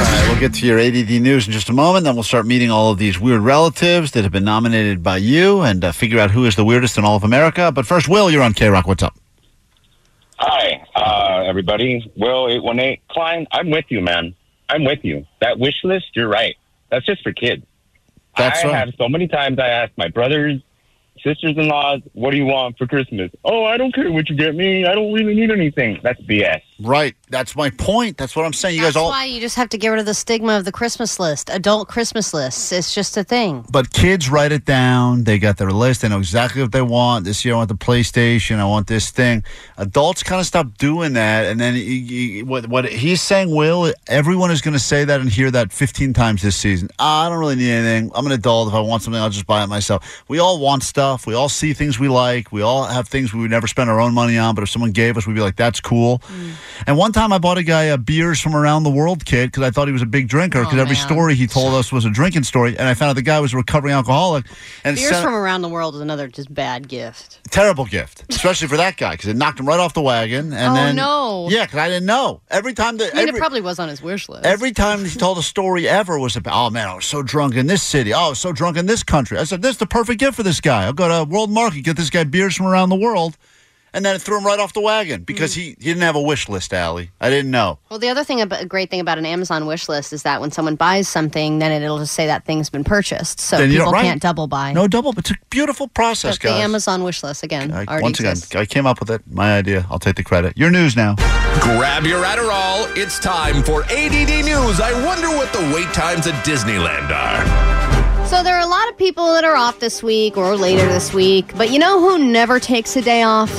Right, 0.02 0.28
we'll 0.28 0.40
get 0.40 0.54
to 0.54 0.66
your 0.66 0.80
ADD 0.80 1.22
news 1.22 1.46
in 1.46 1.52
just 1.52 1.68
a 1.68 1.72
moment. 1.72 2.04
Then 2.04 2.14
we'll 2.14 2.24
start 2.24 2.44
meeting 2.44 2.70
all 2.70 2.90
of 2.90 2.98
these 2.98 3.20
weird 3.20 3.40
relatives 3.40 4.10
that 4.12 4.24
have 4.24 4.32
been 4.32 4.44
nominated 4.44 5.00
by 5.02 5.18
you 5.18 5.60
and 5.60 5.84
uh, 5.84 5.92
figure 5.92 6.18
out 6.18 6.32
who 6.32 6.44
is 6.44 6.56
the 6.56 6.64
weirdest 6.64 6.98
in 6.98 7.04
all 7.04 7.14
of 7.14 7.22
America. 7.22 7.70
But 7.70 7.86
first, 7.86 8.08
Will, 8.08 8.28
you're 8.30 8.42
on 8.42 8.52
KROQ. 8.52 8.86
What's 8.86 9.02
up? 9.04 9.14
Hi, 10.38 10.84
uh, 10.96 11.44
everybody. 11.46 12.10
Will 12.16 12.48
eight 12.48 12.62
one 12.62 12.80
eight 12.80 13.00
Klein. 13.08 13.46
I'm 13.52 13.70
with 13.70 13.84
you, 13.90 14.00
man. 14.00 14.34
I'm 14.68 14.84
with 14.84 15.04
you. 15.04 15.24
That 15.40 15.58
wish 15.60 15.76
list, 15.84 16.06
you're 16.14 16.28
right. 16.28 16.56
That's 16.90 17.06
just 17.06 17.22
for 17.22 17.32
kids. 17.32 17.64
That's 18.36 18.64
I 18.64 18.68
right. 18.68 18.74
have 18.74 18.94
so 18.98 19.08
many 19.08 19.28
times 19.28 19.58
I 19.60 19.68
ask 19.68 19.92
my 19.96 20.08
brothers, 20.08 20.60
sisters 21.22 21.56
in 21.56 21.68
laws, 21.68 22.00
what 22.14 22.30
do 22.32 22.36
you 22.36 22.46
want 22.46 22.78
for 22.78 22.86
Christmas? 22.86 23.30
Oh, 23.44 23.64
I 23.64 23.76
don't 23.76 23.94
care 23.94 24.10
what 24.10 24.28
you 24.28 24.36
get 24.36 24.54
me. 24.54 24.84
I 24.86 24.94
don't 24.94 25.12
really 25.12 25.34
need 25.34 25.50
anything. 25.50 26.00
That's 26.02 26.20
BS. 26.22 26.60
Right. 26.80 27.14
That's 27.28 27.54
my 27.54 27.70
point. 27.70 28.16
That's 28.18 28.34
what 28.34 28.44
I'm 28.44 28.52
saying. 28.52 28.74
You 28.76 28.82
That's 28.82 28.96
guys 28.96 29.02
all. 29.02 29.10
why 29.10 29.24
you 29.26 29.40
just 29.40 29.54
have 29.56 29.68
to 29.68 29.78
get 29.78 29.88
rid 29.90 30.00
of 30.00 30.06
the 30.06 30.14
stigma 30.14 30.56
of 30.58 30.64
the 30.64 30.72
Christmas 30.72 31.20
list, 31.20 31.48
adult 31.48 31.88
Christmas 31.88 32.34
lists. 32.34 32.72
It's 32.72 32.92
just 32.94 33.16
a 33.16 33.22
thing. 33.22 33.64
But 33.70 33.92
kids 33.92 34.28
write 34.28 34.50
it 34.50 34.64
down. 34.64 35.22
They 35.24 35.38
got 35.38 35.58
their 35.58 35.70
list. 35.70 36.02
They 36.02 36.08
know 36.08 36.18
exactly 36.18 36.60
what 36.60 36.72
they 36.72 36.82
want. 36.82 37.24
This 37.24 37.44
year, 37.44 37.54
I 37.54 37.58
want 37.58 37.68
the 37.68 37.76
PlayStation. 37.76 38.56
I 38.58 38.64
want 38.64 38.88
this 38.88 39.10
thing. 39.10 39.44
Adults 39.76 40.22
kind 40.24 40.40
of 40.40 40.46
stop 40.46 40.76
doing 40.76 41.12
that. 41.12 41.46
And 41.46 41.60
then 41.60 41.74
he, 41.74 42.00
he- 42.00 42.42
what, 42.42 42.66
what 42.66 42.84
he's 42.86 43.22
saying, 43.22 43.54
Will, 43.54 43.92
everyone 44.08 44.50
is 44.50 44.60
going 44.60 44.74
to 44.74 44.80
say 44.80 45.04
that 45.04 45.20
and 45.20 45.30
hear 45.30 45.50
that 45.52 45.72
15 45.72 46.12
times 46.14 46.42
this 46.42 46.56
season. 46.56 46.88
Ah, 46.98 47.26
I 47.26 47.28
don't 47.28 47.38
really 47.38 47.54
need 47.56 47.70
anything. 47.70 48.10
I'm 48.14 48.26
an 48.26 48.32
adult. 48.32 48.68
If 48.68 48.74
I 48.74 48.80
want 48.80 49.02
something, 49.02 49.20
I'll 49.22 49.30
just 49.30 49.46
buy 49.46 49.62
it 49.62 49.68
myself. 49.68 50.24
We 50.26 50.40
all 50.40 50.58
want 50.58 50.82
stuff. 50.82 51.01
Stuff. 51.02 51.26
We 51.26 51.34
all 51.34 51.48
see 51.48 51.72
things 51.72 51.98
we 51.98 52.08
like. 52.08 52.52
We 52.52 52.62
all 52.62 52.84
have 52.84 53.08
things 53.08 53.34
we 53.34 53.40
would 53.40 53.50
never 53.50 53.66
spend 53.66 53.90
our 53.90 54.00
own 54.00 54.14
money 54.14 54.38
on, 54.38 54.54
but 54.54 54.62
if 54.62 54.70
someone 54.70 54.92
gave 54.92 55.16
us, 55.16 55.26
we'd 55.26 55.34
be 55.34 55.40
like, 55.40 55.56
"That's 55.56 55.80
cool." 55.80 56.20
Mm. 56.20 56.52
And 56.86 56.96
one 56.96 57.10
time, 57.12 57.32
I 57.32 57.38
bought 57.38 57.58
a 57.58 57.64
guy 57.64 57.84
a 57.84 57.98
beers 57.98 58.38
from 58.40 58.54
around 58.54 58.84
the 58.84 58.90
world 58.90 59.24
kit 59.24 59.50
because 59.50 59.64
I 59.64 59.70
thought 59.70 59.88
he 59.88 59.92
was 59.92 60.02
a 60.02 60.06
big 60.06 60.28
drinker. 60.28 60.60
Because 60.60 60.78
every 60.78 60.94
man. 60.94 61.06
story 61.08 61.34
he 61.34 61.46
told 61.48 61.74
us 61.74 61.90
was 61.90 62.04
a 62.04 62.10
drinking 62.10 62.44
story, 62.44 62.78
and 62.78 62.86
I 62.88 62.94
found 62.94 63.10
out 63.10 63.16
the 63.16 63.22
guy 63.22 63.40
was 63.40 63.52
a 63.52 63.56
recovering 63.56 63.94
alcoholic. 63.94 64.46
And 64.84 64.94
Beers 64.96 65.10
sent- 65.10 65.24
from 65.24 65.34
around 65.34 65.62
the 65.62 65.68
world 65.68 65.96
is 65.96 66.00
another 66.00 66.28
just 66.28 66.52
bad 66.54 66.86
gift. 66.88 67.40
terrible 67.50 67.84
gift, 67.84 68.24
especially 68.30 68.68
for 68.68 68.76
that 68.76 68.96
guy 68.96 69.12
because 69.12 69.28
it 69.28 69.36
knocked 69.36 69.58
him 69.60 69.66
right 69.66 69.80
off 69.80 69.92
the 69.94 70.02
wagon. 70.02 70.52
And 70.52 70.72
Oh, 70.72 70.74
then, 70.74 70.96
no. 70.96 71.48
yeah, 71.50 71.64
because 71.64 71.78
I 71.80 71.88
didn't 71.88 72.06
know. 72.06 72.40
Every 72.50 72.74
time 72.74 72.96
that 72.98 73.12
I 73.12 73.16
mean, 73.18 73.28
every, 73.28 73.38
it 73.38 73.40
probably 73.40 73.60
was 73.60 73.78
on 73.80 73.88
his 73.88 74.00
wish 74.00 74.28
list. 74.28 74.46
every 74.46 74.70
time 74.72 75.04
he 75.04 75.18
told 75.18 75.36
a 75.38 75.42
story 75.42 75.88
ever 75.88 76.18
was 76.18 76.36
about, 76.36 76.54
oh 76.54 76.70
man, 76.70 76.88
I 76.88 76.94
was 76.94 77.04
so 77.06 77.22
drunk 77.22 77.56
in 77.56 77.66
this 77.66 77.82
city. 77.82 78.14
Oh, 78.14 78.26
I 78.26 78.28
was 78.30 78.38
so 78.38 78.52
drunk 78.52 78.76
in 78.76 78.86
this 78.86 79.02
country. 79.02 79.36
I 79.38 79.44
said, 79.44 79.62
this 79.62 79.72
is 79.72 79.78
the 79.78 79.86
perfect 79.86 80.20
gift 80.20 80.36
for 80.36 80.42
this 80.42 80.60
guy. 80.60 80.86
I'll 80.92 81.08
go 81.08 81.24
to 81.24 81.30
World 81.30 81.50
Market, 81.50 81.82
get 81.82 81.96
this 81.96 82.10
guy 82.10 82.24
beers 82.24 82.54
from 82.54 82.66
around 82.66 82.90
the 82.90 82.96
world. 82.96 83.38
And 83.94 84.06
then 84.06 84.16
it 84.16 84.22
threw 84.22 84.38
him 84.38 84.46
right 84.46 84.58
off 84.58 84.72
the 84.72 84.80
wagon 84.80 85.20
hmm. 85.20 85.24
because 85.24 85.54
he, 85.54 85.76
he 85.78 85.84
didn't 85.84 86.02
have 86.02 86.16
a 86.16 86.20
wish 86.20 86.48
list, 86.48 86.72
Allie. 86.72 87.10
I 87.20 87.28
didn't 87.28 87.50
know. 87.50 87.78
Well, 87.90 87.98
the 87.98 88.08
other 88.08 88.24
thing, 88.24 88.40
about, 88.40 88.62
a 88.62 88.66
great 88.66 88.88
thing 88.88 89.00
about 89.00 89.18
an 89.18 89.26
Amazon 89.26 89.66
wish 89.66 89.86
list 89.86 90.14
is 90.14 90.22
that 90.22 90.40
when 90.40 90.50
someone 90.50 90.76
buys 90.76 91.08
something, 91.08 91.58
then 91.58 91.72
it'll 91.72 91.98
just 91.98 92.14
say 92.14 92.26
that 92.26 92.46
thing's 92.46 92.70
been 92.70 92.84
purchased, 92.84 93.38
so 93.38 93.58
Then 93.58 93.70
you 93.70 93.78
people 93.78 93.92
don't- 93.92 93.94
right. 93.94 94.04
can't 94.04 94.22
double 94.22 94.46
buy. 94.46 94.72
No 94.72 94.88
double, 94.88 95.12
it's 95.18 95.30
a 95.30 95.34
beautiful 95.50 95.88
process, 95.88 96.36
But 96.38 96.42
the 96.42 96.48
guys. 96.54 96.64
Amazon 96.64 97.04
wish 97.04 97.22
list 97.22 97.42
again 97.42 97.70
I- 97.70 97.84
already 97.84 98.02
once 98.02 98.20
again, 98.20 98.32
exists. 98.32 98.56
I 98.56 98.64
came 98.64 98.86
up 98.86 98.98
with 98.98 99.10
it. 99.10 99.22
My 99.30 99.58
idea. 99.58 99.86
I'll 99.90 99.98
take 99.98 100.16
the 100.16 100.24
credit. 100.24 100.56
Your 100.56 100.70
news 100.70 100.96
now. 100.96 101.16
Grab 101.60 102.04
your 102.04 102.24
Adderall. 102.24 102.96
It's 102.96 103.18
time 103.18 103.62
for 103.62 103.84
ADD 103.84 104.42
News. 104.42 104.80
I 104.80 104.92
wonder 105.04 105.28
what 105.28 105.52
the 105.52 105.70
wait 105.74 105.92
times 105.92 106.26
at 106.26 106.34
Disneyland 106.46 107.10
are. 107.10 107.71
So 108.32 108.42
there 108.42 108.56
are 108.56 108.62
a 108.62 108.66
lot 108.66 108.88
of 108.88 108.96
people 108.96 109.26
that 109.34 109.44
are 109.44 109.56
off 109.56 109.78
this 109.78 110.02
week 110.02 110.38
or 110.38 110.56
later 110.56 110.86
this 110.86 111.12
week, 111.12 111.54
but 111.54 111.70
you 111.70 111.78
know 111.78 112.00
who 112.00 112.18
never 112.18 112.58
takes 112.58 112.96
a 112.96 113.02
day 113.02 113.22
off? 113.22 113.50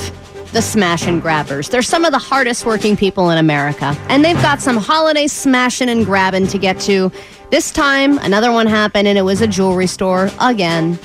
The 0.50 0.60
smash 0.60 1.06
and 1.06 1.22
grabbers. 1.22 1.68
They're 1.68 1.80
some 1.80 2.04
of 2.04 2.10
the 2.10 2.18
hardest 2.18 2.66
working 2.66 2.96
people 2.96 3.30
in 3.30 3.38
America, 3.38 3.96
and 4.08 4.24
they've 4.24 4.42
got 4.42 4.60
some 4.60 4.76
holiday 4.76 5.28
smashing 5.28 5.88
and 5.88 6.04
grabbing 6.04 6.48
to 6.48 6.58
get 6.58 6.80
to. 6.80 7.12
This 7.50 7.70
time, 7.70 8.18
another 8.18 8.50
one 8.50 8.66
happened, 8.66 9.06
and 9.06 9.16
it 9.16 9.22
was 9.22 9.40
a 9.40 9.46
jewelry 9.46 9.86
store 9.86 10.28
again. 10.40 10.98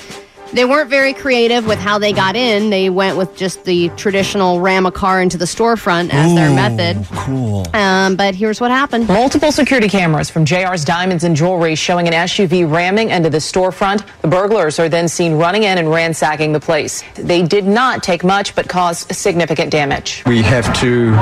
They 0.52 0.64
weren't 0.64 0.90
very 0.90 1.12
creative 1.14 1.64
with 1.66 1.78
how 1.78 1.98
they 1.98 2.12
got 2.12 2.34
in. 2.34 2.70
They 2.70 2.90
went 2.90 3.16
with 3.16 3.36
just 3.36 3.64
the 3.64 3.88
traditional 3.90 4.60
ram 4.60 4.84
a 4.84 4.90
car 4.90 5.22
into 5.22 5.36
the 5.38 5.44
storefront 5.44 6.10
as 6.12 6.34
their 6.34 6.50
method. 6.50 7.06
Cool. 7.14 7.66
Um, 7.72 8.16
but 8.16 8.34
here's 8.34 8.60
what 8.60 8.70
happened. 8.72 9.06
Multiple 9.06 9.52
security 9.52 9.88
cameras 9.88 10.28
from 10.28 10.44
JR's 10.44 10.84
Diamonds 10.84 11.22
and 11.22 11.36
Jewelry 11.36 11.76
showing 11.76 12.08
an 12.08 12.14
SUV 12.14 12.70
ramming 12.70 13.10
into 13.10 13.30
the 13.30 13.38
storefront. 13.38 14.04
The 14.22 14.28
burglars 14.28 14.78
are 14.80 14.88
then 14.88 15.06
seen 15.08 15.34
running 15.34 15.62
in 15.62 15.78
and 15.78 15.88
ransacking 15.88 16.52
the 16.52 16.60
place. 16.60 17.04
They 17.14 17.42
did 17.42 17.64
not 17.66 18.02
take 18.02 18.24
much, 18.24 18.54
but 18.56 18.68
caused 18.68 19.14
significant 19.14 19.70
damage. 19.70 20.24
We 20.26 20.42
have 20.42 20.66
to 20.80 21.12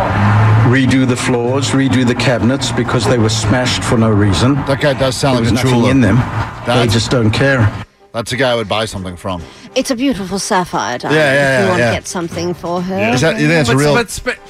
redo 0.71 1.07
the 1.07 1.17
floors, 1.17 1.71
redo 1.71 2.07
the 2.07 2.15
cabinets 2.15 2.73
because 2.73 3.05
they 3.07 3.19
were 3.19 3.29
smashed 3.29 3.85
for 3.85 3.99
no 3.99 4.11
reason. 4.11 4.55
That 4.67 4.81
guy 4.81 4.95
does 4.95 5.17
sound 5.17 5.37
there 5.37 5.45
like 5.45 5.53
was 5.53 5.61
a 5.61 5.65
nothing 5.65 5.81
jeweler. 5.81 5.91
in 5.91 6.01
them. 6.01 6.17
That's- 6.17 6.87
they 6.87 6.93
just 6.93 7.11
don't 7.11 7.31
care. 7.31 7.85
That's 8.19 8.33
a 8.33 8.37
guy 8.37 8.51
I 8.51 8.57
would 8.57 8.69
buy 8.69 8.85
something 8.85 9.17
from. 9.17 9.41
It's 9.77 9.93
a 9.93 9.95
beautiful 9.95 10.41
sapphire 10.41 10.99
diamond. 10.99 11.17
Yeah, 11.21 11.33
yeah, 11.33 11.39
if 11.39 11.61
you 11.61 11.65
yeah, 11.65 11.69
want 11.71 11.79
yeah. 11.79 11.91
to 11.91 11.97
get 11.99 12.09
something 12.09 12.53
for 12.53 12.83
her. 12.83 13.11
Is 13.15 13.21
that- 13.21 13.35
you 13.41 13.47
think 13.47 13.51
that's 13.51 13.69
a 13.69 13.73
But- 13.75 13.79
real- 13.79 13.95
but 13.95 14.11
spe- 14.11 14.41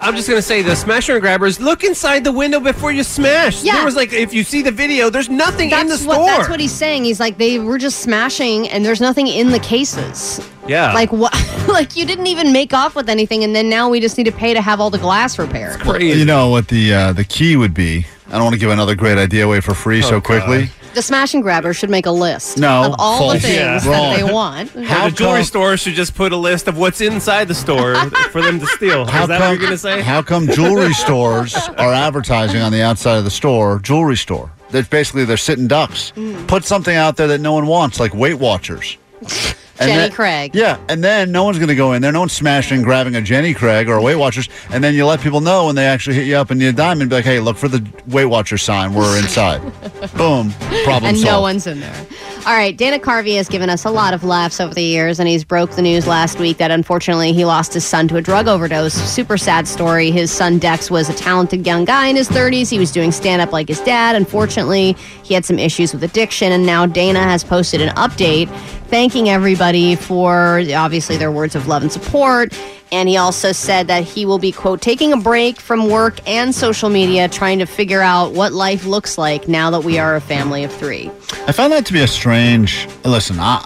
I'm 0.00 0.16
just 0.16 0.26
gonna 0.26 0.40
say 0.40 0.62
the 0.62 0.74
smasher 0.74 1.12
and 1.12 1.20
grabbers. 1.20 1.60
Look 1.60 1.84
inside 1.84 2.24
the 2.24 2.32
window 2.32 2.60
before 2.60 2.92
you 2.92 3.02
smash. 3.04 3.62
Yeah. 3.62 3.74
There 3.74 3.84
was 3.84 3.94
like, 3.94 4.14
if 4.14 4.32
you 4.32 4.42
see 4.42 4.62
the 4.62 4.70
video, 4.72 5.10
there's 5.10 5.28
nothing 5.28 5.68
that's 5.68 5.82
in 5.82 5.88
the 5.88 6.08
what 6.08 6.14
store. 6.14 6.26
that's 6.28 6.48
what 6.48 6.60
he's 6.60 6.72
saying. 6.72 7.04
He's 7.04 7.20
like 7.20 7.36
they 7.36 7.58
were 7.58 7.76
just 7.76 7.98
smashing 7.98 8.70
and 8.70 8.82
there's 8.82 9.02
nothing 9.02 9.26
in 9.26 9.50
the 9.50 9.58
cases. 9.58 10.40
Yeah. 10.66 10.94
Like 10.94 11.12
what? 11.12 11.34
like 11.68 11.96
you 11.96 12.06
didn't 12.06 12.28
even 12.28 12.50
make 12.50 12.72
off 12.72 12.94
with 12.94 13.10
anything, 13.10 13.44
and 13.44 13.54
then 13.54 13.68
now 13.68 13.90
we 13.90 14.00
just 14.00 14.16
need 14.16 14.24
to 14.24 14.32
pay 14.32 14.54
to 14.54 14.62
have 14.62 14.80
all 14.80 14.88
the 14.88 14.96
glass 14.98 15.38
repaired. 15.38 15.84
You 16.00 16.24
know 16.24 16.48
what 16.48 16.68
the 16.68 16.94
uh, 16.94 17.12
the 17.12 17.24
key 17.24 17.56
would 17.56 17.74
be? 17.74 18.06
I 18.28 18.32
don't 18.34 18.44
want 18.44 18.54
to 18.54 18.60
give 18.60 18.70
another 18.70 18.94
great 18.94 19.18
idea 19.18 19.44
away 19.44 19.60
for 19.60 19.74
free 19.74 20.00
so 20.00 20.14
Oh, 20.16 20.20
quickly. 20.22 20.70
The 20.92 21.02
smash 21.02 21.34
and 21.34 21.42
grabber 21.42 21.72
should 21.72 21.88
make 21.90 22.06
a 22.06 22.10
list 22.10 22.58
No, 22.58 22.84
of 22.86 22.94
all 22.98 23.32
the 23.32 23.38
things 23.38 23.54
Yeah. 23.54 23.78
that 23.78 24.16
they 24.16 24.24
want. 24.24 24.70
How 24.86 25.08
the 25.08 25.14
jewelry 25.14 25.38
come- 25.38 25.44
store 25.44 25.76
should 25.76 25.94
just 25.94 26.14
put 26.16 26.32
a 26.32 26.36
list 26.36 26.66
of 26.66 26.76
what's 26.76 27.00
inside 27.00 27.46
the 27.46 27.54
store 27.54 27.94
for 28.32 28.42
them 28.42 28.58
to 28.58 28.66
steal. 28.66 29.06
How 29.06 29.22
Is 29.22 29.28
that 29.28 29.38
come, 29.40 29.48
what 29.50 29.58
you're 29.60 29.66
gonna 29.68 29.78
say? 29.78 30.00
How 30.02 30.20
come 30.22 30.48
jewelry 30.48 30.92
stores 31.04 31.54
are 31.54 31.92
advertising 31.92 32.60
on 32.60 32.72
the 32.72 32.82
outside 32.82 33.18
of 33.18 33.24
the 33.24 33.30
store, 33.30 33.78
jewelry 33.78 34.16
store? 34.16 34.50
That's 34.70 34.88
basically 34.88 35.24
they're 35.24 35.36
sitting 35.36 35.68
ducks. 35.68 36.12
Mm. 36.16 36.46
Put 36.48 36.64
something 36.64 36.96
out 36.96 37.16
there 37.16 37.28
that 37.28 37.40
no 37.40 37.52
one 37.52 37.66
wants, 37.66 38.00
like 38.00 38.12
Weight 38.14 38.38
Watchers. 38.38 38.96
And 39.80 39.88
Jenny 39.88 40.02
then- 40.02 40.12
Craig. 40.12 40.54
Yeah, 40.54 40.78
and 40.88 41.02
then 41.02 41.32
no 41.32 41.44
one's 41.44 41.58
going 41.58 41.68
to 41.68 41.74
go 41.74 41.92
in 41.94 42.02
there. 42.02 42.12
No 42.12 42.20
one's 42.20 42.32
smashing 42.32 42.76
and 42.76 42.84
grabbing 42.84 43.16
a 43.16 43.22
Jenny 43.22 43.54
Craig 43.54 43.88
or 43.88 43.94
a 43.94 44.02
Weight 44.02 44.16
Watchers. 44.16 44.48
And 44.70 44.84
then 44.84 44.94
you 44.94 45.06
let 45.06 45.20
people 45.20 45.40
know 45.40 45.66
when 45.66 45.74
they 45.74 45.86
actually 45.86 46.16
hit 46.16 46.26
you 46.26 46.36
up 46.36 46.50
and 46.50 46.60
need 46.60 46.66
a 46.68 46.72
diamond, 46.72 47.08
be 47.10 47.16
like, 47.16 47.24
hey, 47.24 47.40
look 47.40 47.56
for 47.56 47.68
the 47.68 47.84
Weight 48.08 48.26
Watchers 48.26 48.62
sign. 48.62 48.94
We're 48.94 49.18
inside. 49.18 49.60
Boom. 50.16 50.52
Problem 50.84 51.04
and 51.10 51.16
solved. 51.18 51.24
no 51.24 51.40
one's 51.40 51.66
in 51.66 51.80
there. 51.80 52.06
All 52.46 52.56
right, 52.56 52.74
Dana 52.74 52.98
Carvey 52.98 53.36
has 53.36 53.50
given 53.50 53.68
us 53.68 53.84
a 53.84 53.90
lot 53.90 54.14
of 54.14 54.24
laughs 54.24 54.60
over 54.60 54.72
the 54.72 54.82
years, 54.82 55.20
and 55.20 55.28
he's 55.28 55.44
broke 55.44 55.72
the 55.72 55.82
news 55.82 56.06
last 56.06 56.38
week 56.38 56.56
that 56.56 56.70
unfortunately 56.70 57.34
he 57.34 57.44
lost 57.44 57.74
his 57.74 57.84
son 57.84 58.08
to 58.08 58.16
a 58.16 58.22
drug 58.22 58.48
overdose. 58.48 58.94
Super 58.94 59.36
sad 59.36 59.68
story. 59.68 60.10
His 60.10 60.32
son 60.32 60.58
Dex 60.58 60.90
was 60.90 61.10
a 61.10 61.14
talented 61.14 61.66
young 61.66 61.84
guy 61.84 62.06
in 62.06 62.16
his 62.16 62.30
30s. 62.30 62.70
He 62.70 62.78
was 62.78 62.92
doing 62.92 63.12
stand 63.12 63.42
up 63.42 63.52
like 63.52 63.68
his 63.68 63.80
dad. 63.80 64.16
Unfortunately, 64.16 64.96
he 65.22 65.34
had 65.34 65.44
some 65.44 65.58
issues 65.58 65.92
with 65.92 66.02
addiction, 66.02 66.50
and 66.50 66.64
now 66.64 66.86
Dana 66.86 67.22
has 67.22 67.44
posted 67.44 67.82
an 67.82 67.94
update 67.96 68.48
thanking 68.88 69.28
everybody 69.28 69.94
for 69.94 70.62
obviously 70.74 71.18
their 71.18 71.30
words 71.30 71.54
of 71.54 71.68
love 71.68 71.82
and 71.82 71.92
support. 71.92 72.58
And 72.92 73.08
he 73.08 73.16
also 73.16 73.52
said 73.52 73.86
that 73.86 74.02
he 74.04 74.26
will 74.26 74.38
be, 74.38 74.50
quote, 74.52 74.80
taking 74.80 75.12
a 75.12 75.16
break 75.16 75.60
from 75.60 75.88
work 75.88 76.18
and 76.28 76.54
social 76.54 76.88
media, 76.88 77.28
trying 77.28 77.60
to 77.60 77.66
figure 77.66 78.00
out 78.00 78.32
what 78.32 78.52
life 78.52 78.84
looks 78.84 79.16
like 79.16 79.46
now 79.46 79.70
that 79.70 79.84
we 79.84 79.98
are 79.98 80.16
a 80.16 80.20
family 80.20 80.64
of 80.64 80.72
three. 80.72 81.10
I 81.46 81.52
found 81.52 81.72
that 81.72 81.86
to 81.86 81.92
be 81.92 82.00
a 82.02 82.08
strange. 82.08 82.88
Listen, 83.04 83.38
I, 83.38 83.64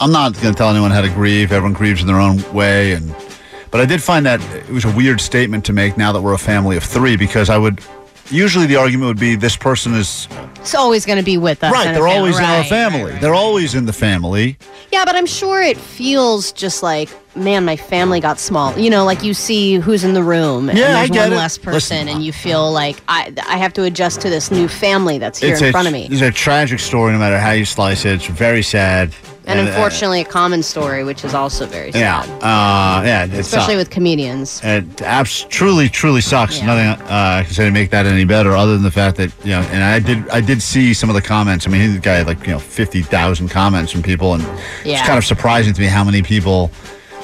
I'm 0.00 0.10
not 0.10 0.32
going 0.40 0.52
to 0.54 0.58
tell 0.58 0.70
anyone 0.70 0.90
how 0.90 1.02
to 1.02 1.08
grieve. 1.10 1.52
Everyone 1.52 1.72
grieves 1.72 2.00
in 2.00 2.06
their 2.08 2.18
own 2.20 2.42
way, 2.52 2.92
and 2.92 3.14
but 3.70 3.80
I 3.80 3.84
did 3.86 4.02
find 4.02 4.26
that 4.26 4.40
it 4.54 4.70
was 4.70 4.84
a 4.84 4.90
weird 4.96 5.20
statement 5.20 5.64
to 5.66 5.72
make 5.72 5.96
now 5.96 6.10
that 6.12 6.20
we're 6.20 6.34
a 6.34 6.38
family 6.38 6.76
of 6.76 6.82
three 6.82 7.16
because 7.16 7.50
I 7.50 7.58
would 7.58 7.80
usually 8.30 8.66
the 8.66 8.76
argument 8.76 9.08
would 9.08 9.20
be 9.20 9.36
this 9.36 9.56
person 9.56 9.94
is 9.94 10.28
It's 10.56 10.74
always 10.74 11.06
going 11.06 11.18
to 11.18 11.24
be 11.24 11.38
with 11.38 11.62
us. 11.62 11.72
right. 11.72 11.92
They're 11.94 12.08
always 12.08 12.38
in 12.38 12.44
our 12.44 12.64
family. 12.64 13.02
right, 13.04 13.12
right. 13.12 13.20
They're 13.20 13.34
always 13.34 13.74
in 13.74 13.86
the 13.86 13.92
family. 13.92 14.58
Yeah, 14.92 15.04
but 15.04 15.16
I'm 15.16 15.26
sure 15.26 15.62
it 15.62 15.76
feels 15.76 16.52
just 16.52 16.82
like, 16.82 17.08
man, 17.38 17.64
my 17.64 17.76
family 17.76 18.20
got 18.20 18.38
small. 18.38 18.76
You 18.78 18.90
know, 18.90 19.04
like 19.04 19.22
you 19.22 19.34
see 19.34 19.76
who's 19.76 20.04
in 20.04 20.12
the 20.14 20.22
room, 20.22 20.68
and 20.68 20.78
Yeah, 20.78 20.88
I 20.88 21.06
there's 21.06 21.10
get 21.10 21.22
one 21.28 21.32
it. 21.32 21.36
less 21.36 21.56
person, 21.58 21.72
Listen, 21.72 22.08
and 22.08 22.24
you 22.24 22.32
feel 22.32 22.70
like 22.72 23.00
I 23.08 23.32
I 23.46 23.56
have 23.58 23.72
to 23.74 23.84
adjust 23.84 24.20
to 24.22 24.30
this 24.30 24.50
new 24.50 24.68
family 24.68 25.18
that's 25.18 25.38
here 25.38 25.56
in 25.56 25.64
a, 25.64 25.70
front 25.70 25.86
of 25.86 25.92
me. 25.92 26.08
It's 26.10 26.20
a 26.22 26.30
tragic 26.30 26.78
story, 26.80 27.12
no 27.12 27.18
matter 27.18 27.38
how 27.38 27.52
you 27.52 27.64
slice 27.64 28.04
it. 28.04 28.14
It's 28.16 28.26
very 28.26 28.62
sad. 28.62 29.14
And 29.46 29.58
uh, 29.58 29.62
unfortunately, 29.62 30.20
a 30.20 30.26
common 30.26 30.62
story, 30.62 31.04
which 31.04 31.24
is 31.24 31.32
also 31.32 31.64
very 31.64 31.90
yeah, 31.92 32.20
sad, 32.20 32.42
uh, 32.42 33.02
yeah, 33.06 33.24
especially 33.24 33.46
sucks. 33.46 33.76
with 33.76 33.88
comedians. 33.90 34.60
It 34.62 35.00
abs- 35.00 35.44
truly, 35.44 35.88
truly 35.88 36.20
sucks. 36.20 36.60
Nothing 36.60 36.86
uh, 37.06 37.40
I 37.40 37.44
can 37.46 37.54
say 37.54 37.64
to 37.64 37.70
make 37.70 37.88
that 37.90 38.04
any 38.04 38.26
better, 38.26 38.54
other 38.54 38.74
than 38.74 38.82
the 38.82 38.90
fact 38.90 39.16
that 39.16 39.32
you 39.44 39.52
know. 39.52 39.62
And 39.72 39.82
I 39.82 40.00
did, 40.00 40.28
I 40.28 40.42
did 40.42 40.60
see 40.60 40.92
some 40.92 41.08
of 41.08 41.14
the 41.14 41.22
comments. 41.22 41.66
I 41.66 41.70
mean, 41.70 41.94
the 41.94 41.98
guy 41.98 42.16
had 42.16 42.26
like 42.26 42.42
you 42.46 42.52
know 42.52 42.58
fifty 42.58 43.00
thousand 43.00 43.48
comments 43.48 43.90
from 43.90 44.02
people, 44.02 44.34
and 44.34 44.42
Yeah. 44.84 44.98
it's 44.98 45.06
kind 45.06 45.16
of 45.16 45.24
surprising 45.24 45.72
to 45.72 45.80
me 45.80 45.86
how 45.86 46.04
many 46.04 46.20
people 46.22 46.70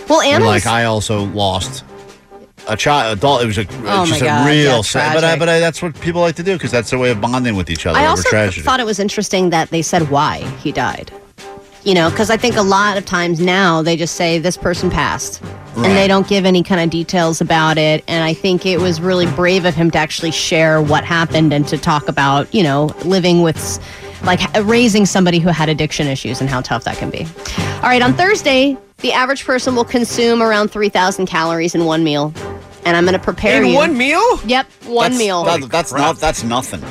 Well, 0.08 0.20
Anna's 0.20 0.46
like, 0.46 0.66
I 0.66 0.84
also 0.84 1.24
lost 1.24 1.84
a 2.68 2.76
child, 2.76 3.18
adult. 3.18 3.42
It 3.42 3.46
was 3.46 3.58
a, 3.58 3.66
Oh 3.86 4.06
just 4.06 4.20
my 4.20 4.26
God, 4.26 4.46
real 4.48 4.76
yeah, 4.76 4.80
sad. 4.82 5.14
But 5.14 5.24
I, 5.24 5.38
but 5.38 5.48
I, 5.48 5.60
that's 5.60 5.82
what 5.82 5.98
people 6.00 6.20
like 6.20 6.36
to 6.36 6.42
do 6.42 6.54
because 6.54 6.70
that's 6.70 6.90
their 6.90 6.98
way 6.98 7.10
of 7.10 7.20
bonding 7.20 7.56
with 7.56 7.70
each 7.70 7.86
other 7.86 7.98
I 7.98 8.06
also 8.06 8.28
tragedy. 8.28 8.62
thought 8.62 8.80
it 8.80 8.86
was 8.86 8.98
interesting 8.98 9.50
that 9.50 9.70
they 9.70 9.82
said 9.82 10.10
why 10.10 10.38
he 10.62 10.72
died. 10.72 11.10
You 11.84 11.92
know, 11.92 12.08
because 12.08 12.30
I 12.30 12.38
think 12.38 12.56
a 12.56 12.62
lot 12.62 12.96
of 12.96 13.04
times 13.04 13.40
now 13.40 13.82
they 13.82 13.94
just 13.96 14.14
say 14.16 14.38
this 14.38 14.56
person 14.56 14.90
passed, 14.90 15.42
Right. 15.42 15.86
and 15.88 15.96
they 15.98 16.06
don't 16.08 16.26
give 16.26 16.46
any 16.46 16.62
kind 16.62 16.80
of 16.80 16.88
details 16.88 17.42
about 17.42 17.76
it. 17.76 18.02
And 18.08 18.24
I 18.24 18.32
think 18.32 18.64
it 18.64 18.80
was 18.80 19.00
really 19.02 19.26
brave 19.26 19.66
of 19.66 19.74
him 19.74 19.90
to 19.90 19.98
actually 19.98 20.30
share 20.30 20.80
what 20.80 21.04
happened 21.04 21.52
and 21.52 21.66
to 21.68 21.76
talk 21.76 22.08
about, 22.08 22.54
you 22.54 22.62
know, 22.62 22.86
living 23.04 23.42
with, 23.42 23.58
like, 24.24 24.40
raising 24.62 25.04
somebody 25.04 25.40
who 25.40 25.50
had 25.50 25.68
addiction 25.68 26.06
issues 26.06 26.40
and 26.40 26.48
how 26.48 26.62
tough 26.62 26.84
that 26.84 26.96
can 26.96 27.10
be. 27.10 27.26
All 27.76 27.90
right, 27.90 28.00
on 28.00 28.14
Thursday, 28.14 28.78
the 28.98 29.12
average 29.12 29.44
person 29.44 29.74
will 29.76 29.85
consume 29.85 30.42
around 30.42 30.68
three 30.68 30.88
thousand 30.88 31.26
calories 31.26 31.74
in 31.74 31.85
one 31.85 32.04
meal, 32.04 32.33
and 32.85 32.96
I'm 32.96 33.04
going 33.04 33.12
to 33.18 33.24
prepare 33.24 33.62
In 33.62 33.70
you. 33.70 33.74
one 33.74 33.96
meal? 33.98 34.40
Yep, 34.46 34.66
one 34.87 35.12
That's- 35.12 35.18
meal. 35.18 35.44
that- 35.44 35.70
that's 35.70 35.92
not. 35.92 36.16
That's 36.18 36.42
nothing. 36.44 36.83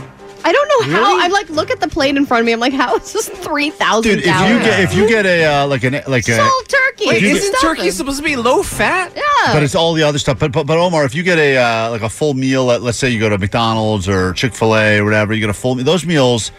I 0.46 0.52
don't 0.52 0.68
know 0.89 0.94
how. 0.98 1.22
I'm 1.22 1.32
like 1.32 1.50
look 1.50 1.72
at 1.72 1.80
the 1.80 1.88
plate 1.88 2.18
in 2.18 2.26
front 2.26 2.42
of 2.42 2.46
me. 2.46 2.52
I'm 2.52 2.60
like, 2.60 2.74
how 2.74 2.98
is 2.98 3.13
this 3.13 3.30
three 3.30 3.70
thousand 3.70 4.12
Dude, 4.16 4.20
if 4.20 4.26
you 4.26 4.32
calories? 4.34 4.66
get 4.66 4.80
if 4.82 4.94
you 4.94 5.08
get 5.08 5.26
a 5.26 5.46
uh, 5.46 5.68
like 5.68 5.86
an 5.86 5.94
like 6.06 6.28
a 6.28 6.36
Salt 6.36 6.68
turkey. 6.68 7.06
Wait, 7.08 7.24
it's 7.24 7.39
isn't 7.39 7.56
stuffing. 7.56 7.78
turkey 7.78 7.92
supposed 7.92 8.18
to 8.18 8.24
be 8.26 8.36
low 8.36 8.62
fat? 8.62 9.13
Yeah. 9.16 9.54
But 9.54 9.63
it's 9.63 9.74
all 9.74 9.94
the 9.94 10.04
other 10.04 10.20
stuff. 10.20 10.39
But 10.39 10.52
but, 10.52 10.68
but 10.68 10.78
Omar, 10.78 11.06
if 11.06 11.16
you 11.16 11.24
get 11.24 11.38
a 11.39 11.56
uh, 11.56 11.89
like 11.92 12.02
a 12.02 12.10
full 12.10 12.34
meal, 12.34 12.72
at, 12.72 12.82
let's 12.82 12.98
say 12.98 13.10
you 13.10 13.22
go 13.22 13.30
to 13.30 13.38
McDonald's 13.38 14.10
or 14.10 14.34
Chick 14.34 14.54
Fil 14.54 14.76
A 14.76 14.98
or 15.00 15.06
whatever, 15.06 15.34
you 15.34 15.39
get 15.39 15.50
a 15.50 15.54
full. 15.54 15.76
Those 15.76 16.06
meals 16.06 16.52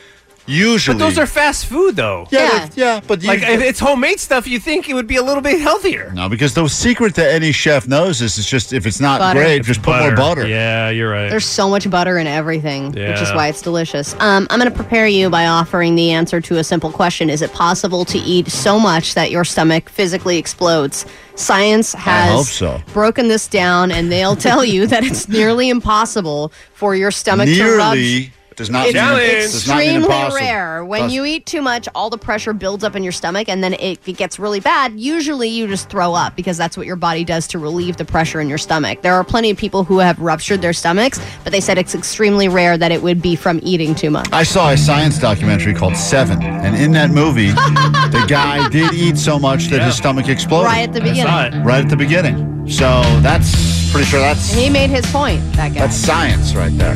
Usually, 0.46 0.98
But 0.98 1.04
those 1.04 1.18
are 1.18 1.26
fast 1.26 1.66
food, 1.66 1.96
though. 1.96 2.26
Yeah, 2.30 2.40
Yeah. 2.40 2.68
yeah, 2.74 3.00
but 3.06 3.22
you- 3.22 3.28
like 3.28 3.42
if 3.42 3.60
it's 3.62 3.80
homemade 3.80 4.20
stuff, 4.20 4.46
you 4.46 4.58
think 4.58 4.88
it 4.90 4.94
would 4.94 5.06
be 5.06 5.16
a 5.16 5.22
little 5.22 5.40
bit 5.40 5.60
healthier. 5.60 6.12
no, 6.14 6.28
because 6.28 6.52
the 6.54 6.68
secret 6.68 7.14
that 7.14 7.32
any 7.32 7.50
chef 7.52 7.88
knows 7.88 8.20
is 8.20 8.38
it's 8.38 8.48
just 8.48 8.72
if 8.72 8.86
it's 8.86 9.00
not 9.00 9.20
Butter. 9.20 9.40
great, 9.40 9.64
just 9.64 9.82
put 9.82 9.98
more 10.00 10.12
butter. 10.14 10.46
Yeah, 10.46 10.90
you're 10.90 11.10
right. 11.10 11.30
There's 11.30 11.46
so 11.46 11.68
much 11.68 11.88
butter 11.88 12.18
in 12.18 12.26
everything, 12.26 12.88
which 12.92 13.20
is 13.22 13.32
why 13.32 13.48
it's 13.48 13.62
delicious. 13.62 14.14
Um, 14.20 14.46
I'm 14.50 14.58
going 14.58 14.70
to 14.70 14.76
prepare 14.76 15.06
you 15.06 15.30
by 15.30 15.46
offering 15.46 15.94
the 15.96 16.10
answer 16.10 16.40
to 16.42 16.58
a 16.58 16.64
simple 16.64 16.90
question 16.90 17.30
Is 17.30 17.40
it 17.40 17.52
possible 17.52 18.04
to 18.06 18.18
eat 18.18 18.48
so 18.50 18.78
much 18.78 19.14
that 19.14 19.30
your 19.30 19.44
stomach 19.44 19.88
physically 19.88 20.36
explodes? 20.36 21.06
Science 21.36 21.94
has 21.94 22.48
so. 22.48 22.80
broken 22.92 23.28
this 23.28 23.48
down, 23.48 23.90
and 23.90 24.12
they'll 24.12 24.36
tell 24.36 24.64
you 24.64 24.86
that 24.92 25.02
it's 25.04 25.28
nearly 25.28 25.68
impossible 25.68 26.52
for 26.74 26.94
your 26.94 27.10
stomach 27.10 27.48
to 27.48 27.76
rupture. 27.76 28.30
Nearly 28.54 28.56
does 28.56 28.70
not 28.70 28.86
It's 28.86 28.94
mean, 28.94 29.40
does 29.40 29.68
not 29.68 29.78
mean 29.78 29.96
extremely 29.96 30.40
rare. 30.40 30.84
When 30.84 31.10
you 31.10 31.24
eat 31.24 31.46
too 31.46 31.62
much, 31.62 31.88
all 31.94 32.10
the 32.10 32.18
pressure 32.18 32.52
builds 32.52 32.84
up 32.84 32.96
in 32.96 33.02
your 33.02 33.12
stomach, 33.12 33.48
and 33.48 33.62
then 33.62 33.74
it, 33.74 33.98
it 34.06 34.16
gets 34.16 34.38
really 34.38 34.60
bad. 34.60 34.98
Usually, 34.98 35.48
you 35.48 35.66
just 35.66 35.88
throw 35.88 36.14
up 36.14 36.36
because 36.36 36.56
that's 36.56 36.76
what 36.76 36.86
your 36.86 36.96
body 36.96 37.24
does 37.24 37.46
to 37.48 37.58
relieve 37.58 37.96
the 37.96 38.04
pressure 38.04 38.40
in 38.40 38.48
your 38.48 38.58
stomach. 38.58 39.02
There 39.02 39.14
are 39.14 39.24
plenty 39.24 39.50
of 39.50 39.56
people 39.56 39.84
who 39.84 39.98
have 39.98 40.18
ruptured 40.18 40.62
their 40.62 40.72
stomachs, 40.72 41.20
but 41.42 41.52
they 41.52 41.60
said 41.60 41.78
it's 41.78 41.94
extremely 41.94 42.48
rare 42.48 42.76
that 42.78 42.92
it 42.92 43.02
would 43.02 43.20
be 43.20 43.36
from 43.36 43.60
eating 43.62 43.94
too 43.94 44.10
much. 44.10 44.28
I 44.32 44.42
saw 44.42 44.70
a 44.70 44.76
science 44.76 45.18
documentary 45.18 45.74
called 45.74 45.96
Seven, 45.96 46.42
and 46.42 46.76
in 46.76 46.92
that 46.92 47.10
movie, 47.10 47.50
the 47.50 48.24
guy 48.28 48.68
did 48.68 48.94
eat 48.94 49.16
so 49.18 49.38
much 49.38 49.66
that 49.68 49.82
his 49.82 49.96
stomach 49.96 50.28
exploded. 50.28 50.66
Right 50.66 50.88
at 50.88 50.92
the 50.92 51.02
I 51.02 51.14
saw 51.14 51.42
beginning. 51.44 51.64
Right 51.64 51.84
at 51.84 51.90
the 51.90 51.96
beginning. 51.96 52.68
So 52.68 53.02
that's 53.20 53.90
pretty 53.92 54.06
sure 54.06 54.20
that's 54.20 54.52
He 54.52 54.70
made 54.70 54.90
his 54.90 55.04
point. 55.12 55.40
That 55.52 55.74
guy. 55.74 55.80
that's 55.80 55.96
science 55.96 56.54
right 56.54 56.72
there. 56.78 56.94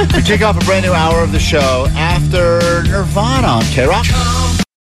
We 0.00 0.22
kick 0.22 0.40
off 0.40 0.56
a 0.56 0.64
brand 0.64 0.86
new 0.86 0.92
hour 0.92 1.22
of 1.22 1.30
the 1.30 1.38
show 1.38 1.86
after 1.90 2.82
Nirvana 2.84 3.46
on 3.46 3.62
KROQ. 3.64 4.69